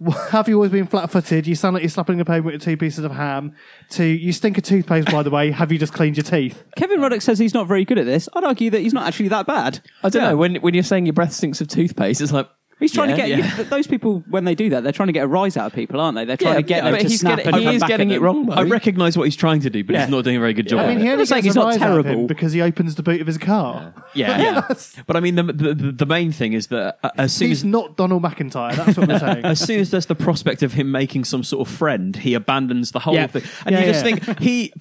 Have 0.30 0.48
you 0.48 0.54
always 0.54 0.70
been 0.70 0.86
flat-footed? 0.86 1.48
You 1.48 1.56
sound 1.56 1.74
like 1.74 1.82
you're 1.82 1.90
slapping 1.90 2.20
a 2.20 2.24
pavement 2.24 2.54
with 2.54 2.62
two 2.62 2.76
pieces 2.76 3.04
of 3.04 3.10
ham. 3.10 3.56
To 3.90 4.04
you 4.04 4.32
stink 4.32 4.56
of 4.56 4.62
toothpaste, 4.62 5.10
by 5.10 5.24
the 5.24 5.30
way. 5.30 5.50
Have 5.50 5.72
you 5.72 5.78
just 5.78 5.92
cleaned 5.92 6.16
your 6.16 6.22
teeth? 6.22 6.62
Kevin 6.76 7.00
Ruddock 7.00 7.20
says 7.20 7.40
he's 7.40 7.52
not 7.52 7.66
very 7.66 7.84
good 7.84 7.98
at 7.98 8.06
this. 8.06 8.28
I'd 8.32 8.44
argue 8.44 8.70
that 8.70 8.80
he's 8.80 8.92
not 8.92 9.08
actually 9.08 9.26
that 9.30 9.46
bad. 9.46 9.80
I 10.04 10.08
don't 10.08 10.22
know 10.22 10.36
when 10.36 10.54
when 10.56 10.72
you're 10.72 10.84
saying 10.84 11.06
your 11.06 11.14
breath 11.14 11.32
stinks 11.32 11.60
of 11.60 11.66
toothpaste, 11.66 12.20
it's 12.20 12.30
like 12.30 12.48
He's 12.80 12.92
trying 12.92 13.10
Yeah, 13.10 13.16
to 13.16 13.20
get 13.22 13.28
yeah. 13.30 13.58
you- 13.58 13.64
those 13.64 13.86
people 13.86 14.22
when 14.30 14.44
they 14.44 14.54
do 14.54 14.70
that. 14.70 14.82
They're 14.82 14.92
trying 14.92 15.08
to 15.08 15.12
get 15.12 15.24
a 15.24 15.26
rise 15.26 15.56
out 15.56 15.66
of 15.66 15.72
people, 15.72 16.00
aren't 16.00 16.16
they? 16.16 16.24
They're 16.24 16.36
trying 16.36 16.52
Yeah, 16.52 16.56
to 16.58 16.62
get 16.62 16.76
yeah, 16.76 16.82
them 16.84 16.92
but 16.92 17.00
to 17.02 17.08
he's 17.08 17.20
snap 17.20 17.36
getting- 17.38 17.52
and 17.54 17.58
he 17.60 17.64
come 17.66 17.74
is 17.74 17.80
back 17.80 17.88
getting 17.88 18.10
at 18.12 18.16
it 18.16 18.20
wrong, 18.20 18.46
though. 18.46 18.52
I 18.54 18.62
recognise 18.62 19.16
what 19.18 19.24
he's 19.24 19.36
trying 19.36 19.60
to 19.62 19.70
do, 19.70 19.82
but 19.84 19.94
Yeah. 19.94 20.02
he's 20.02 20.10
not 20.10 20.24
doing 20.24 20.36
a 20.36 20.40
very 20.40 20.54
good 20.54 20.68
job. 20.68 20.80
I 20.80 20.88
mean, 20.88 21.00
he 21.00 21.10
only 21.10 21.26
saying 21.26 21.42
gets 21.42 21.54
he's 21.54 21.56
a 21.56 21.58
not 21.58 21.66
rise 21.66 21.82
out 21.82 21.90
of 21.98 22.06
him 22.06 22.12
terrible. 22.12 22.26
because 22.28 22.52
he 22.52 22.62
opens 22.62 22.94
the 22.94 23.02
boot 23.02 23.20
of 23.20 23.26
his 23.26 23.38
car. 23.38 23.92
yeah, 24.14 24.40
yeah. 24.68 24.74
But 25.06 25.16
I 25.16 25.20
mean, 25.20 25.34
the, 25.34 25.42
the 25.42 25.74
the- 25.74 25.92
the 25.98 26.06
main 26.06 26.30
thing 26.32 26.52
is 26.52 26.68
that 26.68 26.98
uh, 27.02 27.10
as 27.18 27.32
soon 27.32 27.48
He's 27.48 27.60
as 27.60 27.64
not 27.64 27.96
Donald 27.96 28.22
McIntyre. 28.22 28.74
That's 28.76 28.96
what 28.96 29.08
we're 29.08 29.18
saying. 29.34 29.44
as 29.44 29.58
soon 29.60 29.80
as 29.80 29.90
there's 29.90 30.06
the 30.06 30.14
prospect 30.14 30.62
of 30.62 30.72
him 30.74 30.92
making 30.92 31.24
some 31.24 31.42
sort 31.42 31.66
of 31.66 31.74
friend, 31.74 32.14
he 32.16 32.34
abandons 32.34 32.92
the 32.92 33.00
whole 33.00 33.14
Yeah. 33.14 33.26
thing. 33.26 33.42
And 33.66 33.74
Yeah, 33.74 33.80
you 33.80 33.92
just 33.92 34.04
think 34.04 34.38
he, 34.40 34.72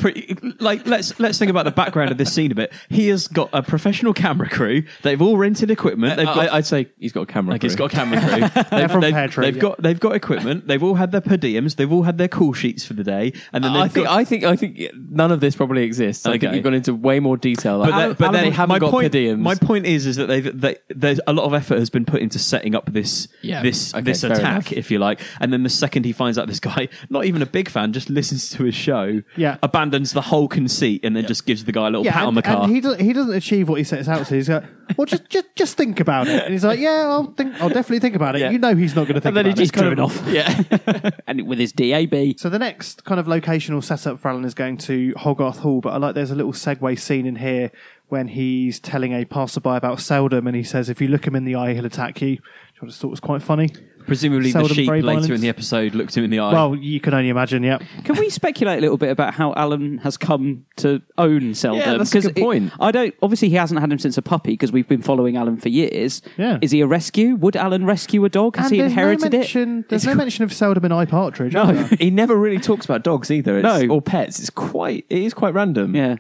like, 0.59 0.85
let's 0.85 1.19
let's 1.19 1.37
think 1.39 1.49
about 1.49 1.65
the 1.65 1.71
background 1.71 2.11
of 2.11 2.17
this 2.17 2.31
scene 2.33 2.51
a 2.51 2.55
bit. 2.55 2.71
He 2.89 3.07
has 3.07 3.27
got 3.27 3.49
a 3.53 3.63
professional 3.63 4.13
camera 4.13 4.49
crew. 4.49 4.83
They've 5.01 5.21
all 5.21 5.37
rented 5.37 5.71
equipment. 5.71 6.17
They've 6.17 6.25
got. 6.25 6.37
I, 6.49 6.57
I'd 6.57 6.65
say 6.65 6.87
he's 6.99 7.11
got 7.11 7.21
a 7.21 7.25
camera. 7.25 7.53
like 7.53 7.63
he's 7.63 7.75
crew. 7.75 7.85
Got 7.89 7.93
a 7.93 7.95
camera 7.95 8.19
crew. 8.21 8.63
They've, 8.79 8.91
from 8.91 9.01
they've- 9.01 9.13
Pear 9.13 9.27
they've 9.27 9.55
yeah. 9.55 9.61
got 9.61 9.81
they've 9.81 9.99
got 9.99 10.15
equipment. 10.15 10.67
They've 10.67 10.81
all 10.83 10.95
had 10.95 11.11
their 11.11 11.21
per 11.21 11.37
diems. 11.37 11.75
They've 11.75 11.91
all 11.91 12.03
had 12.03 12.17
their 12.17 12.27
call 12.27 12.53
sheets 12.53 12.85
for 12.85 12.93
the 12.93 13.03
day. 13.03 13.33
And 13.53 13.63
then 13.63 13.73
they've 13.73 13.81
I 13.83 13.87
think 13.87 14.05
got, 14.07 14.17
I 14.19 14.25
think 14.25 14.43
I 14.43 14.55
think 14.55 14.81
none 15.09 15.31
of 15.31 15.39
this 15.39 15.55
probably 15.55 15.83
exists. 15.83 16.25
I 16.25 16.31
think 16.31 16.43
Okay. 16.43 16.55
you've 16.55 16.63
gone 16.63 16.73
into 16.73 16.93
way 16.93 17.19
more 17.19 17.37
detail. 17.37 17.79
but, 17.79 17.89
Like, 17.91 18.17
but 18.17 18.31
then 18.31 18.43
they 18.43 18.49
haven't 18.51 18.69
my 18.69 18.79
got 18.79 18.91
point, 18.91 19.11
per 19.11 19.17
diems. 19.17 19.39
my 19.39 19.55
point 19.55 19.85
is, 19.85 20.05
is 20.05 20.15
that 20.17 20.27
they've, 20.27 20.59
they, 20.61 20.75
there's 20.89 21.19
a 21.27 21.33
lot 21.33 21.45
of 21.45 21.53
effort 21.53 21.79
has 21.79 21.89
been 21.89 22.05
put 22.05 22.21
into 22.21 22.39
setting 22.39 22.75
up 22.75 22.91
this, 22.91 23.27
Yeah. 23.41 23.61
this, 23.63 23.93
Okay, 23.93 24.03
this 24.03 24.21
fair 24.21 24.31
attack, 24.33 24.71
enough. 24.71 24.73
if 24.73 24.91
you 24.91 24.99
like. 24.99 25.19
And 25.39 25.51
then 25.53 25.63
the 25.63 25.69
second 25.69 26.05
he 26.05 26.11
finds 26.11 26.37
out 26.37 26.47
this 26.47 26.59
guy, 26.59 26.89
not 27.09 27.25
even 27.25 27.41
a 27.41 27.45
big 27.45 27.69
fan, 27.69 27.93
just 27.93 28.09
listens 28.09 28.49
to 28.51 28.63
his 28.63 28.75
show, 28.75 29.21
Yeah. 29.35 29.57
abandons 29.63 30.13
the 30.13 30.21
whole 30.21 30.47
conceit, 30.47 31.01
and 31.03 31.15
then 31.15 31.25
just 31.25 31.45
gives 31.45 31.65
the 31.65 31.71
guy 31.71 31.87
a 31.87 31.89
little 31.89 32.03
pat 32.05 32.17
and, 32.17 32.27
on 32.27 32.35
the 32.35 32.41
car. 32.41 32.63
and 32.63 32.73
he 32.75 32.81
doesn't 32.81 33.01
he 33.01 33.13
doesn't 33.13 33.33
achieve 33.35 33.69
what 33.69 33.75
he 33.77 33.83
sets 33.83 34.07
out 34.07 34.25
to. 34.27 34.35
He's 34.35 34.49
like, 34.49 34.63
well, 34.97 35.05
just 35.05 35.27
just 35.29 35.45
just 35.55 35.77
think 35.77 35.99
about 35.99 36.27
it. 36.27 36.43
And 36.43 36.53
he's 36.53 36.63
like, 36.65 36.79
yeah, 36.79 37.05
I'll 37.07 37.25
think, 37.33 37.53
I'll 37.61 37.69
definitely 37.77 37.99
think 37.99 38.15
about 38.15 38.35
it. 38.35 38.39
Yeah. 38.39 38.49
You 38.49 38.59
know, 38.59 38.75
he's 38.75 38.95
not 38.95 39.07
going 39.07 39.15
to 39.15 39.21
think 39.21 39.27
and 39.29 39.37
then 39.37 39.45
he 39.45 39.51
about 39.51 39.57
just 39.57 39.73
it. 39.73 39.79
kind 39.79 39.99
of 39.99 40.27
Yeah, 40.27 41.11
and 41.27 41.47
with 41.47 41.59
his 41.59 41.71
DAB. 41.71 42.37
So 42.37 42.49
the 42.49 42.59
next 42.59 43.03
kind 43.03 43.19
of 43.19 43.27
locational 43.27 43.83
setup 43.83 44.19
for 44.19 44.29
Alan 44.29 44.45
is 44.45 44.53
going 44.53 44.77
to 44.79 45.13
Hogarth 45.17 45.59
Hall, 45.59 45.81
but 45.81 45.93
I 45.93 45.97
like 45.97 46.15
there's 46.15 46.31
a 46.31 46.35
little 46.35 46.53
segue 46.53 46.99
scene 46.99 47.25
in 47.25 47.35
here 47.37 47.71
when 48.07 48.29
he's 48.29 48.79
telling 48.79 49.13
a 49.13 49.25
passerby 49.25 49.69
about 49.69 49.99
Seldom, 49.99 50.47
and 50.47 50.55
he 50.55 50.63
says, 50.63 50.89
if 50.89 51.01
you 51.01 51.07
look 51.07 51.27
him 51.27 51.35
in 51.35 51.45
the 51.45 51.55
eye, 51.55 51.73
he'll 51.73 51.85
attack 51.85 52.21
you. 52.21 52.31
Which 52.31 52.83
I 52.83 52.85
just 52.87 53.01
thought 53.01 53.09
was 53.09 53.19
quite 53.19 53.41
funny. 53.41 53.69
Presumably, 54.07 54.51
seldom 54.51 54.69
the 54.69 54.73
sheep 54.73 54.85
very 54.87 55.01
later 55.01 55.19
violent. 55.19 55.33
in 55.35 55.41
the 55.41 55.49
episode 55.49 55.93
looked 55.93 56.15
him 56.17 56.23
in 56.23 56.29
the 56.29 56.39
eye. 56.39 56.53
Well, 56.53 56.75
you 56.75 56.99
can 56.99 57.13
only 57.13 57.29
imagine. 57.29 57.61
Yeah. 57.63 57.77
Can 58.03 58.15
we 58.17 58.29
speculate 58.31 58.77
a 58.79 58.81
little 58.81 58.97
bit 58.97 59.09
about 59.09 59.33
how 59.33 59.53
Alan 59.55 59.99
has 59.99 60.17
come 60.17 60.65
to 60.77 61.01
own 61.17 61.53
Seldom? 61.53 61.81
Yeah, 61.81 61.97
that's 61.97 62.11
a 62.11 62.13
'Cause 62.13 62.23
good 62.27 62.37
it- 62.37 62.41
point. 62.41 62.71
I 62.79 62.91
don't. 62.91 63.13
Obviously, 63.21 63.49
he 63.49 63.55
hasn't 63.55 63.79
had 63.79 63.91
him 63.91 63.99
since 63.99 64.17
a 64.17 64.21
puppy 64.21 64.51
because 64.53 64.71
we've 64.71 64.87
been 64.87 65.01
following 65.01 65.35
Alan 65.37 65.57
for 65.57 65.69
years. 65.69 66.21
Yeah. 66.37 66.57
Is 66.61 66.71
he 66.71 66.81
a 66.81 66.87
rescue? 66.87 67.35
Would 67.35 67.55
Alan 67.55 67.85
rescue 67.85 68.23
a 68.25 68.29
dog? 68.29 68.55
Has 68.55 68.67
And 68.67 68.75
he 68.75 68.79
there's 68.81 68.91
inherited 68.93 69.21
no 69.21 69.27
it? 69.27 69.31
mention, 69.41 69.85
There's 69.89 70.05
no 70.05 70.15
mention 70.15 70.43
of 70.43 70.53
Seldom 70.53 70.85
and 70.85 70.93
I 70.93 71.05
Partridge. 71.05 71.53
No, 71.53 71.69
is 71.69 71.89
there? 71.89 71.97
he 71.99 72.09
never 72.09 72.35
really 72.35 72.59
talks 72.59 72.85
about 72.85 73.03
dogs 73.03 73.29
either. 73.29 73.57
It's, 73.59 73.63
No. 73.63 73.87
or 73.95 74.01
pets. 74.01 74.39
It's 74.39 74.49
quite. 74.49 75.05
It 75.09 75.21
is 75.23 75.33
quite 75.33 75.53
random. 75.53 75.95
Yeah. 75.95 76.15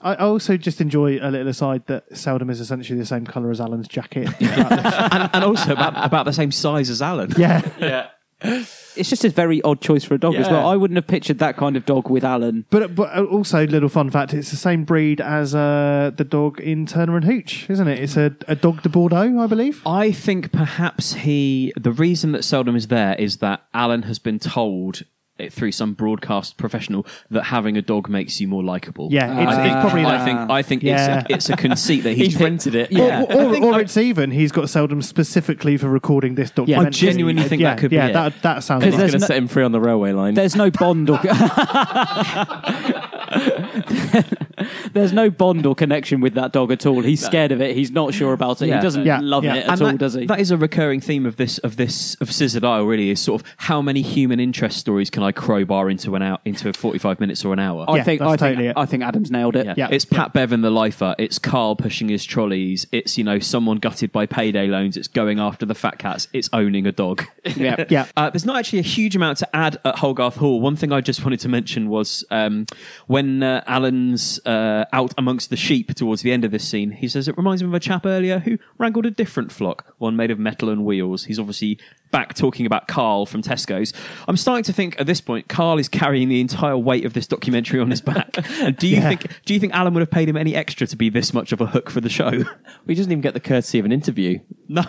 I 0.00 0.12
I 0.14 0.16
also 0.18 0.56
just 0.56 0.80
enjoy 0.80 1.18
a 1.20 1.30
little 1.30 1.48
aside 1.48 1.86
that 1.86 2.16
Seldom 2.16 2.50
is 2.50 2.60
essentially 2.60 2.98
the 2.98 3.06
same 3.06 3.24
colour 3.26 3.50
as 3.50 3.60
Alan's 3.60 3.88
jacket. 3.88 4.28
and, 4.40 5.30
and 5.32 5.44
also 5.44 5.72
about, 5.72 6.04
about 6.04 6.24
the 6.24 6.32
same 6.32 6.50
size 6.52 6.90
as 6.90 7.02
Alan. 7.02 7.32
yeah. 7.36 7.62
yeah. 7.78 8.08
It's 8.42 9.08
just 9.08 9.24
a 9.24 9.30
very 9.30 9.62
odd 9.62 9.80
choice 9.80 10.04
for 10.04 10.14
a 10.14 10.18
dog 10.18 10.34
as 10.34 10.46
Yeah. 10.46 10.52
well. 10.52 10.68
I 10.68 10.76
wouldn't 10.76 10.96
have 10.96 11.06
pictured 11.06 11.38
that 11.38 11.56
kind 11.56 11.74
of 11.74 11.86
dog 11.86 12.10
with 12.10 12.22
Alan. 12.22 12.66
But 12.68 12.94
but 12.94 13.16
also, 13.18 13.66
little 13.66 13.88
fun 13.88 14.10
fact: 14.10 14.34
it's 14.34 14.50
the 14.50 14.56
same 14.58 14.84
breed 14.84 15.22
as 15.22 15.54
uh, 15.54 16.10
the 16.14 16.24
dog 16.24 16.60
in 16.60 16.84
Turner 16.84 17.16
and 17.16 17.24
Hooch, 17.24 17.68
isn't 17.70 17.88
it? 17.88 17.98
It's 17.98 18.16
a, 18.18 18.36
a 18.46 18.54
Dogue 18.54 18.82
de 18.82 18.90
Bordeaux, 18.90 19.38
I 19.40 19.46
believe. 19.46 19.80
I 19.86 20.12
think 20.12 20.52
perhaps 20.52 21.14
he. 21.14 21.72
The 21.76 21.92
reason 21.92 22.32
that 22.32 22.44
Seldom 22.44 22.76
is 22.76 22.88
there 22.88 23.14
is 23.14 23.38
that 23.38 23.62
Alan 23.72 24.02
has 24.02 24.18
been 24.18 24.38
told 24.38 25.04
eh, 25.38 25.48
through 25.48 25.72
some 25.72 25.94
broadcast 25.94 26.56
professional 26.56 27.06
that 27.30 27.44
having 27.44 27.76
a 27.76 27.82
dog 27.82 28.08
makes 28.08 28.40
you 28.40 28.48
more 28.48 28.62
likable. 28.62 29.08
Yeah, 29.10 29.40
it's- 29.40 29.56
I 29.56 29.62
think, 29.62 29.74
it's 29.74 29.80
probably 29.82 30.04
I 30.04 30.18
that. 30.18 30.24
think. 30.24 30.50
I 30.50 30.62
think 30.62 30.82
Yeah. 30.82 31.20
it's, 31.20 31.30
a, 31.30 31.34
it's 31.34 31.50
a 31.50 31.56
conceit 31.56 32.00
that 32.02 32.14
he's, 32.14 32.34
He's 32.34 32.40
rented 32.40 32.74
it. 32.74 32.92
Yeah, 32.92 33.22
Or, 33.22 33.32
or, 33.32 33.56
I 33.56 33.60
or 33.76 33.80
it's 33.80 33.96
even 33.96 34.30
he's 34.30 34.52
got 34.52 34.68
Seldom 34.70 35.02
specifically 35.02 35.76
for 35.76 35.88
recording 35.88 36.34
this 36.34 36.50
documentary. 36.50 36.90
genuinely 36.92 37.42
think 37.44 37.62
yeah, 37.62 37.74
that 37.74 37.78
could 37.80 37.90
be 37.90 37.96
yeah, 37.96 38.06
it. 38.08 38.12
that 38.14 38.42
that 38.42 38.64
sounds. 38.64 38.84
He's 38.84 38.92
Like 38.94 39.00
going 39.00 39.12
to 39.12 39.18
no- 39.18 39.26
set 39.26 39.36
him 39.36 39.48
free 39.48 39.64
on 39.64 39.72
the 39.72 39.80
railway 39.80 40.12
line. 40.12 40.34
There's 40.34 40.56
no 40.56 40.70
bond 40.70 41.10
or. 41.10 41.18
There's 44.92 45.12
no 45.12 45.30
bond 45.30 45.66
or 45.66 45.74
connection 45.74 46.20
with 46.20 46.34
that 46.34 46.52
dog 46.52 46.72
at 46.72 46.86
all. 46.86 47.02
He's 47.02 47.24
scared 47.24 47.52
of 47.52 47.60
it. 47.60 47.76
He's 47.76 47.90
not 47.90 48.14
sure 48.14 48.32
about 48.32 48.62
it. 48.62 48.68
Yeah. 48.68 48.76
He 48.76 48.82
doesn't 48.82 49.04
Yeah, 49.04 49.20
love 49.22 49.44
yeah. 49.44 49.54
it 49.56 49.64
at 49.64 49.68
And 49.72 49.82
all, 49.82 49.88
that, 49.88 49.98
does 49.98 50.14
he? 50.14 50.26
That 50.26 50.40
is 50.40 50.50
a 50.50 50.56
recurring 50.56 51.00
theme 51.00 51.26
of 51.26 51.36
this 51.36 51.58
of 51.58 51.76
this 51.76 52.14
of 52.20 52.32
Scissored 52.32 52.64
Isle. 52.64 52.84
Really, 52.84 53.10
is 53.10 53.20
sort 53.20 53.42
of 53.42 53.48
how 53.58 53.82
many 53.82 54.02
human 54.02 54.40
interest 54.40 54.78
stories 54.78 55.10
can 55.10 55.22
I 55.22 55.32
crowbar 55.32 55.90
into 55.90 56.14
an 56.14 56.22
hour 56.22 56.38
into 56.44 56.72
forty 56.72 56.98
five 56.98 57.20
minutes 57.20 57.44
or 57.44 57.52
an 57.52 57.58
hour? 57.58 57.84
I 57.88 57.96
Yeah, 57.96 58.02
think 58.04 58.20
that's 58.20 58.32
I 58.32 58.36
totally 58.36 58.64
think 58.66 58.76
it. 58.76 58.80
I 58.80 58.86
think 58.86 59.02
Adam's 59.02 59.30
nailed 59.30 59.56
it. 59.56 59.66
Yeah. 59.66 59.74
Yeah. 59.76 59.88
It's 59.90 60.04
Pat 60.04 60.32
Bevan, 60.32 60.62
the 60.62 60.70
lifer. 60.70 61.14
It's 61.18 61.38
Carl 61.38 61.76
pushing 61.76 62.08
his 62.08 62.24
trolleys. 62.24 62.86
It's, 62.92 63.18
you 63.18 63.24
know, 63.24 63.38
someone 63.38 63.78
gutted 63.78 64.12
by 64.12 64.26
payday 64.26 64.66
loans. 64.68 64.96
It's 64.96 65.08
going 65.08 65.38
after 65.38 65.66
the 65.66 65.74
fat 65.74 65.98
cats. 65.98 66.28
It's 66.32 66.48
owning 66.52 66.86
a 66.86 66.92
dog. 66.92 67.24
Yeah. 67.56 67.84
yeah, 67.90 68.06
Uh, 68.16 68.30
there's 68.30 68.46
not 68.46 68.56
actually 68.56 68.78
a 68.80 68.82
huge 68.82 69.14
amount 69.16 69.38
to 69.38 69.56
add 69.56 69.78
at 69.84 69.96
Holgarth 69.96 70.36
Hall. 70.36 70.60
One 70.60 70.76
thing 70.76 70.92
I 70.92 71.00
just 71.00 71.24
wanted 71.24 71.40
to 71.40 71.48
mention 71.48 71.88
was 71.88 72.24
um, 72.30 72.66
when 73.06 73.42
uh, 73.42 73.62
Alan's 73.68 74.38
uh, 74.46 74.84
out 74.92 75.12
amongst 75.18 75.50
the 75.50 75.56
sheep 75.56 75.94
towards 75.94 76.22
the 76.22 76.32
end 76.32 76.44
of 76.44 76.50
this 76.50 76.66
scene, 76.68 76.90
he 76.92 77.08
says 77.08 77.28
it 77.28 77.36
reminds 77.36 77.62
him 77.62 77.68
of 77.68 77.74
a 77.74 77.80
chap 77.80 78.06
earlier 78.06 78.38
who 78.40 78.58
wrangled 78.78 79.06
a 79.06 79.10
different 79.10 79.52
flock, 79.52 79.94
one 79.98 80.16
made 80.16 80.30
of 80.30 80.38
metal 80.38 80.68
and 80.68 80.84
wheels. 80.84 81.24
He's 81.24 81.38
obviously 81.38 81.78
back 82.12 82.34
talking 82.34 82.66
about 82.66 82.86
Carl 82.88 83.26
from 83.26 83.42
Tesco's. 83.42 83.92
I'm 84.28 84.36
starting 84.36 84.64
to 84.64 84.72
think 84.72 84.98
at 85.00 85.06
this 85.06 85.20
point, 85.20 85.48
Carl 85.48 85.78
is 85.78 85.88
carrying 85.88 86.28
the 86.28 86.40
entire 86.40 86.78
weight 86.78 87.04
of 87.04 87.12
this 87.12 87.26
documentary 87.26 87.80
on 87.80 87.90
his 87.90 88.00
back. 88.00 88.36
and 88.60 88.76
do 88.76 88.86
you 88.86 88.96
Yeah. 88.96 89.08
think 89.08 89.26
do 89.44 89.54
you 89.54 89.60
think 89.60 89.74
Alan 89.74 89.92
would 89.94 90.00
have 90.00 90.10
paid 90.10 90.28
him 90.28 90.36
any 90.36 90.54
extra 90.54 90.86
to 90.86 90.96
be 90.96 91.08
this 91.10 91.34
much 91.34 91.52
of 91.52 91.60
a 91.60 91.66
hook 91.66 91.90
for 91.90 92.00
the 92.00 92.08
show? 92.08 92.30
he 92.86 92.94
doesn't 92.94 93.10
even 93.10 93.20
get 93.22 93.34
the 93.34 93.40
courtesy 93.40 93.78
of 93.78 93.84
an 93.84 93.92
interview. 93.92 94.38
no. 94.68 94.82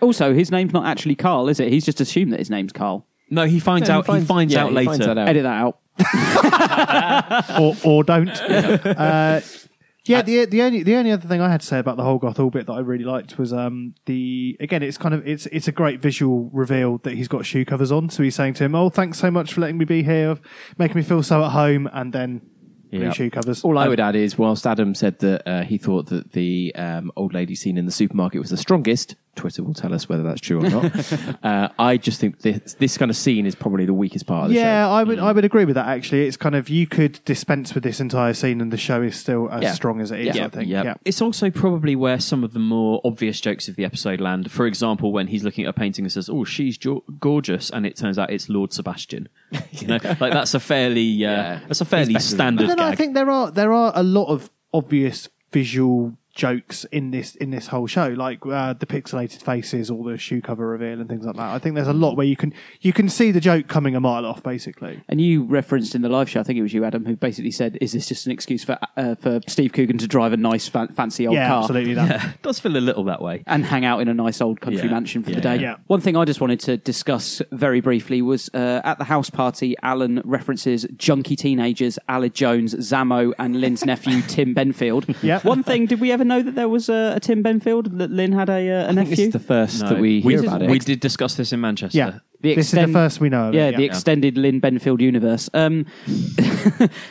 Also, 0.00 0.32
his 0.32 0.50
name's 0.50 0.72
not 0.72 0.86
actually 0.86 1.14
Carl, 1.16 1.48
is 1.48 1.60
it? 1.60 1.68
He's 1.72 1.84
just 1.84 2.00
assumed 2.00 2.32
that 2.32 2.38
his 2.38 2.48
name's 2.48 2.72
Carl. 2.72 3.06
No, 3.28 3.44
he 3.44 3.60
finds 3.60 3.88
Yeah, 3.88 3.98
out. 3.98 4.06
he 4.06 4.12
finds- 4.12 4.26
finds 4.26 4.52
yeah, 4.54 4.62
out 4.64 4.68
he 4.70 4.74
later. 4.76 4.90
finds 4.90 5.06
that 5.06 5.18
out. 5.18 5.28
Edit 5.28 5.42
that 5.44 5.60
out. 5.62 5.78
or 7.60 7.76
or 7.84 8.04
don't. 8.04 8.28
Uh, 8.30 9.40
yeah, 10.06 10.22
the 10.22 10.44
the 10.46 10.62
only 10.62 10.82
the 10.82 10.96
only 10.96 11.12
other 11.12 11.28
thing 11.28 11.40
I 11.40 11.50
had 11.50 11.60
to 11.60 11.66
say 11.66 11.78
about 11.78 11.96
the 11.96 12.02
Hogarth 12.04 12.36
Hall 12.38 12.50
bit 12.50 12.66
that 12.66 12.72
I 12.72 12.80
really 12.80 13.04
liked 13.04 13.38
was 13.38 13.52
um 13.52 13.94
the 14.06 14.56
again 14.60 14.82
it's 14.82 14.98
kind 14.98 15.14
of 15.14 15.26
it's 15.26 15.46
it's 15.46 15.68
a 15.68 15.72
great 15.72 16.00
visual 16.00 16.50
reveal 16.52 16.98
that 16.98 17.14
he's 17.14 17.28
got 17.28 17.44
shoe 17.46 17.64
covers 17.64 17.92
on. 17.92 18.08
So 18.10 18.22
he's 18.22 18.34
saying 18.34 18.54
to 18.54 18.64
him, 18.64 18.74
"Oh, 18.74 18.88
thanks 18.90 19.18
so 19.18 19.30
much 19.30 19.52
for 19.52 19.60
letting 19.60 19.78
me 19.78 19.84
be 19.84 20.02
here, 20.02 20.36
making 20.78 20.96
me 20.96 21.02
feel 21.02 21.22
so 21.22 21.44
at 21.44 21.50
home," 21.50 21.88
and 21.92 22.12
then 22.12 22.40
Yeah. 22.90 23.00
new 23.00 23.12
shoe 23.12 23.30
covers. 23.30 23.62
All 23.62 23.78
I 23.78 23.86
would 23.88 24.00
add 24.00 24.16
is, 24.16 24.36
whilst 24.38 24.66
Adam 24.66 24.94
said 24.96 25.18
that 25.20 25.48
uh, 25.48 25.62
he 25.62 25.78
thought 25.78 26.06
that 26.06 26.32
the 26.32 26.74
um, 26.74 27.12
old 27.14 27.32
lady 27.34 27.54
scene 27.54 27.76
in 27.78 27.84
the 27.86 27.92
supermarket 27.92 28.40
was 28.40 28.50
the 28.50 28.56
strongest, 28.56 29.14
Twitter 29.36 29.62
will 29.62 29.74
tell 29.74 29.94
us 29.94 30.08
whether 30.08 30.22
that's 30.22 30.40
true 30.40 30.64
or 30.64 30.68
not. 30.68 31.12
uh, 31.44 31.68
I 31.78 31.96
just 31.96 32.20
think 32.20 32.40
this, 32.40 32.74
this 32.74 32.98
kind 32.98 33.10
of 33.10 33.16
scene 33.16 33.46
is 33.46 33.54
probably 33.54 33.86
the 33.86 33.94
weakest 33.94 34.26
part 34.26 34.44
of 34.44 34.48
the 34.50 34.56
yeah, 34.56 34.84
show. 34.86 34.90
I 34.92 35.04
would 35.04 35.18
I 35.18 35.32
would 35.32 35.44
agree 35.44 35.64
with 35.64 35.76
that. 35.76 35.86
Actually, 35.86 36.26
it's 36.26 36.36
kind 36.36 36.54
of 36.54 36.68
you 36.68 36.86
could 36.86 37.20
dispense 37.24 37.74
with 37.74 37.82
this 37.84 38.00
entire 38.00 38.34
scene, 38.34 38.60
and 38.60 38.72
the 38.72 38.76
show 38.76 39.02
is 39.02 39.16
still 39.18 39.48
as 39.50 39.62
Yeah. 39.62 39.72
strong 39.72 40.00
as 40.00 40.10
it 40.10 40.20
is. 40.20 40.38
I 40.38 40.48
think. 40.48 40.68
Yeah. 40.68 40.94
It's 41.04 41.22
also 41.22 41.50
probably 41.50 41.96
where 41.96 42.18
some 42.20 42.44
of 42.44 42.52
the 42.52 42.58
more 42.58 43.00
obvious 43.04 43.40
jokes 43.40 43.68
of 43.68 43.76
the 43.76 43.84
episode 43.84 44.20
land. 44.20 44.50
For 44.50 44.66
example, 44.66 45.12
when 45.12 45.28
he's 45.28 45.44
looking 45.44 45.64
at 45.64 45.70
a 45.70 45.72
painting 45.72 46.04
and 46.04 46.12
says, 46.12 46.28
"Oh, 46.28 46.44
she's 46.44 46.76
jo- 46.76 47.04
gorgeous," 47.18 47.70
and 47.70 47.86
it 47.86 47.96
turns 47.96 48.18
out 48.18 48.30
it's 48.30 48.48
Lord 48.48 48.72
Sebastian. 48.72 49.28
You 49.72 49.86
know, 49.86 49.98
like 50.20 50.32
that's 50.32 50.54
a 50.54 50.60
fairly 50.60 51.24
uh, 51.24 51.58
that's 51.66 51.80
a 51.80 51.84
fairly 51.84 52.14
But 52.14 52.22
standard 52.22 52.68
then 52.68 52.80
I 52.80 52.90
gag. 52.90 52.98
think 52.98 53.14
there 53.14 53.30
are 53.30 53.50
there 53.50 53.72
are 53.72 53.92
a 53.94 54.02
lot 54.02 54.26
of 54.26 54.50
obvious 54.74 55.28
visual 55.52 56.16
jokes 56.40 56.84
in 56.90 57.10
this 57.10 57.36
in 57.36 57.50
this 57.50 57.66
whole 57.68 57.86
show, 57.86 58.08
like 58.08 58.38
uh, 58.46 58.72
the 58.72 58.86
pixelated 58.86 59.42
faces 59.42 59.90
or 59.90 60.02
the 60.10 60.16
shoe 60.16 60.40
cover 60.40 60.66
reveal 60.66 60.98
and 61.00 61.08
things 61.08 61.24
like 61.26 61.36
that. 61.36 61.50
I 61.50 61.58
think 61.58 61.74
there's 61.74 61.86
a 61.86 61.92
lot 61.92 62.16
where 62.16 62.26
you 62.26 62.36
can 62.36 62.52
you 62.80 62.92
can 62.92 63.08
see 63.08 63.30
the 63.30 63.40
joke 63.40 63.68
coming 63.68 63.94
a 63.94 64.00
mile 64.00 64.24
off, 64.24 64.42
basically. 64.42 65.02
And 65.08 65.20
you 65.20 65.44
referenced 65.44 65.94
in 65.94 66.02
the 66.02 66.08
live 66.08 66.28
show, 66.30 66.40
I 66.40 66.42
think 66.44 66.58
it 66.58 66.62
was 66.62 66.72
you, 66.72 66.84
Adam, 66.84 67.04
who 67.04 67.14
basically 67.16 67.50
said, 67.50 67.76
"Is 67.80 67.92
this 67.92 68.08
just 68.08 68.24
an 68.26 68.32
excuse 68.32 68.64
for 68.64 68.78
uh, 68.96 69.14
for 69.16 69.40
Steve 69.46 69.72
Coogan 69.72 69.98
to 69.98 70.08
drive 70.08 70.32
a 70.32 70.36
nice, 70.38 70.66
fa- 70.68 70.88
fancy 70.94 71.26
old 71.26 71.34
Yeah, 71.36 71.48
car?" 71.48 71.60
absolutely 71.62 71.94
that. 71.94 72.08
Yeah, 72.10 72.32
does 72.42 72.58
feel 72.58 72.76
a 72.76 72.78
little 72.78 73.04
that 73.04 73.20
way. 73.20 73.44
and 73.46 73.64
hang 73.64 73.84
out 73.84 74.00
in 74.00 74.08
a 74.08 74.14
nice 74.14 74.40
old 74.40 74.60
country 74.60 74.84
Yeah. 74.84 74.90
mansion 74.94 75.22
for 75.22 75.30
the 75.32 75.40
day. 75.40 75.56
Yeah. 75.60 75.76
One 75.88 76.00
thing 76.00 76.16
I 76.16 76.24
just 76.24 76.40
wanted 76.40 76.60
to 76.60 76.76
discuss 76.78 77.42
very 77.52 77.80
briefly 77.80 78.22
was 78.22 78.48
uh, 78.54 78.80
at 78.84 78.96
the 78.98 79.04
house 79.04 79.28
party, 79.30 79.76
Alan 79.82 80.22
references 80.24 80.86
junkie 80.96 81.36
teenagers, 81.36 81.98
Aled 82.08 82.32
Jones, 82.32 82.74
Zammo, 82.76 83.32
and 83.38 83.60
Lynn's 83.60 83.84
nephew, 83.84 84.22
Tim 84.22 84.54
Benfield. 84.54 85.14
Yeah. 85.22 85.40
One 85.42 85.62
thing, 85.62 85.84
did 85.86 86.00
we 86.00 86.12
ever 86.12 86.24
know 86.30 86.42
that 86.42 86.54
there 86.54 86.68
was 86.68 86.88
a, 86.88 87.12
a 87.16 87.20
Tim 87.20 87.42
Benfield, 87.44 87.98
that 87.98 88.10
Lynn 88.10 88.32
had 88.32 88.48
a, 88.48 88.52
uh, 88.70 88.74
a 88.74 88.82
I 88.84 88.86
think 88.86 88.96
nephew? 88.96 89.16
this 89.16 89.26
is 89.26 89.32
the 89.32 89.38
first 89.38 89.82
No, 89.82 89.88
that 89.90 89.98
we 90.00 90.20
hear 90.22 90.40
we, 90.40 90.46
about 90.46 90.62
we 90.62 90.76
it. 90.78 90.84
did 90.86 91.00
discuss 91.00 91.34
this 91.34 91.52
in 91.52 91.60
Manchester. 91.60 91.98
Yeah, 91.98 92.18
The 92.40 92.54
this 92.54 92.68
is 92.68 92.72
extend- 92.74 92.94
the 92.94 92.98
first 92.98 93.20
we 93.20 93.28
know. 93.28 93.48
Of 93.48 93.54
yeah, 93.54 93.68
it, 93.68 93.76
the 93.76 93.84
extended 93.84 94.38
Lynn 94.38 94.60
Benfield 94.60 95.00
universe. 95.00 95.50
Um, 95.52 95.84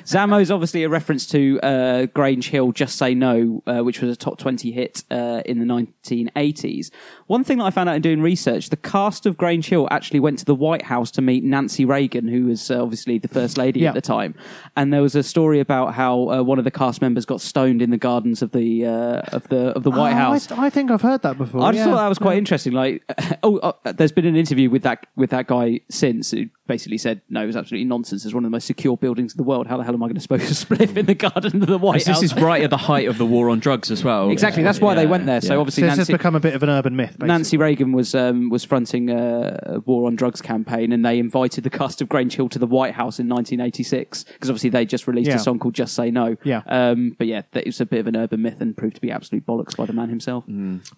Zammo's 0.06 0.52
obviously 0.52 0.84
a 0.84 0.90
reference 0.90 1.26
to 1.28 1.60
uh, 1.62 2.06
Grange 2.08 2.50
Hill, 2.50 2.72
Just 2.72 2.98
Say 2.98 3.14
No, 3.14 3.62
uh, 3.68 3.80
which 3.84 4.02
was 4.02 4.12
a 4.12 4.16
top 4.16 4.38
20 4.38 4.72
hit 4.72 5.04
uh, 5.12 5.42
in 5.46 5.60
the 5.60 5.66
1980s. 5.66 6.90
One 7.30 7.44
thing 7.44 7.60
that 7.60 7.66
I 7.66 7.70
found 7.70 7.88
out 7.90 7.96
in 7.96 8.02
doing 8.02 8.22
research, 8.24 8.70
the 8.72 8.76
cast 8.76 9.28
of 9.28 9.38
Grange 9.38 9.70
Hill 9.70 9.88
actually 9.92 10.20
went 10.20 10.40
to 10.40 10.46
the 10.46 10.56
White 10.56 10.82
House 10.82 11.12
to 11.12 11.22
meet 11.22 11.44
Nancy 11.44 11.86
Reagan, 11.86 12.28
who 12.28 12.46
was 12.48 12.72
uh, 12.72 12.82
obviously 12.82 13.20
the 13.20 13.28
First 13.28 13.56
Lady 13.56 13.82
Yeah. 13.82 13.90
at 13.90 13.94
the 13.94 14.02
time. 14.02 14.34
And 14.76 14.92
there 14.92 15.04
was 15.04 15.14
a 15.14 15.22
story 15.22 15.60
about 15.60 15.94
how 15.94 16.32
uh, 16.32 16.42
one 16.42 16.58
of 16.58 16.64
the 16.66 16.72
cast 16.72 17.04
members 17.04 17.26
got 17.28 17.40
stoned 17.40 17.84
in 17.84 17.92
the 17.92 18.00
gardens 18.00 18.42
of 18.42 18.52
the, 18.52 18.84
uh, 18.88 19.22
of 19.32 19.48
the, 19.50 19.68
of 19.76 19.84
the 19.84 19.92
White 19.92 20.14
Oh, 20.14 20.16
House. 20.16 20.52
I, 20.52 20.66
I 20.66 20.70
think 20.72 20.90
I've 20.90 21.04
heard 21.04 21.22
that 21.22 21.38
before. 21.38 21.62
I 21.62 21.72
just 21.72 21.78
yeah. 21.78 21.86
thought 21.94 21.98
that 22.02 22.08
was 22.08 22.18
quite 22.18 22.40
interesting. 22.40 22.74
Like, 22.74 23.04
oh, 23.44 23.58
uh, 23.60 23.74
there's 23.94 24.12
been 24.12 24.26
an 24.26 24.36
interview 24.36 24.72
with 24.72 24.82
that 24.82 25.06
with 25.16 25.30
that 25.30 25.46
guy 25.46 25.82
since 25.88 26.32
who 26.32 26.46
basically 26.70 26.98
said, 26.98 27.20
"No, 27.30 27.44
it 27.44 27.48
was 27.48 27.58
absolutely 27.58 27.84
nonsense. 27.86 28.24
It's 28.24 28.34
one 28.34 28.46
of 28.46 28.50
the 28.50 28.56
most 28.56 28.66
secure 28.68 28.96
buildings 28.96 29.34
in 29.34 29.38
the 29.38 29.44
world. 29.44 29.68
How 29.68 29.76
the 29.76 29.84
hell 29.84 29.94
am 29.94 30.02
I 30.02 30.06
going 30.08 30.16
to 30.16 30.22
smoke 30.22 30.40
a 30.40 30.44
spliff 30.46 30.96
in 30.96 31.06
the 31.06 31.16
garden 31.16 31.62
of 31.62 31.68
the 31.68 31.78
White 31.78 32.06
House? 32.06 32.22
This 32.22 32.32
is 32.32 32.42
right 32.42 32.64
at 32.64 32.70
the 32.70 32.78
height 32.78 33.10
of 33.10 33.18
the 33.18 33.26
war 33.26 33.50
on 33.50 33.60
drugs 33.60 33.92
as 33.92 34.04
well. 34.04 34.30
Exactly. 34.30 34.64
That's 34.64 34.80
why 34.80 34.96
they 34.96 35.06
went 35.06 35.26
there. 35.26 35.42
So 35.42 35.56
Yeah. 35.56 35.60
obviously, 35.60 35.82
So 35.82 35.88
this 35.88 35.98
Nancy, 35.98 36.14
has 36.14 36.18
become 36.18 36.36
a 36.36 36.40
bit 36.40 36.54
of 36.54 36.64
an 36.64 36.70
urban 36.70 36.96
myth. 36.96 37.10
Basically. 37.10 37.28
Nancy 37.28 37.58
Reagan 37.58 37.92
was 37.92 38.16
um, 38.16 38.50
was 38.50 38.64
fronting 38.64 39.10
a, 39.10 39.60
a 39.64 39.80
war 39.82 40.08
on 40.08 40.16
drugs 40.16 40.42
campaign, 40.42 40.94
and 40.94 41.04
they 41.04 41.20
invited 41.20 41.66
the 41.66 41.70
cast 41.70 42.02
of 42.02 42.08
Grange 42.08 42.36
Hill 42.36 42.48
to 42.50 42.60
the 42.60 42.68
White 42.68 42.94
House 42.94 43.20
in 43.20 43.28
1986 43.28 44.24
because 44.24 44.50
obviously 44.50 44.70
they 44.70 44.86
just 44.86 45.08
released 45.08 45.30
Yeah. 45.30 45.36
a 45.36 45.40
song 45.40 45.60
called 45.60 45.74
"Just 45.74 45.96
Say 45.96 46.12
No." 46.12 46.38
Yeah. 46.44 46.62
Um, 46.68 47.16
but 47.18 47.28
yeah, 47.28 47.42
it 47.54 47.66
was 47.66 47.82
a 47.82 47.86
bit 47.86 48.00
of 48.00 48.08
an 48.08 48.16
urban 48.16 48.42
myth 48.42 48.62
and 48.62 48.76
proved 48.78 48.96
to 48.96 49.02
be 49.02 49.12
absolute 49.12 49.46
bollocks 49.46 49.76
by 49.76 49.86
the 49.86 49.94
man 49.94 50.10
himself. 50.10 50.46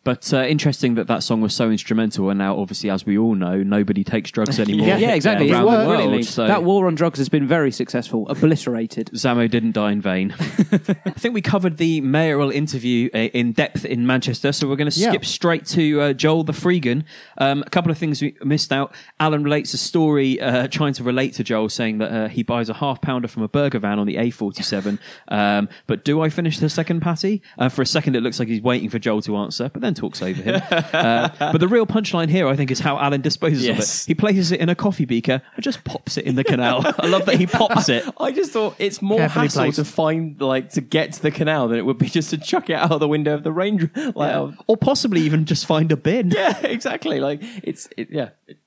But 0.03 0.33
uh, 0.33 0.43
interesting 0.43 0.95
that 0.95 1.07
that 1.07 1.23
song 1.23 1.41
was 1.41 1.55
so 1.55 1.69
instrumental, 1.69 2.29
and 2.29 2.37
now, 2.37 2.57
obviously, 2.57 2.89
as 2.89 3.05
we 3.05 3.17
all 3.17 3.35
know, 3.35 3.63
nobody 3.63 4.03
takes 4.03 4.31
drugs 4.31 4.59
anymore. 4.59 4.87
Yeah, 4.87 4.97
yeah, 4.97 5.13
exactly. 5.13 5.47
Around 5.65 5.73
around 5.75 5.83
the 5.83 5.87
world. 5.87 5.97
Brilliantly. 5.99 6.23
So 6.23 6.47
That 6.47 6.63
war 6.63 6.87
on 6.87 6.95
drugs 6.95 7.17
has 7.19 7.29
been 7.29 7.47
very 7.47 7.71
successful, 7.71 8.27
obliterated. 8.29 9.07
Zammo 9.13 9.49
didn't 9.49 9.71
die 9.73 9.91
in 9.91 10.01
vain. 10.01 10.35
I 10.39 11.11
think 11.11 11.33
we 11.33 11.41
covered 11.41 11.77
the 11.77 12.01
mayoral 12.01 12.51
interview 12.51 13.09
uh, 13.13 13.17
in 13.17 13.51
depth 13.53 13.85
in 13.85 14.05
Manchester, 14.07 14.51
so 14.51 14.67
we're 14.67 14.75
going 14.75 14.89
to 14.91 14.99
Yeah. 14.99 15.09
skip 15.09 15.25
straight 15.25 15.65
to 15.67 16.01
uh, 16.01 16.13
Joel 16.13 16.43
the 16.43 16.53
Freegan. 16.53 17.03
Um, 17.37 17.63
a 17.65 17.69
couple 17.69 17.91
of 17.91 17.97
things 17.97 18.21
we 18.21 18.35
missed 18.43 18.71
out. 18.71 18.93
Alan 19.19 19.43
relates 19.43 19.73
a 19.73 19.77
story 19.77 20.39
uh, 20.41 20.67
trying 20.67 20.93
to 20.93 21.03
relate 21.03 21.33
to 21.35 21.43
Joel, 21.43 21.69
saying 21.69 21.97
that 21.99 22.11
uh, 22.11 22.27
he 22.27 22.43
buys 22.43 22.69
a 22.69 22.73
half 22.73 23.01
pounder 23.01 23.27
from 23.27 23.43
a 23.43 23.47
burger 23.47 23.79
van 23.79 23.99
on 23.99 24.07
the 24.07 24.15
A47. 24.15 24.99
Um, 25.27 25.69
but 25.87 26.03
do 26.03 26.21
I 26.21 26.29
finish 26.29 26.59
the 26.59 26.69
second 26.69 26.99
patty? 27.01 27.41
Uh, 27.57 27.69
for 27.69 27.81
a 27.81 27.85
second, 27.85 28.15
it 28.15 28.21
looks 28.21 28.37
like 28.39 28.47
he's 28.47 28.61
waiting 28.61 28.89
for 28.89 28.99
Joel 28.99 29.21
to 29.23 29.37
answer, 29.37 29.69
but 29.69 29.81
then 29.81 29.93
talks 29.93 30.21
over 30.21 30.41
him. 30.41 30.61
uh, 30.71 31.29
but 31.39 31.59
the 31.59 31.67
real 31.67 31.85
punchline 31.85 32.29
here, 32.29 32.47
I 32.47 32.55
think, 32.55 32.69
is 32.71 32.79
how 32.79 32.97
Alan 32.97 33.21
disposes 33.21 33.67
of 33.67 33.79
it. 33.79 34.03
He 34.07 34.13
places 34.15 34.51
it 34.51 34.59
in 34.59 34.67
a 34.69 34.75
coffee 34.75 35.05
beaker 35.05 35.41
and 35.50 35.50
just 35.59 35.83
pops 35.83 36.17
it 36.17 36.25
in 36.25 36.35
the 36.35 36.43
canal. 36.43 36.81
I 36.99 37.07
love 37.07 37.25
that 37.25 37.35
he 37.35 37.45
pops 37.45 37.89
it. 37.89 38.05
I 38.19 38.31
just 38.31 38.51
thought 38.51 38.75
it's 38.79 39.01
more 39.01 39.17
Carefully 39.17 39.45
hassle 39.45 39.63
placed. 39.65 39.75
to 39.77 39.85
find, 39.85 40.39
like, 40.41 40.69
to 40.71 40.81
get 40.81 41.13
to 41.13 41.21
the 41.21 41.31
canal 41.31 41.67
than 41.67 41.77
it 41.77 41.85
would 41.85 41.97
be 41.97 42.07
just 42.07 42.29
to 42.29 42.37
chuck 42.37 42.69
it 42.69 42.73
out 42.75 42.91
of 42.91 42.99
the 42.99 43.07
window 43.07 43.33
of 43.33 43.43
the 43.43 43.51
Range. 43.51 43.89
Like, 43.95 44.33
oh, 44.33 44.53
Or 44.67 44.77
possibly 44.77 45.21
even 45.21 45.45
just 45.45 45.65
find 45.65 45.91
a 45.91 45.97
bin. 45.97 46.31
yeah, 46.35 46.57
exactly. 46.65 47.19
Like, 47.19 47.41
it's, 47.63 47.87
it, 47.97 48.09
yeah. 48.11 48.29
It- 48.47 48.57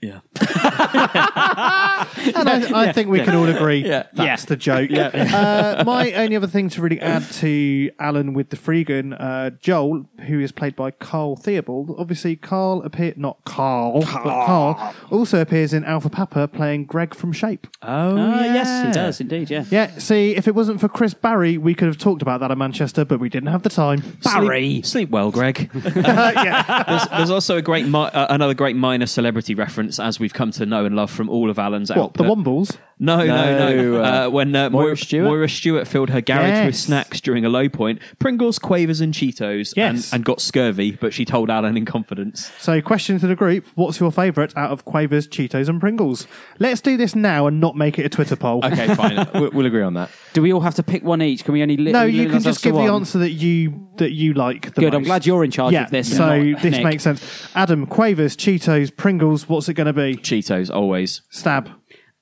Yeah. 0.00 0.20
And 2.34 2.48
I, 2.48 2.88
I 2.88 2.92
think 2.92 3.08
we 3.08 3.20
can 3.20 3.34
all 3.34 3.48
agree 3.48 3.84
Yeah. 3.86 4.04
that's 4.12 4.44
the 4.44 4.56
joke. 4.56 4.90
Uh, 4.92 5.82
my 5.86 6.12
only 6.12 6.36
other 6.36 6.46
thing 6.46 6.68
to 6.70 6.80
really 6.82 7.00
add 7.00 7.22
to 7.32 7.90
Alan 7.98 8.34
with 8.34 8.50
the 8.50 8.56
Freegan, 8.56 9.16
uh, 9.18 9.50
Joel, 9.60 10.08
who 10.26 10.40
is 10.40 10.52
played 10.52 10.76
by 10.76 10.90
Karl 10.90 11.36
Theobald. 11.36 11.94
Obviously, 11.98 12.36
Carl 12.36 12.82
appear 12.82 13.14
not 13.16 13.38
Carl, 13.44 14.00
but 14.00 14.06
Carl 14.46 14.94
also 15.10 15.40
appears 15.40 15.72
in 15.72 15.84
Alpha 15.84 16.10
Papa 16.10 16.48
playing 16.48 16.84
Greg 16.86 17.14
from 17.14 17.32
Shape. 17.32 17.66
Oh, 17.82 18.16
Ah, 18.18 18.44
yes, 18.44 18.86
he 18.86 18.92
does 18.92 19.20
indeed. 19.20 19.50
Yeah. 19.50 19.64
Yeah, 19.70 19.98
see, 19.98 20.34
if 20.36 20.46
it 20.48 20.54
wasn't 20.54 20.80
for 20.80 20.88
Chris 20.88 21.14
Barry, 21.14 21.56
we 21.58 21.74
could 21.74 21.88
have 21.88 21.98
talked 21.98 22.22
about 22.22 22.40
that 22.40 22.50
at 22.50 22.58
Manchester, 22.58 23.04
but 23.04 23.20
we 23.20 23.28
didn't 23.28 23.48
have 23.50 23.62
the 23.62 23.70
time. 23.70 24.02
Sleep, 24.22 24.84
sleep 24.86 25.10
well, 25.10 25.30
Greg. 25.30 25.70
there's, 25.82 27.08
there's 27.08 27.30
also 27.30 27.56
a 27.56 27.62
great, 27.62 27.86
mi- 27.86 27.98
uh, 27.98 28.26
another 28.34 28.54
great 28.54 28.76
minor 28.76 29.06
celebrity 29.06 29.54
reference, 29.54 29.87
as 29.98 30.18
we've 30.20 30.34
come 30.34 30.50
to 30.52 30.66
know 30.66 30.84
and 30.84 30.94
love 30.96 31.10
from 31.10 31.28
all 31.30 31.48
of 31.50 31.58
Alan's 31.58 31.90
What, 31.90 31.98
output. 31.98 32.26
the 32.26 32.34
Wombles? 32.34 32.76
No, 33.00 33.18
no, 33.18 33.26
no. 33.26 33.74
No, 33.92 34.02
Uh, 34.02 34.26
uh, 34.26 34.30
when 34.30 34.54
uh, 34.56 34.70
Moira 34.70 34.84
Moira, 34.86 34.96
Stewart? 34.96 35.24
Moira 35.28 35.48
Stewart 35.48 35.86
filled 35.86 36.10
her 36.10 36.20
garage 36.20 36.66
with 36.66 36.76
snacks 36.76 37.20
during 37.20 37.44
a 37.44 37.48
low 37.48 37.68
point, 37.68 38.00
Pringles, 38.18 38.58
Quavers, 38.58 39.00
and 39.00 39.14
Cheetos, 39.14 39.72
Yes. 39.76 40.10
and, 40.12 40.16
and 40.18 40.24
got 40.24 40.40
scurvy, 40.40 40.92
but 40.92 41.14
she 41.14 41.24
told 41.24 41.48
Alan 41.50 41.76
in 41.76 41.84
confidence. 41.84 42.50
So, 42.58 42.80
question 42.82 43.18
to 43.20 43.26
the 43.26 43.36
group 43.36 43.66
What's 43.76 44.00
your 44.00 44.10
favourite 44.10 44.56
out 44.56 44.70
of 44.70 44.84
Quavers, 44.84 45.28
Cheetos, 45.28 45.68
and 45.68 45.80
Pringles? 45.80 46.26
Let's 46.58 46.80
do 46.80 46.96
this 46.96 47.14
now 47.14 47.46
and 47.46 47.60
not 47.60 47.76
make 47.76 47.98
it 47.98 48.04
a 48.06 48.08
Twitter 48.08 48.36
poll. 48.36 48.64
Okay, 48.64 48.92
fine. 48.94 49.26
we'll, 49.34 49.50
we'll 49.52 49.66
agree 49.66 49.82
on 49.82 49.94
that. 49.94 50.10
Do 50.32 50.42
we 50.42 50.52
all 50.52 50.60
have 50.60 50.74
to 50.76 50.82
pick 50.82 51.02
one 51.04 51.22
each? 51.22 51.44
Can 51.44 51.54
we 51.54 51.62
only 51.62 51.76
li- 51.76 51.92
No, 51.92 52.00
limit 52.00 52.14
you 52.14 52.22
can 52.26 52.34
ourselves 52.34 52.44
just 52.44 52.62
to 52.64 52.68
give 52.70 52.74
the 52.74 52.80
one? 52.82 52.90
answer 53.02 53.18
that 53.18 53.30
you 53.32 53.88
that 53.98 54.12
you 54.12 54.34
like. 54.34 54.74
The 54.74 54.80
Good, 54.80 54.94
I'm 54.94 55.02
most. 55.02 55.06
glad 55.08 55.26
you're 55.26 55.44
in 55.44 55.50
charge 55.50 55.72
yeah, 55.72 55.84
of 55.84 55.90
this 55.90 56.08
and 56.10 56.16
So 56.18 56.42
not 56.42 56.62
this 56.62 56.72
Nick. 56.72 56.84
makes 56.84 57.02
sense. 57.02 57.48
Adam, 57.54 57.86
Quavers, 57.86 58.36
Cheetos, 58.36 58.94
Pringles. 58.96 59.48
What's 59.48 59.68
it 59.68 59.74
going 59.74 59.86
to 59.86 59.92
be? 59.92 60.16
Cheetos, 60.16 60.70
always. 60.74 61.22
Stab. 61.30 61.70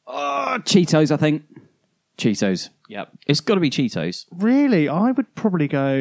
Oh, 0.07 0.59
Cheetos, 0.65 1.11
I 1.11 1.17
think. 1.17 1.43
Cheetos. 2.17 2.71
Yep. 2.89 3.09
It's 3.27 3.41
got 3.41 3.55
to 3.55 3.61
be 3.61 3.71
Cheetos. 3.71 4.27
Really, 4.31 4.89
I 4.89 5.11
would 5.11 5.35
probably 5.35 5.67
go 5.69 5.97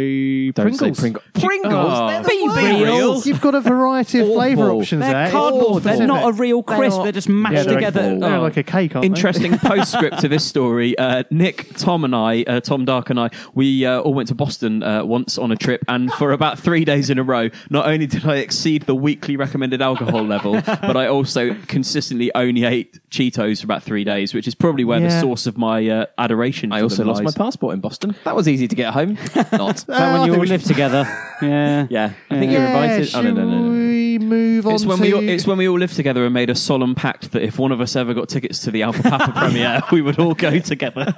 Don't 0.54 0.74
say 0.74 0.92
Pringles. 0.92 1.00
Pringle. 1.00 1.22
Pringles? 1.34 1.74
Oh. 1.76 2.08
They're 2.10 2.22
the 2.24 2.30
Be 2.30 2.44
worst. 2.44 2.62
real. 2.84 3.22
You've 3.26 3.42
got 3.42 3.56
a 3.56 3.62
variety 3.62 4.20
of 4.20 4.28
flavour 4.28 4.64
Awful. 4.66 4.82
options 4.82 5.02
They're 5.02 5.12
there. 5.12 5.24
It's 5.26 5.32
cardboard. 5.32 5.84
They're 5.84 6.06
not 6.08 6.30
a 6.30 6.32
real 6.34 6.62
crisp. 6.64 6.98
not- 6.98 7.04
They're 7.04 7.12
just 7.12 7.30
mashed 7.30 7.56
Yeah, 7.56 7.64
they're, 7.64 7.74
together. 7.76 8.20
they're 8.20 8.36
Oh. 8.36 8.42
like 8.42 8.58
a 8.58 8.64
cake, 8.64 8.96
aren't 8.96 9.02
they? 9.04 9.08
Interesting 9.08 9.58
postscript 9.58 10.20
to 10.20 10.28
this 10.28 10.46
story. 10.46 10.98
Uh, 10.98 11.24
Nick, 11.32 11.76
Tom, 11.78 12.04
and 12.04 12.16
I, 12.16 12.44
uh, 12.44 12.60
Tom 12.60 12.86
Dark 12.86 13.10
and 13.10 13.20
I, 13.20 13.30
we 13.56 13.86
uh, 13.86 14.00
all 14.02 14.14
went 14.14 14.28
to 14.30 14.36
Boston 14.36 14.84
uh, 14.84 15.04
once 15.04 15.38
on 15.38 15.52
a 15.52 15.56
trip, 15.56 15.84
and 15.88 16.12
for 16.14 16.32
about 16.34 16.60
three 16.60 16.86
days 16.86 17.10
in 17.10 17.18
a 17.18 17.24
row, 17.24 17.50
not 17.70 17.88
only 17.88 18.06
did 18.06 18.26
I 18.26 18.38
exceed 18.38 18.84
the 18.84 18.96
weekly 18.96 19.38
recommended 19.38 19.82
alcohol 19.82 20.24
level, 20.24 20.54
but 20.66 20.96
I 20.96 21.08
also 21.08 21.56
consistently 21.68 22.32
only 22.36 22.64
ate 22.64 23.00
Cheetos 23.10 23.60
for 23.62 23.66
about 23.66 23.82
three 23.84 24.04
days, 24.04 24.34
which 24.34 24.48
is 24.48 24.54
probably 24.56 24.84
where 24.84 25.00
the 25.00 25.06
Yeah. 25.08 25.22
source 25.22 25.48
of 25.48 25.58
my 25.58 25.88
uh, 25.88 26.06
adoration. 26.18 26.72
I 26.76 26.82
also 26.82 26.98
them 26.98 27.08
lost 27.08 27.24
my 27.24 27.32
passport 27.32 27.74
in 27.74 27.80
Boston. 27.82 28.16
That 28.24 28.36
was 28.36 28.48
easy 28.48 28.68
to 28.68 28.76
get 28.76 28.94
home. 28.94 29.14
Not. 29.52 29.78
That 29.88 29.90
I 30.02 30.14
when 30.14 30.22
you 30.22 30.26
think 30.28 30.34
all 30.36 30.40
we 30.42 30.48
live 30.48 30.64
together. 30.64 31.04
Yeah. 31.42 31.88
Yeah. 31.96 32.14
I 32.30 32.40
think 32.40 32.52
you're 32.52 32.62
Yeah, 32.62 32.82
invited. 32.94 33.16
Oh, 33.16 33.22
no, 33.22 33.32
no, 33.32 33.44
no, 33.46 33.60
no. 33.60 33.70
we 33.78 34.18
move 34.20 34.66
on 34.68 34.74
It's 34.74 34.86
when 34.86 34.98
to... 34.98 35.04
we 35.04 35.14
all, 35.14 35.28
it's 35.28 35.46
when 35.46 35.58
we 35.58 35.68
all 35.68 35.78
lived 35.78 35.96
together 35.96 36.24
and 36.26 36.34
made 36.34 36.50
a 36.50 36.56
solemn 36.56 36.96
pact 36.96 37.32
that 37.34 37.42
if 37.44 37.60
one 37.60 37.72
of 37.74 37.82
us 37.82 37.96
ever 37.96 38.14
got 38.14 38.30
tickets 38.30 38.60
to 38.60 38.72
the 38.72 38.84
Alpha 38.84 39.04
Papa 39.04 39.32
premiere, 39.36 39.82
we 39.92 40.02
would 40.02 40.18
all 40.20 40.34
go 40.34 40.58
together. 40.60 41.14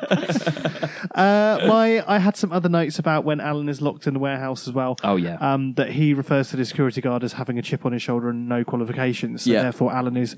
Uh, 1.15 1.59
my, 1.67 2.03
I 2.07 2.17
had 2.19 2.35
some 2.35 2.51
other 2.51 2.69
notes 2.69 2.99
about 2.99 3.23
when 3.23 3.39
Alan 3.39 3.69
is 3.69 3.81
locked 3.81 4.07
in 4.07 4.13
the 4.13 4.19
warehouse 4.19 4.67
as 4.67 4.73
well. 4.73 4.97
Oh, 5.03 5.15
yeah. 5.15 5.37
Um, 5.39 5.73
that 5.75 5.91
he 5.91 6.13
refers 6.13 6.49
to 6.49 6.57
the 6.57 6.65
security 6.65 7.01
guard 7.01 7.23
as 7.23 7.33
having 7.33 7.57
a 7.57 7.61
chip 7.61 7.85
on 7.85 7.91
his 7.93 8.01
shoulder 8.01 8.29
and 8.29 8.47
no 8.49 8.63
qualifications. 8.63 9.43
So 9.43 9.51
Yeah. 9.51 9.63
therefore, 9.63 9.93
Alan 9.93 10.17
is 10.17 10.35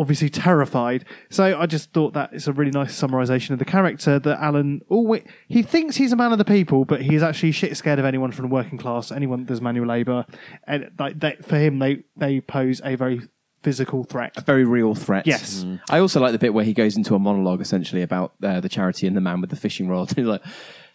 obviously 0.00 0.30
terrified. 0.30 1.04
So 1.28 1.60
I 1.60 1.66
just 1.66 1.92
thought 1.92 2.14
that 2.14 2.30
it's 2.32 2.46
a 2.46 2.52
really 2.52 2.70
nice 2.70 2.98
summarization 2.98 3.50
of 3.50 3.58
the 3.58 3.66
character 3.66 4.18
that 4.18 4.40
Alan 4.40 4.80
always 4.88 5.22
he 5.46 5.62
thinks 5.62 5.96
he's 5.96 6.12
a 6.12 6.16
man 6.16 6.32
of 6.32 6.38
the 6.38 6.44
people, 6.44 6.86
but 6.86 7.02
he 7.02 7.14
is 7.14 7.22
actually 7.22 7.52
shit 7.52 7.76
scared 7.76 7.98
of 7.98 8.06
anyone 8.06 8.32
from 8.32 8.48
the 8.48 8.54
working 8.54 8.78
class, 8.78 9.12
anyone 9.12 9.40
that 9.40 9.48
does 9.48 9.60
manual 9.60 9.86
labour, 9.86 10.24
and 10.64 10.90
like 10.98 11.20
they, 11.20 11.36
for 11.42 11.58
him 11.58 11.78
they 11.78 12.04
they 12.16 12.40
pose 12.40 12.80
a 12.82 12.94
very 12.94 13.20
physical 13.62 14.04
threat. 14.04 14.32
A 14.36 14.40
very 14.40 14.64
real 14.64 14.94
threat. 14.94 15.26
Yes. 15.26 15.64
Mm. 15.64 15.80
I 15.90 15.98
also 15.98 16.18
like 16.18 16.32
the 16.32 16.38
bit 16.38 16.54
where 16.54 16.64
he 16.64 16.72
goes 16.72 16.96
into 16.96 17.14
a 17.14 17.18
monologue 17.18 17.60
essentially 17.60 18.02
about 18.02 18.32
uh, 18.42 18.60
the 18.60 18.70
charity 18.70 19.06
and 19.06 19.14
the 19.14 19.20
man 19.20 19.42
with 19.42 19.50
the 19.50 19.56
fishing 19.56 19.86
rod. 19.86 20.10
He's 20.16 20.24
like, 20.24 20.42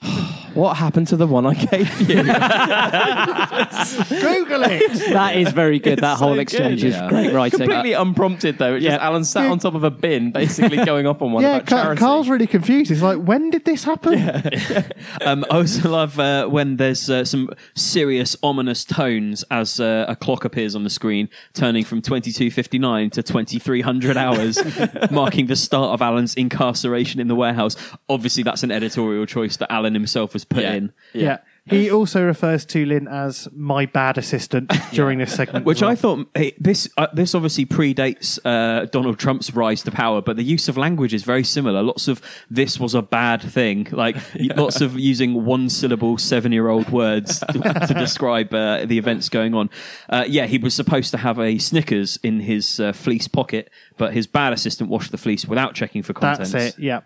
"What 0.53 0.77
happened 0.77 1.07
to 1.07 1.17
the 1.17 1.27
one 1.27 1.45
I 1.45 1.53
gave 1.53 2.01
you?" 2.01 2.15
Google 4.21 4.63
it. 4.63 4.91
That 5.13 5.33
is 5.35 5.51
very 5.51 5.79
good. 5.79 5.99
That 5.99 6.17
whole 6.17 6.35
so 6.35 6.39
exchange 6.39 6.81
good. 6.81 6.87
is 6.89 6.95
Yeah. 6.95 7.09
great 7.09 7.33
writing. 7.33 7.59
Completely 7.59 7.93
unprompted 7.93 8.57
though. 8.57 8.75
It's 8.75 8.85
just 8.85 8.97
Yeah. 8.99 9.05
Alan 9.05 9.23
sat 9.25 9.49
on 9.49 9.59
top 9.59 9.75
of 9.75 9.83
a 9.83 9.91
bin, 9.91 10.31
basically 10.31 10.77
going 10.85 11.07
off 11.07 11.21
on 11.21 11.31
one 11.33 11.43
yeah, 11.43 11.57
about 11.57 11.67
Ca- 11.67 11.81
charity. 11.83 11.99
Carl's 11.99 12.29
really 12.29 12.47
confused. 12.47 12.89
He's 12.89 13.01
like, 13.01 13.17
when 13.19 13.49
did 13.49 13.65
this 13.65 13.83
happen? 13.83 14.15
Um, 15.21 15.45
I 15.49 15.57
also 15.57 15.89
love 15.89 16.19
uh, 16.19 16.47
when 16.47 16.77
there's 16.77 17.09
uh, 17.09 17.23
some 17.25 17.49
serious, 17.73 18.35
ominous 18.43 18.83
tones 18.85 19.43
as 19.49 19.79
uh, 19.79 20.05
a 20.07 20.15
clock 20.15 20.45
appears 20.45 20.75
on 20.75 20.83
the 20.83 20.89
screen, 20.89 21.29
turning 21.53 21.83
from 21.83 22.01
22.59 22.01 23.11
to 23.13 23.23
2300 23.23 24.17
hours, 24.17 24.59
marking 25.11 25.47
the 25.47 25.55
start 25.55 25.93
of 25.93 26.01
Alan's 26.01 26.35
incarceration 26.35 27.19
in 27.19 27.27
the 27.27 27.35
warehouse. 27.35 27.75
Obviously, 28.09 28.43
that's 28.43 28.63
an 28.63 28.71
editorial 28.71 29.25
choice 29.25 29.57
that 29.57 29.71
Alan 29.71 29.94
himself 29.95 30.33
was 30.33 30.45
put 30.45 30.63
Yeah. 30.63 30.73
in. 30.73 30.93
Yeah. 31.13 31.37
He 31.67 31.89
also 31.89 32.23
refers 32.23 32.63
to 32.67 32.85
Lynn 32.85 33.07
as 33.07 33.47
my 33.51 33.87
bad 33.87 34.19
assistant 34.19 34.71
during 34.91 35.17
this 35.17 35.33
segment. 35.33 35.65
Which 35.65 35.79
as 35.79 35.81
well. 35.81 35.89
I 35.91 35.95
thought 35.95 36.27
hey, 36.35 36.53
this 36.59 36.87
uh, 36.95 37.07
this 37.11 37.33
obviously 37.33 37.65
predates 37.65 38.37
uh, 38.45 38.85
Donald 38.85 39.17
Trump's 39.17 39.51
rise 39.55 39.81
to 39.81 39.89
power, 39.91 40.21
but 40.21 40.35
the 40.37 40.43
use 40.43 40.69
of 40.69 40.77
language 40.77 41.11
is 41.11 41.23
very 41.23 41.43
similar. 41.43 41.81
Lots 41.81 42.07
of 42.07 42.21
this 42.51 42.79
was 42.79 42.93
a 42.93 43.01
bad 43.01 43.41
thing, 43.41 43.87
like 43.91 44.15
lots 44.55 44.79
of 44.79 44.99
using 44.99 45.43
one 45.43 45.67
syllable 45.69 46.19
seven 46.19 46.51
year 46.51 46.69
old 46.69 46.89
words 46.91 47.39
to, 47.51 47.53
to 47.87 47.95
describe 47.95 48.53
uh, 48.53 48.85
the 48.85 48.99
events 48.99 49.27
going 49.29 49.55
on. 49.55 49.71
Uh, 50.07 50.23
yeah, 50.27 50.45
he 50.45 50.59
was 50.59 50.75
supposed 50.75 51.09
to 51.11 51.17
have 51.17 51.39
a 51.39 51.57
Snickers 51.57 52.19
in 52.21 52.41
his 52.41 52.79
uh, 52.79 52.93
fleece 52.93 53.27
pocket, 53.27 53.71
but 53.97 54.13
his 54.13 54.27
bad 54.27 54.53
assistant 54.53 54.91
washed 54.91 55.09
the 55.11 55.17
fleece 55.17 55.47
without 55.47 55.73
checking 55.73 56.03
for 56.03 56.13
contents. 56.13 56.51
That's 56.51 56.77
it. 56.77 56.79
Yeah. 56.79 57.01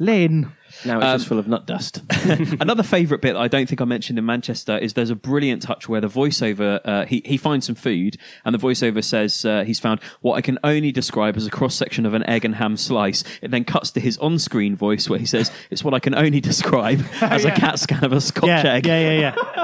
Lynn. 0.00 0.52
Now 0.84 0.96
it's 0.98 1.04
Um, 1.06 1.18
just 1.18 1.28
full 1.28 1.38
of 1.38 1.46
nut 1.46 1.66
dust. 1.66 2.02
Another 2.60 2.82
favourite 2.82 3.22
bit 3.22 3.36
I 3.36 3.46
don't 3.46 3.68
think 3.68 3.80
I 3.80 3.84
mentioned 3.84 4.18
in 4.18 4.26
Manchester 4.26 4.76
is 4.76 4.94
there's 4.94 5.10
a 5.10 5.14
brilliant 5.14 5.62
touch 5.62 5.88
where 5.88 6.00
the 6.00 6.08
voiceover 6.08 6.80
uh, 6.84 7.06
he 7.06 7.22
he 7.24 7.36
finds 7.36 7.66
some 7.66 7.76
food 7.76 8.16
and 8.44 8.52
the 8.52 8.58
voiceover 8.58 9.02
says 9.04 9.44
uh, 9.44 9.62
he's 9.64 9.78
found 9.78 10.00
what 10.20 10.34
I 10.34 10.40
can 10.40 10.58
only 10.64 10.90
describe 10.90 11.36
as 11.36 11.46
a 11.46 11.50
cross 11.50 11.76
section 11.76 12.04
of 12.06 12.14
an 12.14 12.24
egg 12.28 12.44
and 12.44 12.56
ham 12.56 12.76
slice. 12.76 13.22
It 13.40 13.52
then 13.52 13.64
cuts 13.64 13.92
to 13.92 14.00
his 14.00 14.18
on 14.18 14.38
screen 14.40 14.74
voice 14.74 15.08
where 15.08 15.18
he 15.18 15.26
says 15.26 15.52
it's 15.70 15.84
what 15.84 15.94
I 15.94 16.00
can 16.00 16.14
only 16.16 16.40
describe 16.40 17.04
as 17.20 17.44
a 17.44 17.52
cat 17.52 17.78
scan 17.78 18.02
of 18.02 18.12
a 18.12 18.20
Scotch 18.20 18.48
yeah, 18.48 18.62
egg. 18.74 18.86
yeah, 18.86 19.12
yeah, 19.12 19.34
yeah. 19.56 19.63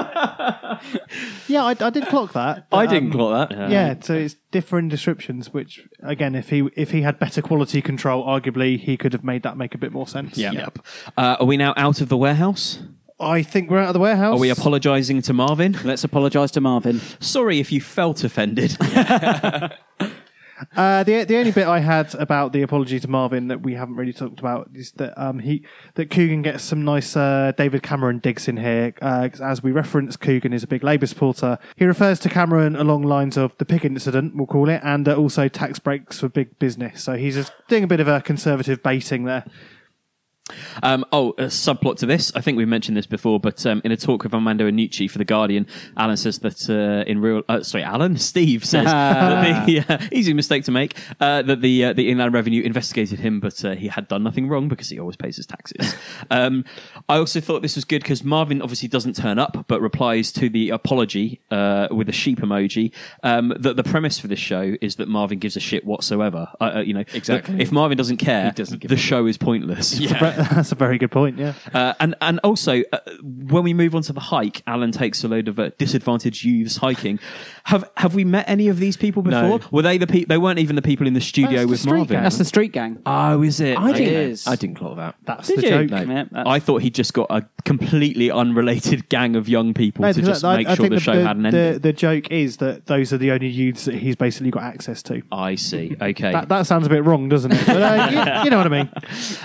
yeah, 1.47 1.63
I, 1.63 1.75
I 1.79 1.89
did 1.89 2.07
clock 2.07 2.33
that. 2.33 2.67
I 2.71 2.85
but, 2.85 2.91
didn't 2.91 3.11
um, 3.11 3.17
clock 3.17 3.49
that. 3.49 3.69
Yeah, 3.69 3.95
so 3.99 4.13
it's 4.13 4.35
different 4.51 4.89
descriptions. 4.89 5.53
Which 5.53 5.87
again, 6.01 6.35
if 6.35 6.49
he 6.49 6.69
if 6.75 6.91
he 6.91 7.01
had 7.01 7.19
better 7.19 7.41
quality 7.41 7.81
control, 7.81 8.25
arguably 8.25 8.79
he 8.79 8.97
could 8.97 9.13
have 9.13 9.23
made 9.23 9.43
that 9.43 9.57
make 9.57 9.75
a 9.75 9.77
bit 9.77 9.91
more 9.91 10.07
sense. 10.07 10.37
Yeah. 10.37 10.51
Yep. 10.51 10.79
Uh, 11.17 11.37
are 11.39 11.45
we 11.45 11.57
now 11.57 11.73
out 11.77 12.01
of 12.01 12.09
the 12.09 12.17
warehouse? 12.17 12.79
I 13.19 13.43
think 13.43 13.69
we're 13.69 13.79
out 13.79 13.89
of 13.89 13.93
the 13.93 13.99
warehouse. 13.99 14.35
Are 14.35 14.39
we 14.39 14.49
apologising 14.49 15.21
to 15.23 15.33
Marvin? 15.33 15.77
Let's 15.83 16.03
apologise 16.03 16.49
to 16.51 16.61
Marvin. 16.61 17.01
Sorry 17.19 17.59
if 17.59 17.71
you 17.71 17.79
felt 17.79 18.23
offended. 18.23 18.75
Uh, 20.75 21.03
the 21.03 21.23
the 21.23 21.37
only 21.37 21.51
bit 21.51 21.67
I 21.67 21.79
had 21.79 22.13
about 22.15 22.53
the 22.53 22.61
apology 22.61 22.99
to 22.99 23.07
Marvin 23.07 23.47
that 23.47 23.61
we 23.61 23.73
haven't 23.73 23.95
really 23.95 24.13
talked 24.13 24.39
about 24.39 24.69
is 24.73 24.91
that 24.93 25.19
um, 25.21 25.39
he 25.39 25.63
that 25.95 26.09
Coogan 26.09 26.41
gets 26.41 26.63
some 26.63 26.83
nice 26.83 27.15
uh, 27.15 27.51
David 27.57 27.83
Cameron 27.83 28.19
digs 28.19 28.47
in 28.47 28.57
here. 28.57 28.93
Uh, 29.01 29.29
as 29.41 29.63
we 29.63 29.71
reference, 29.71 30.17
Coogan 30.17 30.53
is 30.53 30.63
a 30.63 30.67
big 30.67 30.83
Labour 30.83 31.07
supporter. 31.07 31.57
He 31.75 31.85
refers 31.85 32.19
to 32.19 32.29
Cameron 32.29 32.75
along 32.75 33.03
lines 33.03 33.37
of 33.37 33.57
the 33.57 33.65
pig 33.65 33.85
incident, 33.85 34.35
we'll 34.35 34.47
call 34.47 34.69
it, 34.69 34.81
and 34.83 35.07
uh, 35.07 35.15
also 35.15 35.47
tax 35.47 35.79
breaks 35.79 36.19
for 36.19 36.29
big 36.29 36.57
business. 36.59 37.03
So 37.03 37.13
he's 37.13 37.35
just 37.35 37.53
doing 37.67 37.83
a 37.83 37.87
bit 37.87 37.99
of 37.99 38.07
a 38.07 38.21
conservative 38.21 38.83
baiting 38.83 39.25
there. 39.25 39.45
Um, 40.83 41.05
oh, 41.11 41.31
a 41.31 41.45
subplot 41.45 41.97
to 41.97 42.05
this. 42.05 42.31
I 42.35 42.41
think 42.41 42.57
we 42.57 42.65
mentioned 42.65 42.97
this 42.97 43.05
before, 43.05 43.39
but 43.39 43.65
um, 43.65 43.81
in 43.83 43.91
a 43.91 43.97
talk 43.97 44.23
with 44.23 44.33
Armando 44.33 44.69
Iannucci 44.69 45.09
for 45.09 45.17
the 45.17 45.25
Guardian, 45.25 45.67
Alan 45.97 46.17
says 46.17 46.39
that 46.39 46.69
uh, 46.69 47.09
in 47.09 47.19
real, 47.19 47.43
uh, 47.49 47.61
sorry, 47.63 47.83
Alan, 47.83 48.17
Steve 48.31 48.65
says 48.65 48.85
that 48.85 49.65
the 49.65 49.79
uh, 49.79 49.97
easy 50.11 50.33
mistake 50.33 50.63
to 50.65 50.71
make 50.71 50.97
uh, 51.19 51.41
that 51.43 51.61
the 51.61 51.85
uh, 51.85 51.93
the 51.93 52.09
Inland 52.09 52.33
Revenue 52.33 52.61
investigated 52.63 53.19
him, 53.19 53.39
but 53.39 53.63
uh, 53.63 53.75
he 53.75 53.87
had 53.87 54.07
done 54.07 54.23
nothing 54.23 54.47
wrong 54.47 54.67
because 54.67 54.89
he 54.89 54.99
always 54.99 55.15
pays 55.15 55.37
his 55.37 55.45
taxes. 55.45 55.95
um, 56.31 56.65
I 57.09 57.17
also 57.17 57.39
thought 57.39 57.61
this 57.61 57.75
was 57.75 57.85
good 57.85 58.01
because 58.01 58.23
Marvin 58.23 58.61
obviously 58.61 58.87
doesn't 58.87 59.15
turn 59.15 59.39
up, 59.39 59.65
but 59.67 59.81
replies 59.81 60.31
to 60.33 60.49
the 60.49 60.69
apology 60.69 61.41
uh, 61.51 61.87
with 61.91 62.09
a 62.09 62.13
sheep 62.13 62.39
emoji. 62.39 62.91
Um, 63.23 63.53
that 63.59 63.75
the 63.75 63.83
premise 63.83 64.19
for 64.19 64.27
this 64.27 64.39
show 64.39 64.75
is 64.81 64.95
that 64.95 65.07
Marvin 65.07 65.39
gives 65.39 65.55
a 65.55 65.59
shit 65.59 65.85
whatsoever. 65.85 66.49
Uh, 66.59 66.71
uh, 66.75 66.79
you 66.79 66.93
know, 66.93 67.03
Exactly. 67.13 67.61
If 67.61 67.71
Marvin 67.71 67.97
doesn't 67.97 68.17
care, 68.17 68.51
doesn't 68.51 68.87
the 68.87 68.97
show 68.97 69.25
is 69.25 69.37
pointless. 69.37 69.99
That's 70.55 70.71
a 70.71 70.75
very 70.75 70.97
good 70.97 71.11
point. 71.11 71.37
Yeah. 71.37 71.53
Uh, 71.73 71.93
and 71.99 72.15
and 72.21 72.39
also 72.43 72.81
uh, 72.91 72.99
when 73.23 73.63
we 73.63 73.73
move 73.73 73.95
on 73.95 74.01
to 74.03 74.13
the 74.13 74.19
hike, 74.19 74.61
Alan 74.67 74.91
takes 74.91 75.23
a 75.23 75.27
load 75.27 75.47
of 75.47 75.59
uh, 75.59 75.69
disadvantaged 75.77 76.43
youths 76.43 76.77
hiking. 76.77 77.19
Have 77.65 77.89
have 77.97 78.15
we 78.15 78.23
met 78.25 78.49
any 78.49 78.67
of 78.67 78.79
these 78.79 78.97
people 78.97 79.23
No. 79.23 79.57
before? 79.57 79.69
Were 79.71 79.81
they 79.81 79.97
the 79.97 80.07
people? 80.07 80.27
They 80.29 80.37
weren't 80.37 80.59
even 80.59 80.75
the 80.75 80.81
people 80.81 81.07
in 81.07 81.13
the 81.13 81.21
studio 81.21 81.51
That's 81.51 81.61
the 81.63 81.67
with 81.67 81.79
street 81.79 81.91
Marvin. 81.97 82.15
gang. 82.15 82.23
That's 82.23 82.37
the 82.37 82.45
street 82.45 82.71
gang. 82.71 82.99
Oh, 83.05 83.41
is 83.43 83.59
it? 83.59 83.77
I 83.77 83.89
Okay. 83.91 84.05
didn't. 84.05 84.47
I 84.47 84.55
didn't 84.55 84.75
clock 84.77 84.95
that. 84.97 85.15
That's 85.25 85.47
Did 85.47 85.57
the 85.59 85.61
you? 85.63 85.69
joke. 85.69 85.89
No. 85.91 85.97
Yeah, 86.13 86.23
that's- 86.31 86.45
I 86.47 86.59
thought 86.59 86.81
he 86.81 86.89
just 86.89 87.13
got 87.13 87.27
a 87.29 87.45
completely 87.65 88.31
unrelated 88.31 89.07
gang 89.09 89.35
of 89.35 89.47
young 89.47 89.73
people 89.73 90.01
No, 90.03 90.11
to 90.11 90.15
because 90.21 90.29
just 90.39 90.45
I- 90.45 90.57
make 90.57 90.67
I 90.67 90.75
sure 90.75 90.83
think 90.87 90.93
the 90.95 90.99
show 90.99 91.21
had 91.21 91.35
an 91.37 91.43
the, 91.43 91.57
ending. 91.57 91.79
the 91.81 91.93
joke 91.93 92.31
is 92.31 92.57
that 92.57 92.87
those 92.87 93.13
are 93.13 93.17
the 93.17 93.31
only 93.31 93.47
youths 93.47 93.85
that 93.85 93.95
he's 93.95 94.15
basically 94.15 94.49
got 94.51 94.63
access 94.63 95.03
to. 95.03 95.21
I 95.31 95.55
see. 95.55 95.95
Okay. 96.01 96.31
That, 96.31 96.49
that 96.49 96.65
sounds 96.65 96.87
a 96.87 96.89
bit 96.89 97.03
wrong, 97.03 97.29
doesn't 97.29 97.51
it? 97.51 97.65
But, 97.67 97.81
uh, 97.81 98.07
you, 98.39 98.43
you 98.45 98.49
know 98.49 98.57
what 98.57 98.65
I 98.65 98.69
mean. 98.69 98.89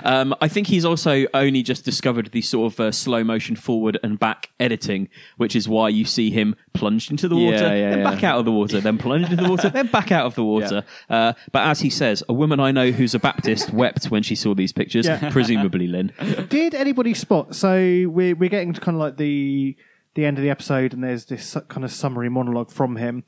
Um, 0.05 0.35
I 0.41 0.49
think 0.49 0.67
he's 0.69 0.85
also 0.87 1.27
only 1.35 1.63
just 1.63 1.85
discovered 1.85 2.31
the 2.33 2.41
sort 2.41 2.73
of 2.73 2.81
uh, 2.81 2.93
slow 2.93 3.23
motion 3.23 3.57
forward 3.57 3.99
and 4.03 4.19
back 4.19 4.51
editing, 4.59 5.09
which 5.37 5.55
is 5.55 5.69
why 5.69 5.91
you 5.91 6.05
see 6.05 6.31
him 6.31 6.57
plunged 6.73 7.11
into 7.11 7.29
the 7.29 7.37
water, 7.37 7.57
yeah, 7.57 7.91
then 7.91 7.99
yeah. 7.99 8.11
back 8.11 8.25
out 8.25 8.39
of 8.39 8.45
the 8.45 8.53
water, 8.53 8.81
then 8.81 8.97
plunged 8.97 9.31
into 9.31 9.43
the 9.43 9.51
water, 9.51 9.69
then 9.69 9.87
back 9.89 10.11
out 10.13 10.25
of 10.25 10.35
the 10.35 10.45
water. 10.45 10.85
Uh, 11.11 11.33
but 11.53 11.67
as 11.67 11.81
he 11.81 11.91
says, 11.91 12.23
a 12.29 12.33
woman 12.33 12.61
I 12.61 12.71
know 12.73 12.91
who's 12.91 13.15
a 13.15 13.19
Baptist 13.19 13.73
wept 13.73 14.07
when 14.07 14.23
she 14.23 14.35
saw 14.35 14.55
these 14.55 14.73
pictures, 14.73 15.07
Yeah. 15.07 15.31
presumably 15.31 15.87
Lynn. 15.87 16.13
Did 16.49 16.75
anybody 16.75 17.13
spot? 17.13 17.55
So 17.55 17.75
we're 18.09 18.35
we're 18.35 18.49
getting 18.49 18.73
to 18.73 18.81
kind 18.81 18.95
of 18.97 19.01
like 19.01 19.17
the 19.17 19.77
the 20.15 20.25
end 20.25 20.39
of 20.39 20.43
the 20.43 20.51
episode, 20.51 20.95
and 20.95 21.05
there's 21.05 21.27
this 21.27 21.57
kind 21.69 21.85
of 21.85 21.93
summary 21.93 22.29
monologue 22.29 22.71
from 22.71 22.97
him. 22.97 23.25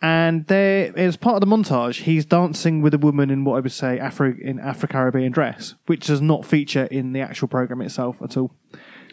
And 0.00 0.46
there, 0.46 0.92
as 0.96 1.16
part 1.16 1.34
of 1.34 1.40
the 1.40 1.46
montage, 1.56 2.02
he's 2.02 2.24
dancing 2.24 2.82
with 2.82 2.94
a 2.94 2.98
woman 2.98 3.30
in 3.30 3.44
what 3.44 3.56
I 3.56 3.60
would 3.60 3.72
say 3.72 3.98
Afro 3.98 4.32
in 4.40 4.60
Afro 4.60 4.88
Caribbean 4.88 5.32
dress, 5.32 5.74
which 5.86 6.06
does 6.06 6.20
not 6.20 6.44
feature 6.46 6.84
in 6.84 7.12
the 7.12 7.20
actual 7.20 7.48
program 7.48 7.80
itself 7.82 8.22
at 8.22 8.36
all. 8.36 8.54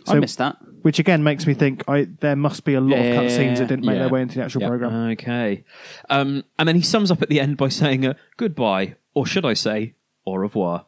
I 0.08 0.20
missed 0.20 0.38
that. 0.38 0.58
Which 0.84 1.00
again 1.00 1.24
makes 1.24 1.48
me 1.48 1.56
think 1.56 1.84
I, 1.88 2.08
there 2.20 2.36
must 2.36 2.64
be 2.64 2.76
a 2.76 2.82
lot 2.82 2.98
Yeah, 3.00 3.04
of 3.06 3.14
yeah, 3.16 3.22
cutscenes 3.22 3.46
yeah, 3.54 3.56
that 3.56 3.68
didn't 3.68 3.86
make 3.86 3.96
yeah. 3.96 4.02
their 4.02 4.10
way 4.10 4.22
into 4.22 4.36
the 4.36 4.44
actual 4.44 4.62
Yep. 4.62 4.70
program. 4.70 4.94
Okay. 5.14 5.64
Um, 6.12 6.44
and 6.60 6.68
then 6.70 6.76
he 6.76 6.84
sums 6.84 7.10
up 7.10 7.24
at 7.24 7.30
the 7.30 7.40
end 7.40 7.58
by 7.58 7.70
saying 7.70 8.06
uh, 8.06 8.14
goodbye, 8.38 8.96
or 9.16 9.26
should 9.26 9.46
I 9.46 9.56
say, 9.56 9.96
au 10.28 10.36
revoir. 10.36 10.86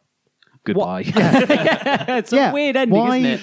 Goodbye. 0.63 1.03
it's 1.07 2.31
a 2.33 2.51
weird 2.51 2.75
ending, 2.75 2.99
why, 2.99 3.17
isn't 3.17 3.31
it? 3.31 3.39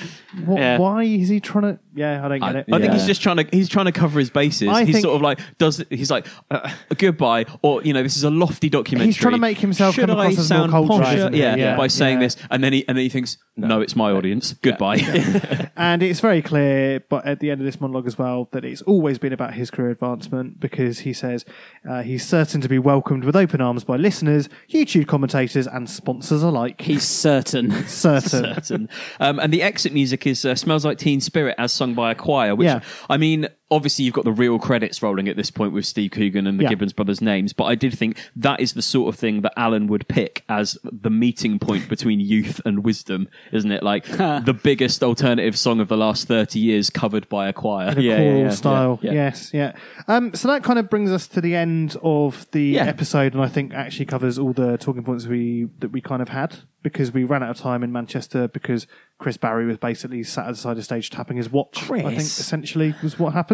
Wh- 0.47 0.57
Yeah. 0.59 0.79
Why 0.79 1.03
is 1.05 1.29
he 1.31 1.41
trying 1.41 1.63
to? 1.75 1.81
Yeah, 1.95 2.25
I 2.25 2.29
don't 2.29 2.41
get 2.41 2.57
I, 2.57 2.59
it. 2.61 2.67
I 2.73 2.79
think 2.81 2.93
he's 2.93 3.07
just 3.07 3.23
trying 3.23 3.37
to 3.37 3.47
he's 3.51 3.69
trying 3.69 3.87
to 3.87 3.93
cover 3.93 4.19
his 4.19 4.31
bases. 4.31 4.69
I 4.69 4.85
he's 4.85 4.95
think- 4.97 5.05
sort 5.05 5.17
of 5.17 5.23
like 5.23 5.39
does 5.59 5.83
he's 5.91 6.11
like 6.11 6.27
uh, 6.51 6.71
goodbye 6.99 7.47
or 7.63 7.83
you 7.83 7.93
know 7.93 8.03
this 8.03 8.17
is 8.17 8.25
a 8.25 8.31
lofty 8.31 8.69
documentary. 8.69 9.07
He's 9.07 9.17
trying 9.17 9.35
to 9.35 9.39
make 9.41 9.59
himself 9.59 9.95
Should 9.95 10.09
come 10.09 10.19
I 10.19 10.27
across 10.27 10.39
as 10.39 10.51
more 10.51 10.59
sound 10.59 10.71
cultured, 10.73 11.07
posher? 11.07 11.17
isn't 11.17 11.33
he? 11.35 11.41
Yeah, 11.41 11.57
Yeah, 11.57 11.77
by 11.77 11.87
saying 11.87 12.19
yeah. 12.21 12.27
this, 12.27 12.37
and 12.51 12.65
then 12.65 12.73
he 12.73 12.87
and 12.89 12.97
then 12.97 13.03
he 13.03 13.09
thinks 13.09 13.39
no, 13.57 13.81
it's 13.81 13.95
my 13.95 14.11
audience. 14.11 14.53
Goodbye. 14.55 14.97
and 15.77 16.03
it's 16.03 16.19
very 16.19 16.43
clear, 16.43 16.99
but 17.09 17.25
at 17.25 17.39
the 17.39 17.53
end 17.53 17.61
of 17.61 17.65
this 17.65 17.81
monologue 17.81 18.07
as 18.09 18.19
well, 18.19 18.49
that 18.51 18.65
it's 18.65 18.83
always 18.83 19.19
been 19.19 19.33
about 19.33 19.55
his 19.55 19.71
career 19.71 19.91
advancement 19.91 20.59
because 20.59 21.01
he 21.01 21.13
says 21.13 21.45
uh, 21.89 22.03
he's 22.03 22.27
certain 22.27 22.61
to 22.63 22.69
be 22.69 22.81
welcomed 22.81 23.23
with 23.25 23.37
open 23.37 23.61
arms 23.61 23.85
by 23.85 23.97
listeners, 23.97 24.49
YouTube 24.69 25.07
commentators, 25.07 25.69
and 25.69 25.89
sponsors 25.89 26.43
alike. 26.43 26.81
He's 26.81 27.05
certain. 27.05 27.71
certain. 27.87 28.55
certain. 28.55 28.89
Um, 29.21 29.39
and 29.39 29.53
the 29.53 29.63
exit 29.63 29.93
music 29.93 30.27
is 30.27 30.45
uh, 30.45 30.57
"Smells 30.57 30.85
Like 30.85 30.99
Teen 30.99 31.21
Spirit" 31.21 31.55
as 31.57 31.73
sung 31.85 31.95
by 31.95 32.13
a 32.13 32.15
choir. 32.15 32.55
Which 32.55 32.67
Yeah. 32.67 32.81
I 33.09 33.17
mean, 33.17 33.49
obviously 33.71 34.05
you've 34.05 34.15
got 34.15 34.25
the 34.25 34.33
real 34.33 34.59
credits 34.59 35.03
rolling 35.03 35.29
at 35.29 35.37
this 35.37 35.51
point 35.51 35.73
with 35.73 35.87
Steve 35.87 36.11
Coogan 36.13 36.47
and 36.47 36.59
the 36.61 36.65
Yeah. 36.65 36.69
Gibbons 36.71 36.93
brothers' 36.93 37.21
names, 37.21 37.53
but 37.53 37.65
I 37.65 37.75
did 37.75 37.97
think 37.99 38.19
that 38.37 38.61
is 38.61 38.75
the 38.75 38.83
sort 38.83 39.13
of 39.13 39.19
thing 39.19 39.41
that 39.41 39.53
Alan 39.57 39.87
would 39.87 40.07
pick 40.07 40.45
as 40.49 40.77
the 40.85 41.11
meeting 41.11 41.59
point 41.59 41.89
between 41.89 42.21
youth 42.21 42.61
and 42.65 42.85
wisdom, 42.85 43.29
isn't 43.53 43.73
it? 43.73 43.83
Like 43.83 44.05
the 44.07 44.59
biggest 44.63 45.03
alternative 45.03 45.59
song 45.59 45.81
of 45.81 45.89
the 45.89 45.97
last 45.97 46.29
thirty 46.29 46.59
years 46.61 46.91
covered 46.91 47.29
by 47.29 47.49
a 47.49 47.53
choir. 47.53 47.89
in 47.99 47.99
a 47.99 48.17
choral 48.17 48.51
style. 48.53 48.99
Yes, 49.03 49.53
yeah. 49.55 49.73
Um, 50.09 50.35
so 50.35 50.49
that 50.49 50.63
kind 50.63 50.79
of 50.79 50.91
brings 50.91 51.11
us 51.11 51.27
to 51.29 51.41
the 51.41 51.55
end 51.57 51.97
of 52.03 52.47
the 52.53 52.79
episode, 52.79 53.33
and 53.35 53.43
I 53.43 53.49
think 53.49 53.73
actually 53.75 54.07
covers 54.07 54.39
all 54.39 54.53
the 54.53 54.77
talking 54.77 55.03
points 55.05 55.27
we 55.27 55.69
that 55.79 55.89
we 55.91 56.01
kind 56.01 56.21
of 56.23 56.29
had 56.29 56.57
because 56.83 57.13
we 57.13 57.25
ran 57.25 57.43
out 57.43 57.49
of 57.49 57.57
time 57.57 57.83
in 57.83 57.91
Manchester 57.93 58.47
because 58.47 58.87
Chris 59.19 59.39
Barry 59.39 59.65
was 59.65 59.79
basically 59.79 60.23
sat 60.23 60.47
at 60.47 60.51
the 60.51 60.57
side 60.59 60.77
of 60.77 60.85
stage 60.85 61.09
tapping 61.09 61.39
his 61.39 61.51
watch. 61.51 61.87
Chris. 61.87 62.05
I 62.05 62.09
think 62.11 62.21
essentially 62.21 62.95
was 63.03 63.19
what 63.19 63.33
happened. 63.33 63.54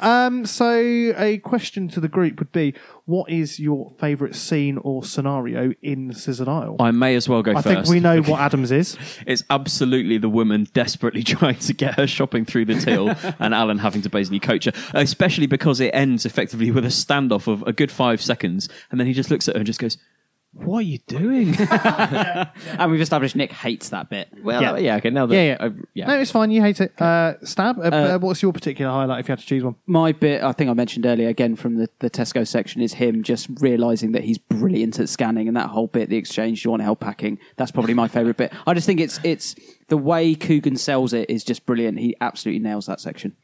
Um, 0.00 0.46
so 0.46 0.72
a 1.16 1.38
question 1.38 1.88
to 1.88 2.00
the 2.00 2.08
group 2.08 2.38
would 2.38 2.52
be: 2.52 2.74
What 3.06 3.30
is 3.30 3.58
your 3.58 3.92
favourite 3.98 4.34
scene 4.34 4.78
or 4.78 5.02
scenario 5.02 5.72
in 5.82 6.12
Scissored 6.12 6.48
Isle? 6.48 6.76
I 6.78 6.90
may 6.90 7.14
as 7.16 7.28
well 7.28 7.42
go 7.42 7.52
I 7.52 7.62
first. 7.62 7.66
think 7.66 7.86
we 7.88 8.00
know 8.00 8.20
what 8.22 8.40
Adams 8.40 8.70
is. 8.70 8.96
It's 9.26 9.42
absolutely 9.50 10.18
the 10.18 10.28
woman 10.28 10.66
desperately 10.72 11.22
trying 11.24 11.58
to 11.58 11.72
get 11.72 11.94
her 11.94 12.06
shopping 12.06 12.44
through 12.44 12.66
the 12.66 12.74
till 12.78 13.08
and 13.38 13.54
Alan 13.54 13.78
having 13.78 14.02
to 14.02 14.10
basically 14.10 14.40
coach 14.40 14.66
her, 14.66 14.72
especially 14.94 15.46
because 15.46 15.80
it 15.80 15.90
ends 15.94 16.26
effectively 16.26 16.70
with 16.70 16.84
a 16.84 16.88
standoff 16.88 17.46
of 17.46 17.62
a 17.66 17.72
good 17.72 17.90
five 17.90 18.20
seconds. 18.20 18.68
And 18.90 19.00
then 19.00 19.06
he 19.06 19.12
just 19.12 19.30
looks 19.30 19.48
at 19.48 19.54
her 19.54 19.60
and 19.60 19.66
just 19.66 19.80
goes, 19.80 19.96
What 20.52 20.78
are 20.78 20.82
you 20.82 20.98
doing? 21.06 21.54
and 21.58 22.90
we've 22.90 23.00
established 23.00 23.36
Nick 23.36 23.52
hates 23.52 23.90
that 23.90 24.10
bit. 24.10 24.28
Well, 24.42 24.74
uh, 24.74 24.78
yeah, 24.78 24.96
okay, 24.96 25.10
now 25.10 25.26
that 25.26 25.34
yeah, 25.34 25.42
yeah. 25.44 25.56
I've- 25.60 25.80
yeah. 25.94 26.06
No, 26.08 26.18
it's 26.18 26.32
fine. 26.32 26.50
You 26.50 26.60
hate 26.60 26.80
it. 26.80 27.00
Uh, 27.00 27.34
Stab. 27.44 27.78
Uh, 27.78 27.82
uh, 27.82 28.18
what's 28.18 28.42
your 28.42 28.52
particular 28.52 28.90
highlight 28.90 29.20
if 29.20 29.28
you 29.28 29.32
had 29.32 29.38
to 29.38 29.46
choose 29.46 29.62
one? 29.62 29.76
My 29.86 30.10
bit, 30.10 30.42
I 30.42 30.50
think 30.52 30.68
I 30.68 30.74
mentioned 30.74 31.06
earlier, 31.06 31.28
again 31.28 31.54
from 31.54 31.76
the, 31.76 31.88
the 32.00 32.10
Tesco 32.10 32.46
section, 32.46 32.82
is 32.82 32.94
him 32.94 33.22
just 33.22 33.48
realizing 33.60 34.10
that 34.12 34.24
he's 34.24 34.38
brilliant 34.38 34.98
at 34.98 35.08
scanning, 35.08 35.46
and 35.46 35.56
that 35.56 35.68
whole 35.68 35.86
bit, 35.86 36.08
the 36.08 36.16
exchange, 36.16 36.64
you 36.64 36.70
want 36.70 36.80
to 36.80 36.84
help 36.84 37.00
packing. 37.00 37.38
That's 37.56 37.70
probably 37.70 37.94
my 37.94 38.08
favourite 38.08 38.36
bit. 38.36 38.52
I 38.66 38.74
just 38.74 38.86
think 38.86 38.98
it's 39.00 39.20
it's 39.22 39.54
the 39.88 39.96
way 39.96 40.34
Coogan 40.34 40.76
sells 40.76 41.12
it 41.12 41.30
is 41.30 41.44
just 41.44 41.64
brilliant. 41.64 42.00
He 42.00 42.16
absolutely 42.20 42.60
nails 42.60 42.86
that 42.86 43.00
section. 43.00 43.36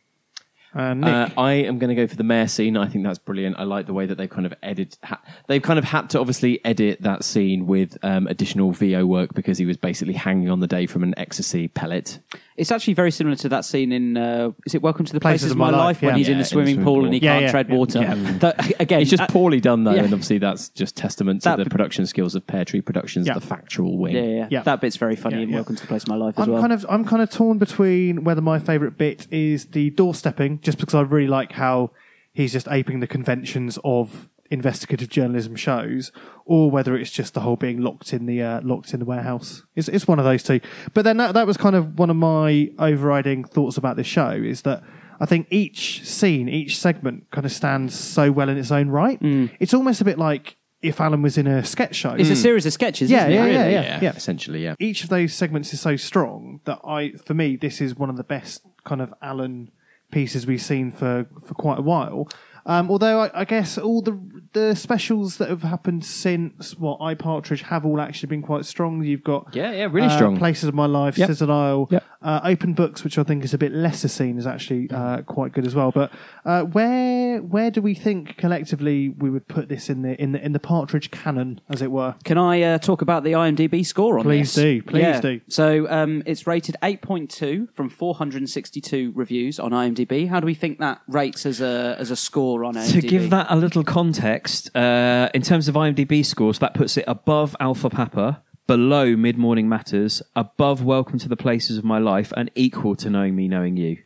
Uh, 0.76 0.94
Uh, 1.06 1.30
I 1.38 1.52
am 1.54 1.78
going 1.78 1.88
to 1.88 1.94
go 1.94 2.06
for 2.06 2.16
the 2.16 2.24
mayor 2.24 2.48
scene. 2.48 2.76
I 2.76 2.86
think 2.88 3.04
that's 3.04 3.18
brilliant. 3.18 3.56
I 3.58 3.64
like 3.64 3.86
the 3.86 3.94
way 3.94 4.06
that 4.06 4.16
they've 4.18 4.28
kind 4.28 4.44
of 4.46 4.54
edit. 4.62 4.98
Ha- 5.04 5.22
they've 5.46 5.62
kind 5.62 5.78
of 5.78 5.84
had 5.84 6.10
to 6.10 6.20
obviously 6.20 6.62
edit 6.64 7.00
that 7.02 7.24
scene 7.24 7.66
with 7.66 7.96
um, 8.02 8.26
additional 8.26 8.72
VO 8.72 9.06
work 9.06 9.34
because 9.34 9.56
he 9.58 9.64
was 9.64 9.76
basically 9.76 10.14
hanging 10.14 10.50
on 10.50 10.60
the 10.60 10.66
day 10.66 10.86
from 10.86 11.02
an 11.02 11.14
ecstasy 11.16 11.68
pellet. 11.68 12.18
It's 12.56 12.72
actually 12.72 12.94
very 12.94 13.10
similar 13.10 13.36
to 13.36 13.50
that 13.50 13.66
scene 13.66 13.92
in 13.92 14.16
uh, 14.16 14.50
is 14.64 14.74
it 14.74 14.80
Welcome 14.80 15.04
to 15.04 15.12
the 15.12 15.20
Places, 15.20 15.50
of 15.50 15.58
My, 15.58 15.68
Life, 15.70 16.00
when 16.00 16.12
yeah. 16.12 16.16
he's 16.18 16.28
in 16.28 16.34
Yeah, 16.34 16.38
the 16.38 16.44
swimming 16.46 16.82
pool 16.82 17.04
and 17.04 17.12
he 17.12 17.20
Yeah, 17.20 17.32
can't 17.34 17.42
yeah, 17.44 17.50
tread 17.50 17.68
water. 17.68 18.00
yeah. 18.00 18.14
That- 18.38 18.80
again, 18.80 19.00
It's 19.02 19.10
just 19.10 19.22
uh, 19.24 19.26
poorly 19.26 19.60
done 19.60 19.84
though, 19.84 19.90
yeah. 19.92 20.04
and 20.04 20.12
obviously 20.14 20.38
that's 20.38 20.70
just 20.70 20.96
testament 20.96 21.42
to 21.42 21.50
That 21.50 21.56
the 21.58 21.64
bit- 21.64 21.70
production 21.70 22.06
skills 22.06 22.34
of 22.34 22.46
Pear 22.46 22.64
Tree 22.64 22.80
Productions, 22.80 23.26
Yeah. 23.26 23.34
the 23.34 23.40
factual 23.42 23.98
wing. 23.98 24.14
Yeah, 24.14 24.22
yeah, 24.22 24.48
yeah. 24.50 24.62
That 24.62 24.80
bit's 24.80 24.96
very 24.96 25.16
funny 25.16 25.42
in 25.42 25.52
Welcome 25.52 25.76
to 25.76 25.82
the 25.82 25.88
Place 25.88 26.04
of 26.04 26.08
My 26.08 26.16
Life 26.16 26.38
as 26.38 26.46
I'm 26.46 26.52
well. 26.52 26.60
kind 26.62 26.72
of 26.72 26.86
I'm 26.88 27.04
kind 27.04 27.20
of 27.22 27.30
torn 27.30 27.58
between 27.58 28.24
whether 28.24 28.40
my 28.40 28.58
favourite 28.58 28.96
bit 28.96 29.26
is 29.30 29.66
the 29.66 29.90
doorstepping, 29.90 30.62
just 30.62 30.78
because 30.78 30.94
I 30.94 31.02
really 31.02 31.28
like 31.28 31.52
how 31.52 31.90
he's 32.32 32.52
just 32.52 32.68
aping 32.70 33.00
the 33.00 33.06
conventions 33.06 33.78
of 33.84 34.30
investigative 34.50 35.08
journalism 35.08 35.56
shows, 35.56 36.12
or 36.44 36.70
whether 36.70 36.96
it's 36.96 37.10
just 37.10 37.34
the 37.34 37.40
whole 37.40 37.56
being 37.56 37.80
locked 37.80 38.12
in 38.12 38.26
the 38.26 38.42
uh, 38.42 38.60
locked 38.62 38.92
in 38.92 39.00
the 39.00 39.06
warehouse. 39.06 39.62
It's 39.74 39.88
it's 39.88 40.06
one 40.08 40.18
of 40.18 40.24
those 40.24 40.42
two. 40.42 40.60
But 40.94 41.04
then 41.04 41.16
that 41.18 41.34
that 41.34 41.46
was 41.46 41.56
kind 41.56 41.76
of 41.76 41.98
one 41.98 42.10
of 42.10 42.16
my 42.16 42.70
overriding 42.78 43.44
thoughts 43.44 43.76
about 43.76 43.96
this 43.96 44.06
show 44.06 44.30
is 44.30 44.62
that. 44.62 44.82
I 45.18 45.24
think 45.24 45.46
each 45.50 46.04
scene, 46.04 46.46
each 46.46 46.76
segment 46.78 47.30
kind 47.30 47.46
of 47.46 47.50
stands 47.52 47.98
so 47.98 48.30
well 48.30 48.50
in 48.50 48.58
its 48.58 48.70
own 48.70 48.90
right. 48.90 49.18
It's 49.58 49.72
almost 49.72 50.02
a 50.02 50.04
bit 50.04 50.18
like 50.18 50.58
if 50.82 51.00
Alan 51.00 51.22
was 51.22 51.38
in 51.38 51.46
a 51.46 51.64
sketch 51.64 51.94
show. 51.96 52.10
It's 52.10 52.28
a 52.28 52.36
series 52.36 52.66
of 52.66 52.74
sketches, 52.74 53.10
Yeah, 53.10 53.20
isn't 53.20 53.32
it, 53.32 53.34
yeah, 53.34 53.42
really? 53.44 53.54
yeah, 53.54 53.68
yeah, 53.70 53.80
Yeah, 53.82 53.98
yeah. 54.02 54.12
essentially, 54.14 54.62
yeah. 54.62 54.74
Each 54.78 55.02
of 55.04 55.08
those 55.08 55.32
segments 55.32 55.72
is 55.72 55.80
so 55.80 55.96
strong 55.96 56.60
that 56.66 56.80
I, 56.86 57.12
for 57.12 57.32
me, 57.32 57.56
this 57.56 57.80
is 57.80 57.96
one 57.96 58.10
of 58.10 58.18
the 58.18 58.24
best 58.24 58.60
kind 58.84 59.00
of 59.00 59.14
Alan 59.22 59.70
pieces 60.12 60.46
we've 60.46 60.60
seen 60.60 60.90
for, 60.92 61.24
for 61.46 61.54
quite 61.54 61.78
a 61.78 61.82
while. 61.82 62.28
Um, 62.66 62.90
although 62.90 63.22
I, 63.22 63.30
I 63.40 63.44
guess 63.44 63.78
all 63.78 64.02
the 64.02 64.18
the 64.52 64.74
specials 64.74 65.36
that 65.36 65.48
have 65.50 65.62
happened 65.62 66.04
since 66.04 66.76
what 66.78 66.98
I 67.00 67.14
Partridge 67.14 67.62
have 67.62 67.84
all 67.84 68.00
actually 68.00 68.28
been 68.28 68.42
quite 68.42 68.64
strong. 68.64 69.04
You've 69.04 69.22
got 69.22 69.54
Yeah, 69.54 69.70
yeah, 69.72 69.84
really 69.84 70.06
uh, 70.08 70.16
strong. 70.16 70.36
Places 70.38 70.64
of 70.64 70.74
My 70.74 70.86
Life, 70.86 71.18
Yep. 71.18 71.26
Scissored 71.28 71.50
Isle, 71.50 71.88
Yep. 71.90 72.04
uh, 72.22 72.40
Open 72.42 72.72
Books, 72.72 73.04
which 73.04 73.18
I 73.18 73.22
think 73.22 73.44
is 73.44 73.52
a 73.52 73.58
bit 73.58 73.72
lesser 73.72 74.08
seen, 74.08 74.38
is 74.38 74.46
actually 74.46 74.90
uh, 74.90 75.22
quite 75.22 75.52
good 75.52 75.66
as 75.66 75.74
well. 75.74 75.90
But 75.92 76.10
uh, 76.44 76.62
where 76.62 77.38
where 77.42 77.70
do 77.70 77.82
we 77.82 77.94
think 77.94 78.36
collectively 78.38 79.10
we 79.10 79.28
would 79.30 79.46
put 79.46 79.68
this 79.68 79.88
in 79.90 80.02
the 80.02 80.20
in 80.20 80.32
the 80.32 80.44
in 80.44 80.52
the 80.52 80.58
Partridge 80.58 81.10
canon, 81.10 81.60
as 81.68 81.82
it 81.82 81.90
were? 81.90 82.14
Can 82.24 82.38
I 82.38 82.62
uh, 82.62 82.78
talk 82.78 83.02
about 83.02 83.22
the 83.24 83.32
IMDb 83.32 83.84
score 83.84 84.18
on 84.18 84.24
Please 84.24 84.54
this? 84.54 84.64
do, 84.64 84.82
please 84.82 85.20
do. 85.20 85.40
So 85.48 85.86
um, 85.90 86.22
it's 86.26 86.46
rated 86.46 86.76
8.2 86.82 87.74
from 87.74 87.90
462 87.90 89.12
reviews 89.14 89.60
on 89.60 89.72
IMDb. 89.72 90.28
How 90.28 90.40
do 90.40 90.46
we 90.46 90.54
think 90.54 90.78
that 90.78 91.02
rates 91.08 91.44
as 91.46 91.60
a 91.60 91.96
as 91.98 92.10
a 92.10 92.16
score 92.16 92.55
on 92.64 92.74
IMDb? 92.74 92.92
To 92.92 93.00
give 93.00 93.30
that 93.30 93.46
a 93.50 93.56
little 93.56 93.84
context, 93.84 94.74
uh, 94.76 95.28
in 95.34 95.42
terms 95.42 95.68
of 95.68 95.74
IMDb 95.74 96.24
scores, 96.24 96.58
that 96.60 96.74
puts 96.74 96.96
it 96.96 97.04
above 97.06 97.54
Alpha 97.60 97.90
Papa, 97.90 98.42
below 98.66 99.16
Mid 99.16 99.36
Morning 99.36 99.68
Matters, 99.68 100.22
above 100.34 100.82
Welcome 100.82 101.18
to 101.20 101.28
the 101.28 101.36
Places 101.36 101.78
of 101.78 101.84
My 101.84 101.98
Life, 101.98 102.32
and 102.36 102.50
equal 102.54 102.96
to 102.96 103.10
Knowing 103.10 103.36
Me, 103.36 103.48
Knowing 103.48 103.76
You. 103.76 103.98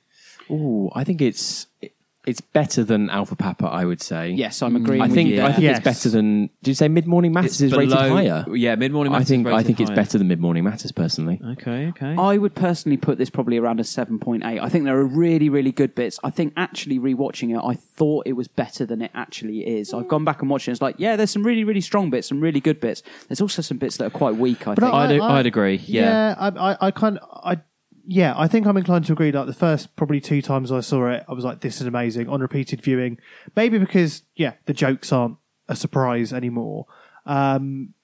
Ooh, 0.50 0.90
I 0.94 1.04
think 1.04 1.20
it's 1.20 1.66
it's 2.26 2.40
better 2.40 2.84
than 2.84 3.08
Alpha 3.10 3.34
Papa. 3.34 3.66
I 3.66 3.84
would 3.84 4.02
say. 4.02 4.30
Yes, 4.30 4.60
I'm 4.62 4.76
agreeing 4.76 5.00
I 5.02 5.06
with 5.06 5.14
think 5.14 5.30
you 5.30 5.36
I 5.36 5.44
there. 5.44 5.52
think 5.52 5.62
Yes. 5.62 5.76
it's 5.78 5.84
better 5.84 6.08
than. 6.10 6.50
Did 6.62 6.70
you 6.70 6.74
say 6.74 6.88
Mid 6.88 7.06
Morning 7.06 7.32
Matters 7.32 7.52
It's 7.52 7.60
is 7.62 7.72
rated 7.72 7.90
below- 7.96 8.08
higher? 8.16 8.44
yeah, 8.54 8.74
Mid 8.74 8.92
Morning 8.92 9.12
I 9.12 9.16
Matters 9.16 9.28
think 9.28 9.46
is 9.46 9.52
I 9.52 9.56
rated 9.56 9.66
think 9.66 9.80
it's 9.80 9.90
better 9.90 10.18
than 10.18 10.28
Mid 10.28 10.38
Morning 10.40 10.64
Matters 10.64 10.92
personally. 10.92 11.40
Okay, 11.52 11.86
okay. 11.88 12.14
I 12.18 12.36
would 12.36 12.54
personally 12.54 12.96
put 12.98 13.16
this 13.18 13.30
probably 13.30 13.56
around 13.56 13.80
a 13.80 13.84
7.8. 13.84 14.44
I 14.60 14.68
think 14.68 14.84
there 14.84 14.98
are 14.98 15.04
really, 15.04 15.48
really 15.48 15.72
good 15.72 15.94
bits. 15.94 16.18
I 16.22 16.30
think 16.30 16.52
actually 16.56 16.98
rewatching 16.98 17.56
it, 17.56 17.60
I 17.64 17.74
thought 17.74 18.26
it 18.26 18.34
was 18.34 18.48
better 18.48 18.84
than 18.84 19.00
it 19.02 19.10
actually 19.14 19.60
is. 19.66 19.94
I've 19.94 20.08
gone 20.08 20.24
back 20.24 20.42
and 20.42 20.50
watched 20.50 20.68
it. 20.68 20.72
It's 20.72 20.82
like, 20.82 20.96
yeah, 20.98 21.16
there's 21.16 21.30
some 21.30 21.42
really, 21.42 21.64
really 21.64 21.80
strong 21.80 22.10
bits, 22.10 22.28
some 22.28 22.40
really 22.40 22.60
good 22.60 22.80
bits. 22.80 23.02
There's 23.28 23.40
also 23.40 23.62
some 23.62 23.78
bits 23.78 23.96
that 23.96 24.04
are 24.06 24.10
quite 24.10 24.36
weak. 24.36 24.68
I 24.68 24.74
think. 24.74 24.92
I'd- 24.92 25.20
I'd 25.20 25.46
agree, 25.46 25.80
yeah, 25.86 26.34
I, 26.38 26.48
I, 26.72 26.76
I 26.88 26.90
kind 26.90 27.18
of, 27.18 27.28
I, 27.44 27.56
yeah, 28.12 28.34
I 28.36 28.48
think 28.48 28.66
I'm 28.66 28.76
inclined 28.76 29.04
to 29.06 29.12
agree. 29.12 29.30
Like 29.30 29.46
the 29.46 29.52
first 29.52 29.94
probably 29.94 30.20
two 30.20 30.42
times 30.42 30.72
I 30.72 30.80
saw 30.80 31.08
it, 31.10 31.24
I 31.28 31.32
was 31.32 31.44
like, 31.44 31.60
"This 31.60 31.80
is 31.80 31.86
amazing." 31.86 32.28
On 32.28 32.40
repeated 32.40 32.82
viewing, 32.82 33.18
maybe 33.54 33.78
because 33.78 34.22
yeah, 34.34 34.54
the 34.66 34.72
jokes 34.74 35.12
aren't 35.12 35.36
a 35.68 35.76
surprise 35.76 36.32
anymore. 36.32 36.86
Um, 37.24 37.94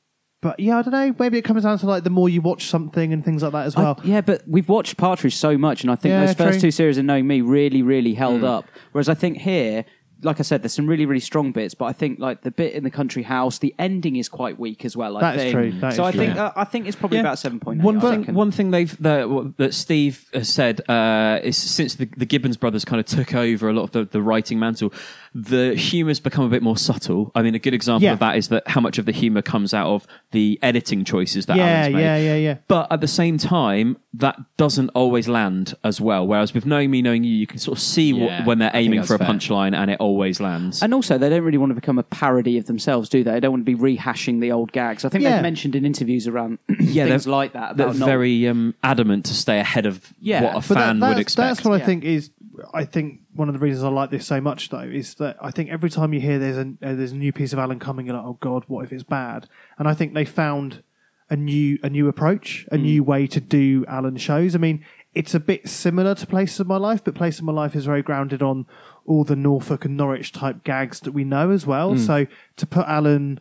but 0.43 0.61
yeah, 0.61 0.79
I 0.79 0.83
don't 0.83 0.93
know. 0.93 1.15
Maybe 1.19 1.39
it 1.39 1.43
comes 1.43 1.65
down 1.65 1.77
to 1.79 1.87
like 1.87 2.05
the 2.05 2.11
more 2.11 2.29
you 2.29 2.41
watch 2.41 2.67
something 2.67 3.13
and 3.13 3.25
things 3.25 3.43
like 3.43 3.51
that 3.53 3.67
as 3.67 3.75
I- 3.75 3.83
well. 3.83 4.01
yeah, 4.05 4.21
but 4.21 4.43
we've 4.47 4.69
watched 4.69 4.97
Partridge 4.97 5.35
so 5.35 5.59
much, 5.59 5.83
and 5.83 5.91
I 5.91 5.97
think 5.97 6.13
Yeah, 6.13 6.27
those 6.27 6.35
first 6.37 6.61
true. 6.61 6.69
two 6.69 6.71
series 6.71 6.99
of 6.99 7.05
Knowing 7.05 7.27
Me 7.27 7.41
really, 7.41 7.83
really 7.83 8.15
held 8.15 8.43
Mm. 8.43 8.45
up. 8.49 8.67
Whereas 8.93 9.09
I 9.09 9.15
think 9.15 9.39
here, 9.39 9.85
like 10.27 10.41
I 10.41 10.43
said, 10.43 10.63
there's 10.63 10.75
some 10.75 10.87
really, 10.89 11.07
really 11.07 11.21
strong 11.21 11.53
bits, 11.53 11.75
but 11.75 11.87
I 11.87 11.93
think 11.93 12.19
like 12.19 12.43
the 12.43 12.51
bit 12.51 12.75
in 12.75 12.83
the 12.85 12.91
country 12.91 13.23
house, 13.23 13.59
the 13.59 13.73
ending 13.79 14.17
is 14.17 14.29
quite 14.29 14.59
weak 14.59 14.85
as 14.85 14.97
well. 14.97 15.17
I 15.17 15.21
That 15.21 15.37
is 15.37 15.43
think. 15.43 15.53
true, 15.55 15.81
that 15.81 15.95
so 15.95 16.03
is 16.03 16.09
I 16.09 16.11
true. 16.13 16.21
think 16.21 16.37
uh, 16.37 16.53
I 16.57 16.65
think 16.65 16.87
it's 16.89 16.97
probably 16.97 17.19
Yeah. 17.19 17.23
about 17.29 17.39
seven 17.39 17.61
point 17.61 17.81
eight. 17.81 17.85
One 17.85 18.01
thing, 18.01 18.35
one 18.35 18.51
thing 18.51 18.71
they've 18.73 18.95
that, 19.03 19.55
that 19.57 19.73
Steve 19.73 20.29
has 20.35 20.49
said 20.49 20.83
uh, 20.91 21.39
is 21.43 21.57
since 21.57 21.95
the, 21.95 22.07
the 22.17 22.27
Gibbons 22.27 22.57
brothers 22.57 22.85
kind 22.85 23.01
of 23.01 23.07
took 23.07 23.35
over 23.35 23.69
a 23.69 23.73
lot 23.73 23.85
of 23.85 23.91
the, 23.93 24.05
the 24.05 24.21
writing 24.23 24.59
mantle, 24.59 24.93
the 25.39 25.75
humour's 25.75 26.19
become 26.19 26.45
a 26.45 26.49
bit 26.49 26.63
more 26.63 26.79
subtle. 26.79 27.31
I 27.35 27.43
mean, 27.43 27.55
a 27.55 27.59
good 27.59 27.75
example 27.75 28.05
Yeah. 28.05 28.15
of 28.15 28.21
that 28.21 28.37
is 28.39 28.49
that 28.49 28.67
how 28.69 28.81
much 28.81 28.97
of 28.97 29.05
the 29.05 29.13
humour 29.13 29.43
comes 29.43 29.75
out 29.75 29.87
of 29.89 30.07
the 30.31 30.59
editing 30.63 31.05
choices 31.05 31.45
that 31.45 31.59
Yeah, 31.59 31.67
Alan's 31.67 31.95
made. 31.95 32.01
yeah, 32.01 32.17
yeah, 32.17 32.37
yeah. 32.37 32.55
But 32.69 32.91
at 32.91 33.03
the 33.03 33.09
same 33.09 33.37
time, 33.37 33.99
that 34.15 34.39
doesn't 34.57 34.89
always 34.95 35.29
land 35.29 35.75
as 35.85 36.01
well. 36.01 36.27
Whereas 36.27 36.55
with 36.55 36.65
knowing 36.65 36.91
me, 36.91 37.03
knowing 37.03 37.23
you, 37.23 37.35
you 37.35 37.47
can 37.47 37.59
sort 37.59 37.77
of 37.77 37.83
see 37.83 38.13
Yeah, 38.13 38.39
what, 38.39 38.47
when 38.47 38.59
they're 38.61 38.71
aiming 38.73 39.03
for 39.03 39.15
a 39.15 39.19
fair. 39.19 39.29
punchline, 39.29 39.75
and 39.77 39.91
it 39.91 40.01
always 40.01 40.41
lands. 40.41 40.83
And 40.83 40.95
also, 40.95 41.19
they 41.19 41.29
don't 41.29 41.43
really 41.43 41.59
want 41.59 41.69
to 41.71 41.75
become 41.75 41.99
a 41.99 42.03
parody 42.03 42.57
of 42.57 42.65
themselves, 42.65 43.11
do 43.11 43.23
they? 43.23 43.33
They 43.33 43.41
don't 43.41 43.51
want 43.53 43.67
to 43.67 43.77
be 43.77 43.97
rehashing 43.97 44.41
the 44.41 44.53
old 44.53 44.73
gags. 44.73 45.05
I 45.05 45.11
think 45.11 45.23
Yeah. 45.23 45.33
they've 45.35 45.43
mentioned 45.43 45.77
in 45.77 45.85
interviews 45.85 46.27
around 46.27 46.61
yeah, 46.81 47.05
things 47.09 47.27
like 47.27 47.53
that. 47.53 47.77
They're 47.77 47.89
not- 47.93 48.07
very 48.07 48.49
um, 48.49 48.75
adamant 48.83 49.27
to 49.27 49.35
stay 49.35 49.61
ahead 49.61 49.85
of 49.85 50.15
Yeah, 50.19 50.45
what 50.45 50.51
a 50.65 50.69
But 50.69 50.75
fan 50.79 51.01
that- 51.01 51.09
would 51.11 51.19
expect. 51.19 51.57
That's 51.57 51.65
what 51.69 51.79
I 51.83 51.85
think 51.85 52.05
is. 52.05 52.31
I 52.73 52.85
think 52.85 53.21
one 53.35 53.49
of 53.49 53.55
the 53.55 53.59
reasons 53.59 53.85
I 53.85 53.89
like 53.89 54.11
this 54.11 54.27
so 54.27 54.41
much, 54.41 54.71
though, 54.71 54.81
is 54.81 55.15
that 55.17 55.37
I 55.41 55.51
think 55.51 55.71
every 55.71 55.91
time 55.91 56.13
you 56.13 56.21
hear 56.21 56.39
there's 56.39 56.57
a 56.57 56.73
uh, 56.83 56.95
there's 56.95 57.13
a 57.13 57.17
new 57.17 57.33
piece 57.33 57.53
of 57.53 57.59
Alan 57.59 57.79
coming, 57.79 58.07
you're 58.07 58.17
like, 58.17 58.25
oh 58.25 58.39
god, 58.41 58.65
what 58.67 58.85
if 58.85 58.93
it's 58.93 59.03
bad? 59.03 59.49
And 59.79 59.89
I 59.89 59.95
think 59.95 60.15
they 60.15 60.25
found 60.25 60.83
a 61.29 61.37
new 61.37 61.79
a 61.83 61.91
new 61.91 62.09
approach, 62.09 62.67
a 62.71 62.79
new 62.79 63.03
way 63.03 63.27
to 63.27 63.41
do 63.41 63.85
Alan 63.89 64.17
shows. 64.17 64.55
I 64.55 64.59
mean, 64.59 64.85
it's 65.15 65.35
a 65.35 65.41
bit 65.41 65.69
similar 65.69 66.15
to 66.15 66.27
Places 66.27 66.61
of 66.61 66.67
My 66.67 66.77
Life, 66.77 67.03
but 67.05 67.15
Places 67.15 67.41
of 67.41 67.47
My 67.47 67.53
Life 67.53 67.75
is 67.75 67.87
very 67.87 68.03
grounded 68.03 68.43
on 68.43 68.67
all 69.07 69.25
the 69.25 69.37
Norfolk 69.37 69.85
and 69.85 69.97
Norwich 69.97 70.33
type 70.33 70.65
gags 70.65 71.01
that 71.01 71.13
we 71.13 71.25
know 71.25 71.51
as 71.51 71.67
well. 71.67 71.95
Mm. 71.95 72.07
So 72.07 72.27
to 72.57 72.67
put 72.67 72.87
Alan 72.87 73.41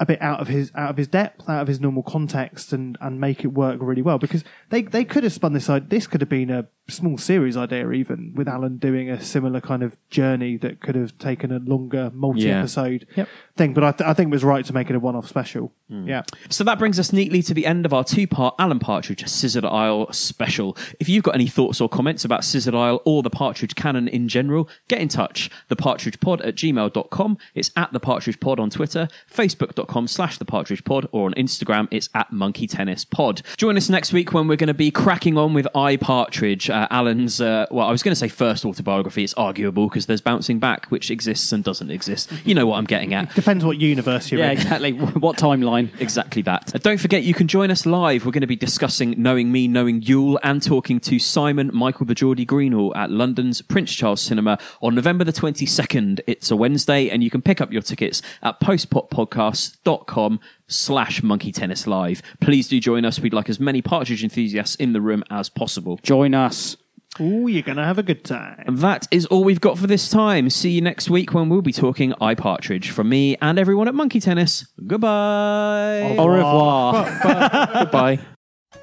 a 0.00 0.06
bit 0.06 0.20
out 0.22 0.40
of 0.40 0.48
his 0.48 0.70
out 0.74 0.90
of 0.90 0.96
his 0.96 1.08
depth, 1.08 1.48
out 1.48 1.62
of 1.62 1.68
his 1.68 1.80
normal 1.80 2.02
context, 2.02 2.72
and 2.72 2.96
and 3.00 3.20
make 3.20 3.44
it 3.44 3.48
work 3.48 3.78
really 3.80 4.02
well. 4.02 4.18
Because 4.18 4.44
they 4.70 4.82
they 4.82 5.04
could 5.04 5.24
have 5.24 5.32
spun 5.32 5.52
this 5.52 5.64
side. 5.64 5.90
This 5.90 6.06
could 6.06 6.20
have 6.20 6.30
been 6.30 6.50
a 6.50 6.66
small 6.88 7.18
series 7.18 7.56
idea, 7.56 7.90
even 7.92 8.32
with 8.34 8.46
mm. 8.46 8.52
Alan 8.52 8.78
doing 8.78 9.10
a 9.10 9.20
similar 9.20 9.60
kind 9.60 9.82
of 9.82 9.96
journey 10.10 10.56
that 10.58 10.80
could 10.80 10.94
have 10.94 11.16
taken 11.18 11.52
a 11.52 11.58
longer 11.58 12.10
multi 12.14 12.50
episode 12.50 13.06
Yep. 13.16 13.28
thing. 13.56 13.74
But 13.74 13.84
I, 13.84 13.92
th- 13.92 14.08
I 14.08 14.14
think 14.14 14.28
it 14.28 14.32
was 14.32 14.44
right 14.44 14.64
to 14.64 14.72
make 14.72 14.90
it 14.90 14.96
a 14.96 15.00
one 15.00 15.16
off 15.16 15.28
special. 15.28 15.72
Mm. 15.90 16.08
Yeah. 16.08 16.22
So 16.48 16.64
that 16.64 16.78
brings 16.78 16.98
us 16.98 17.12
neatly 17.12 17.42
to 17.42 17.54
the 17.54 17.66
end 17.66 17.86
of 17.86 17.92
our 17.92 18.04
two 18.04 18.26
part 18.26 18.54
Alan 18.58 18.78
Partridge 18.78 19.26
Scissored 19.28 19.64
Isle 19.64 20.12
special. 20.12 20.76
If 21.00 21.08
you've 21.08 21.24
got 21.24 21.34
any 21.34 21.46
thoughts 21.46 21.80
or 21.80 21.88
comments 21.88 22.24
about 22.24 22.44
Scissored 22.44 22.74
Isle 22.74 23.00
or 23.04 23.22
the 23.22 23.30
Partridge 23.30 23.74
canon 23.74 24.08
in 24.08 24.28
general, 24.28 24.68
get 24.88 25.00
in 25.00 25.08
touch. 25.08 25.50
ThePartridgePod 25.70 26.46
at 26.46 26.54
gmail.com. 26.54 27.38
It's 27.54 27.70
at 27.76 27.92
The 27.92 28.00
Partridge 28.00 28.40
Pod 28.40 28.60
on 28.60 28.70
Twitter, 28.70 29.08
Facebook.com 29.32 30.08
slash 30.08 30.38
The 30.38 30.44
Partridge 30.44 30.84
Pod, 30.84 31.08
or 31.12 31.26
on 31.26 31.34
Instagram, 31.34 31.88
it's 31.90 32.08
at 32.14 32.32
Monkey 32.32 32.66
Tennis 32.66 33.04
Pod. 33.04 33.42
Join 33.56 33.76
us 33.76 33.88
next 33.88 34.12
week 34.12 34.32
when 34.32 34.48
we're 34.48 34.56
going 34.56 34.68
to 34.68 34.74
be 34.74 34.90
cracking 34.90 35.36
on 35.38 35.54
with 35.54 35.66
I 35.74 35.96
Partridge, 35.96 36.70
uh, 36.78 36.86
Alan's, 36.90 37.40
uh, 37.40 37.66
well, 37.70 37.86
I 37.86 37.90
was 37.90 38.02
going 38.02 38.12
to 38.12 38.16
say 38.18 38.28
first 38.28 38.64
autobiography. 38.64 39.24
It's 39.24 39.34
arguable 39.34 39.88
because 39.88 40.06
there's 40.06 40.20
Bouncing 40.20 40.58
Back, 40.60 40.86
which 40.86 41.10
exists 41.10 41.50
and 41.52 41.64
doesn't 41.64 41.90
exist. 41.90 42.30
You 42.44 42.54
know 42.54 42.66
what 42.66 42.76
I'm 42.76 42.84
getting 42.84 43.14
at. 43.14 43.34
Depends 43.34 43.64
what 43.64 43.78
universe 43.78 44.30
you're 44.30 44.40
Yeah, 44.40 44.52
in. 44.52 44.58
exactly. 44.58 44.92
what 45.24 45.36
timeline? 45.36 45.88
Exactly 46.00 46.42
that. 46.42 46.74
Uh, 46.74 46.78
don't 46.78 46.98
forget, 47.00 47.22
you 47.24 47.34
can 47.34 47.48
join 47.48 47.70
us 47.70 47.84
live. 47.84 48.24
We're 48.24 48.32
going 48.32 48.42
to 48.42 48.46
be 48.46 48.56
discussing 48.56 49.14
Knowing 49.20 49.50
Me, 49.50 49.66
Knowing 49.66 50.02
Yule, 50.02 50.38
and 50.42 50.62
talking 50.62 51.00
to 51.00 51.18
Simon 51.18 51.70
Michael 51.74 52.06
the 52.06 52.14
Geordie 52.14 52.46
Greenall 52.46 52.94
at 52.94 53.10
London's 53.10 53.60
Prince 53.62 53.92
Charles 53.94 54.20
Cinema 54.20 54.58
on 54.80 54.94
November 54.94 55.24
the 55.24 55.32
22nd. 55.32 56.20
It's 56.26 56.50
a 56.50 56.56
Wednesday, 56.56 57.08
and 57.10 57.24
you 57.24 57.30
can 57.30 57.42
pick 57.42 57.60
up 57.60 57.72
your 57.72 57.82
tickets 57.82 58.22
at 58.42 58.60
postpoppodcast.com 58.60 60.40
slash 60.68 61.22
monkey 61.22 61.52
tennis 61.52 61.86
live. 61.86 62.22
Please 62.40 62.68
do 62.68 62.78
join 62.80 63.04
us. 63.04 63.18
We'd 63.20 63.34
like 63.34 63.48
as 63.48 63.58
many 63.58 63.82
Partridge 63.82 64.22
enthusiasts 64.22 64.76
in 64.76 64.92
the 64.92 65.00
room 65.00 65.24
as 65.30 65.48
possible. 65.48 65.98
Join 66.02 66.34
us. 66.34 66.76
Ooh, 67.20 67.48
you're 67.48 67.62
gonna 67.62 67.84
have 67.84 67.98
a 67.98 68.02
good 68.02 68.22
time. 68.24 68.62
And 68.66 68.78
that 68.78 69.08
is 69.10 69.26
all 69.26 69.42
we've 69.42 69.60
got 69.60 69.76
for 69.78 69.86
this 69.88 70.08
time. 70.08 70.50
See 70.50 70.70
you 70.70 70.80
next 70.80 71.10
week 71.10 71.34
when 71.34 71.48
we'll 71.48 71.62
be 71.62 71.72
talking 71.72 72.14
I 72.20 72.34
Partridge. 72.34 72.90
From 72.90 73.08
me 73.08 73.36
and 73.42 73.58
everyone 73.58 73.88
at 73.88 73.94
Monkey 73.94 74.20
Tennis, 74.20 74.66
goodbye. 74.86 76.16
Au 76.16 76.28
revoir. 76.28 77.04
Goodbye. 77.74 78.20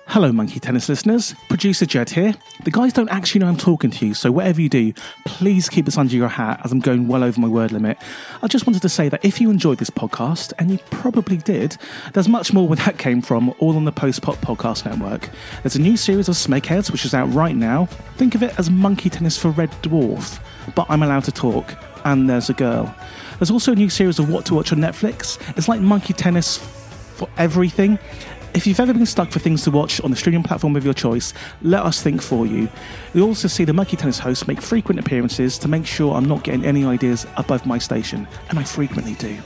Hello, 0.08 0.32
Monkey 0.32 0.60
Tennis 0.60 0.88
listeners. 0.88 1.34
Producer 1.50 1.86
Jed 1.86 2.12
here. 2.12 2.36
The 2.64 2.72
guys 2.72 2.94
don't 2.94 3.10
actually 3.10 3.40
know 3.40 3.48
I'm 3.48 3.58
talking 3.58 3.90
to 3.90 4.06
you, 4.06 4.14
so 4.14 4.32
whatever 4.32 4.62
you 4.62 4.70
do, 4.70 4.94
please 5.26 5.68
keep 5.68 5.86
this 5.86 5.98
under 5.98 6.16
your 6.16 6.28
hat 6.30 6.62
as 6.64 6.72
I'm 6.72 6.80
going 6.80 7.08
well 7.08 7.24
over 7.24 7.42
my 7.42 7.48
word 7.48 7.72
limit. 7.72 7.98
I 8.42 8.48
just 8.48 8.68
wanted 8.68 8.84
to 8.84 8.88
say 8.90 9.10
that 9.10 9.26
if 9.26 9.42
you 9.42 9.50
enjoyed 9.50 9.80
this 9.80 9.90
podcast, 9.90 10.54
and 10.60 10.70
you 10.72 10.78
probably 10.90 11.38
did, 11.38 11.78
there's 12.14 12.30
much 12.30 12.54
more 12.54 12.68
where 12.68 12.78
that 12.78 12.98
came 12.98 13.22
from, 13.22 13.54
all 13.60 13.76
on 13.76 13.86
the 13.86 13.92
Post 13.92 14.22
Pop 14.22 14.36
Podcast 14.38 14.86
Network. 14.86 15.30
There's 15.64 15.76
a 15.76 15.82
new 15.82 15.98
series 15.98 16.30
of 16.30 16.36
Smegheads, 16.36 16.92
which 16.92 17.04
is 17.04 17.14
out 17.14 17.34
right 17.34 17.56
now. 17.56 17.88
Think 18.16 18.36
of 18.36 18.44
it 18.44 18.58
as 18.60 18.70
Monkey 18.70 19.10
Tennis 19.10 19.38
for 19.38 19.50
Red 19.50 19.72
Dwarf, 19.82 20.40
but 20.76 20.86
I'm 20.88 21.04
allowed 21.04 21.26
to 21.26 21.32
talk, 21.32 21.76
and 22.06 22.30
there's 22.30 22.50
a 22.50 22.54
girl. 22.54 22.96
There's 23.40 23.52
also 23.52 23.74
a 23.74 23.76
new 23.76 23.90
series 23.90 24.20
of 24.20 24.30
What 24.30 24.46
to 24.46 24.54
Watch 24.54 24.72
on 24.72 24.78
Netflix. 24.78 25.42
It's 25.58 25.68
like 25.68 25.82
Monkey 25.82 26.14
Tennis 26.14 26.58
for 27.16 27.28
everything. 27.38 27.98
If 28.56 28.66
you've 28.66 28.80
ever 28.80 28.94
been 28.94 29.06
stuck 29.06 29.32
for 29.32 29.40
things 29.40 29.66
to 29.66 29.72
watch 29.72 30.00
on 30.00 30.12
the 30.12 30.16
streaming 30.16 30.42
platform 30.42 30.78
of 30.78 30.86
your 30.86 30.94
choice, 30.94 31.34
let 31.62 31.84
us 31.84 32.02
think 32.02 32.22
for 32.22 32.46
you. 32.46 32.70
We 33.14 33.22
also 33.22 33.50
see 33.50 33.66
the 33.66 33.74
Monkey 33.74 33.98
Tennis 33.98 34.18
hosts 34.18 34.48
make 34.48 34.62
frequent 34.62 34.98
appearances 34.98 35.58
to 35.58 35.68
make 35.68 35.86
sure 35.86 36.16
I'm 36.16 36.24
not 36.24 36.46
getting 36.46 36.64
any 36.64 36.86
ideas 36.86 37.28
above 37.36 37.66
my 37.66 37.78
station, 37.78 38.26
and 38.50 38.58
I 38.58 38.64
frequently 38.64 39.16
do. 39.16 39.38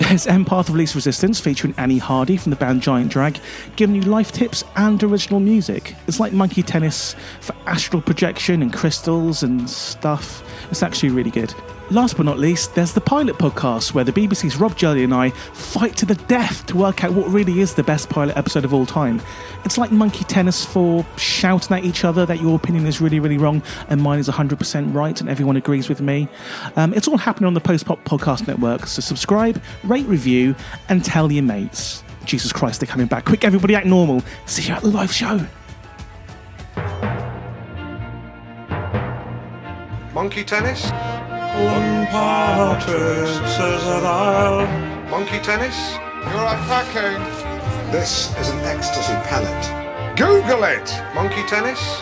There's 0.00 0.26
Empath 0.26 0.68
of 0.68 0.74
Least 0.74 0.96
Resistance 0.96 1.38
featuring 1.38 1.72
Annie 1.78 1.98
Hardy 1.98 2.36
from 2.36 2.50
the 2.50 2.56
band 2.56 2.82
Giant 2.82 3.12
Drag, 3.12 3.38
giving 3.76 3.94
you 3.94 4.02
life 4.02 4.32
tips 4.32 4.64
and 4.74 5.00
original 5.04 5.38
music. 5.38 5.94
It's 6.08 6.18
like 6.18 6.32
Monkey 6.32 6.64
Tennis 6.64 7.14
for 7.40 7.54
astral 7.66 8.02
projection 8.02 8.60
and 8.60 8.72
crystals 8.72 9.44
and 9.44 9.70
stuff. 9.70 10.42
It's 10.68 10.82
actually 10.82 11.10
really 11.10 11.30
good. 11.30 11.54
Last 11.92 12.16
but 12.16 12.24
not 12.24 12.38
least, 12.38 12.74
there's 12.74 12.94
the 12.94 13.02
Pilot 13.02 13.36
Podcast, 13.36 13.92
where 13.92 14.02
the 14.02 14.14
BBC's 14.14 14.56
Rob 14.56 14.74
Jelly 14.78 15.04
and 15.04 15.12
I 15.12 15.28
fight 15.28 15.94
to 15.98 16.06
the 16.06 16.14
death 16.14 16.64
to 16.68 16.76
work 16.78 17.04
out 17.04 17.12
what 17.12 17.28
really 17.28 17.60
is 17.60 17.74
the 17.74 17.82
best 17.82 18.08
pilot 18.08 18.34
episode 18.34 18.64
of 18.64 18.72
all 18.72 18.86
time. 18.86 19.20
It's 19.66 19.76
like 19.76 19.92
monkey 19.92 20.24
tennis 20.24 20.64
for 20.64 21.04
shouting 21.18 21.76
at 21.76 21.84
each 21.84 22.02
other 22.06 22.24
that 22.24 22.40
your 22.40 22.56
opinion 22.56 22.86
is 22.86 23.02
really, 23.02 23.20
really 23.20 23.36
wrong 23.36 23.62
and 23.90 24.00
mine 24.00 24.18
is 24.20 24.26
100% 24.26 24.94
right 24.94 25.20
and 25.20 25.28
everyone 25.28 25.58
agrees 25.58 25.90
with 25.90 26.00
me. 26.00 26.28
Um, 26.76 26.94
it's 26.94 27.08
all 27.08 27.18
happening 27.18 27.46
on 27.46 27.52
the 27.52 27.60
Post 27.60 27.84
Pop 27.84 28.02
Podcast 28.04 28.48
Network, 28.48 28.86
so 28.86 29.02
subscribe, 29.02 29.62
rate, 29.84 30.06
review, 30.06 30.54
and 30.88 31.04
tell 31.04 31.30
your 31.30 31.42
mates. 31.42 32.04
Jesus 32.24 32.54
Christ, 32.54 32.80
they're 32.80 32.86
coming 32.86 33.06
back. 33.06 33.26
Quick, 33.26 33.44
everybody 33.44 33.74
act 33.74 33.86
normal. 33.86 34.22
See 34.46 34.62
you 34.62 34.72
at 34.72 34.80
the 34.80 34.88
live 34.88 35.12
show. 35.12 35.46
Monkey 40.14 40.42
tennis? 40.42 40.90
One 41.52 42.06
partridge 42.06 43.28
says 43.28 43.84
that 43.84 44.04
I'll. 44.04 44.66
Monkey 45.10 45.38
tennis? 45.38 45.76
You're 46.24 46.48
attacking. 46.48 47.20
This 47.92 48.34
is 48.38 48.48
an 48.48 48.60
ecstasy 48.60 49.12
palette. 49.28 50.16
Google 50.16 50.64
it! 50.64 50.88
Monkey 51.14 51.42
tennis? 51.46 52.00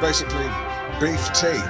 Basically, 0.00 0.50
beef 0.98 1.32
tea. 1.32 1.62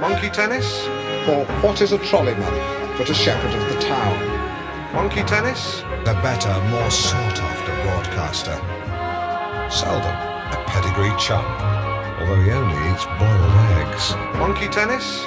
Monkey 0.00 0.30
tennis? 0.30 0.84
For 1.26 1.44
what 1.60 1.80
is 1.80 1.90
a 1.90 1.98
trolleyman 1.98 2.54
but 2.96 3.10
a 3.10 3.14
shepherd 3.14 3.52
of 3.52 3.74
the 3.74 3.80
town? 3.80 4.94
Monkey 4.94 5.24
tennis? 5.24 5.80
The 6.04 6.14
better, 6.22 6.54
more 6.70 6.90
sought 6.92 7.40
after 7.40 7.74
broadcaster. 7.82 8.54
Seldom 9.74 10.14
a 10.54 10.64
pedigree 10.68 11.10
chump, 11.18 11.48
although 12.20 12.40
he 12.42 12.52
only 12.52 12.78
eats 12.92 13.04
boiled 13.18 13.58
eggs. 13.82 14.14
Monkey 14.38 14.68
tennis? 14.68 15.26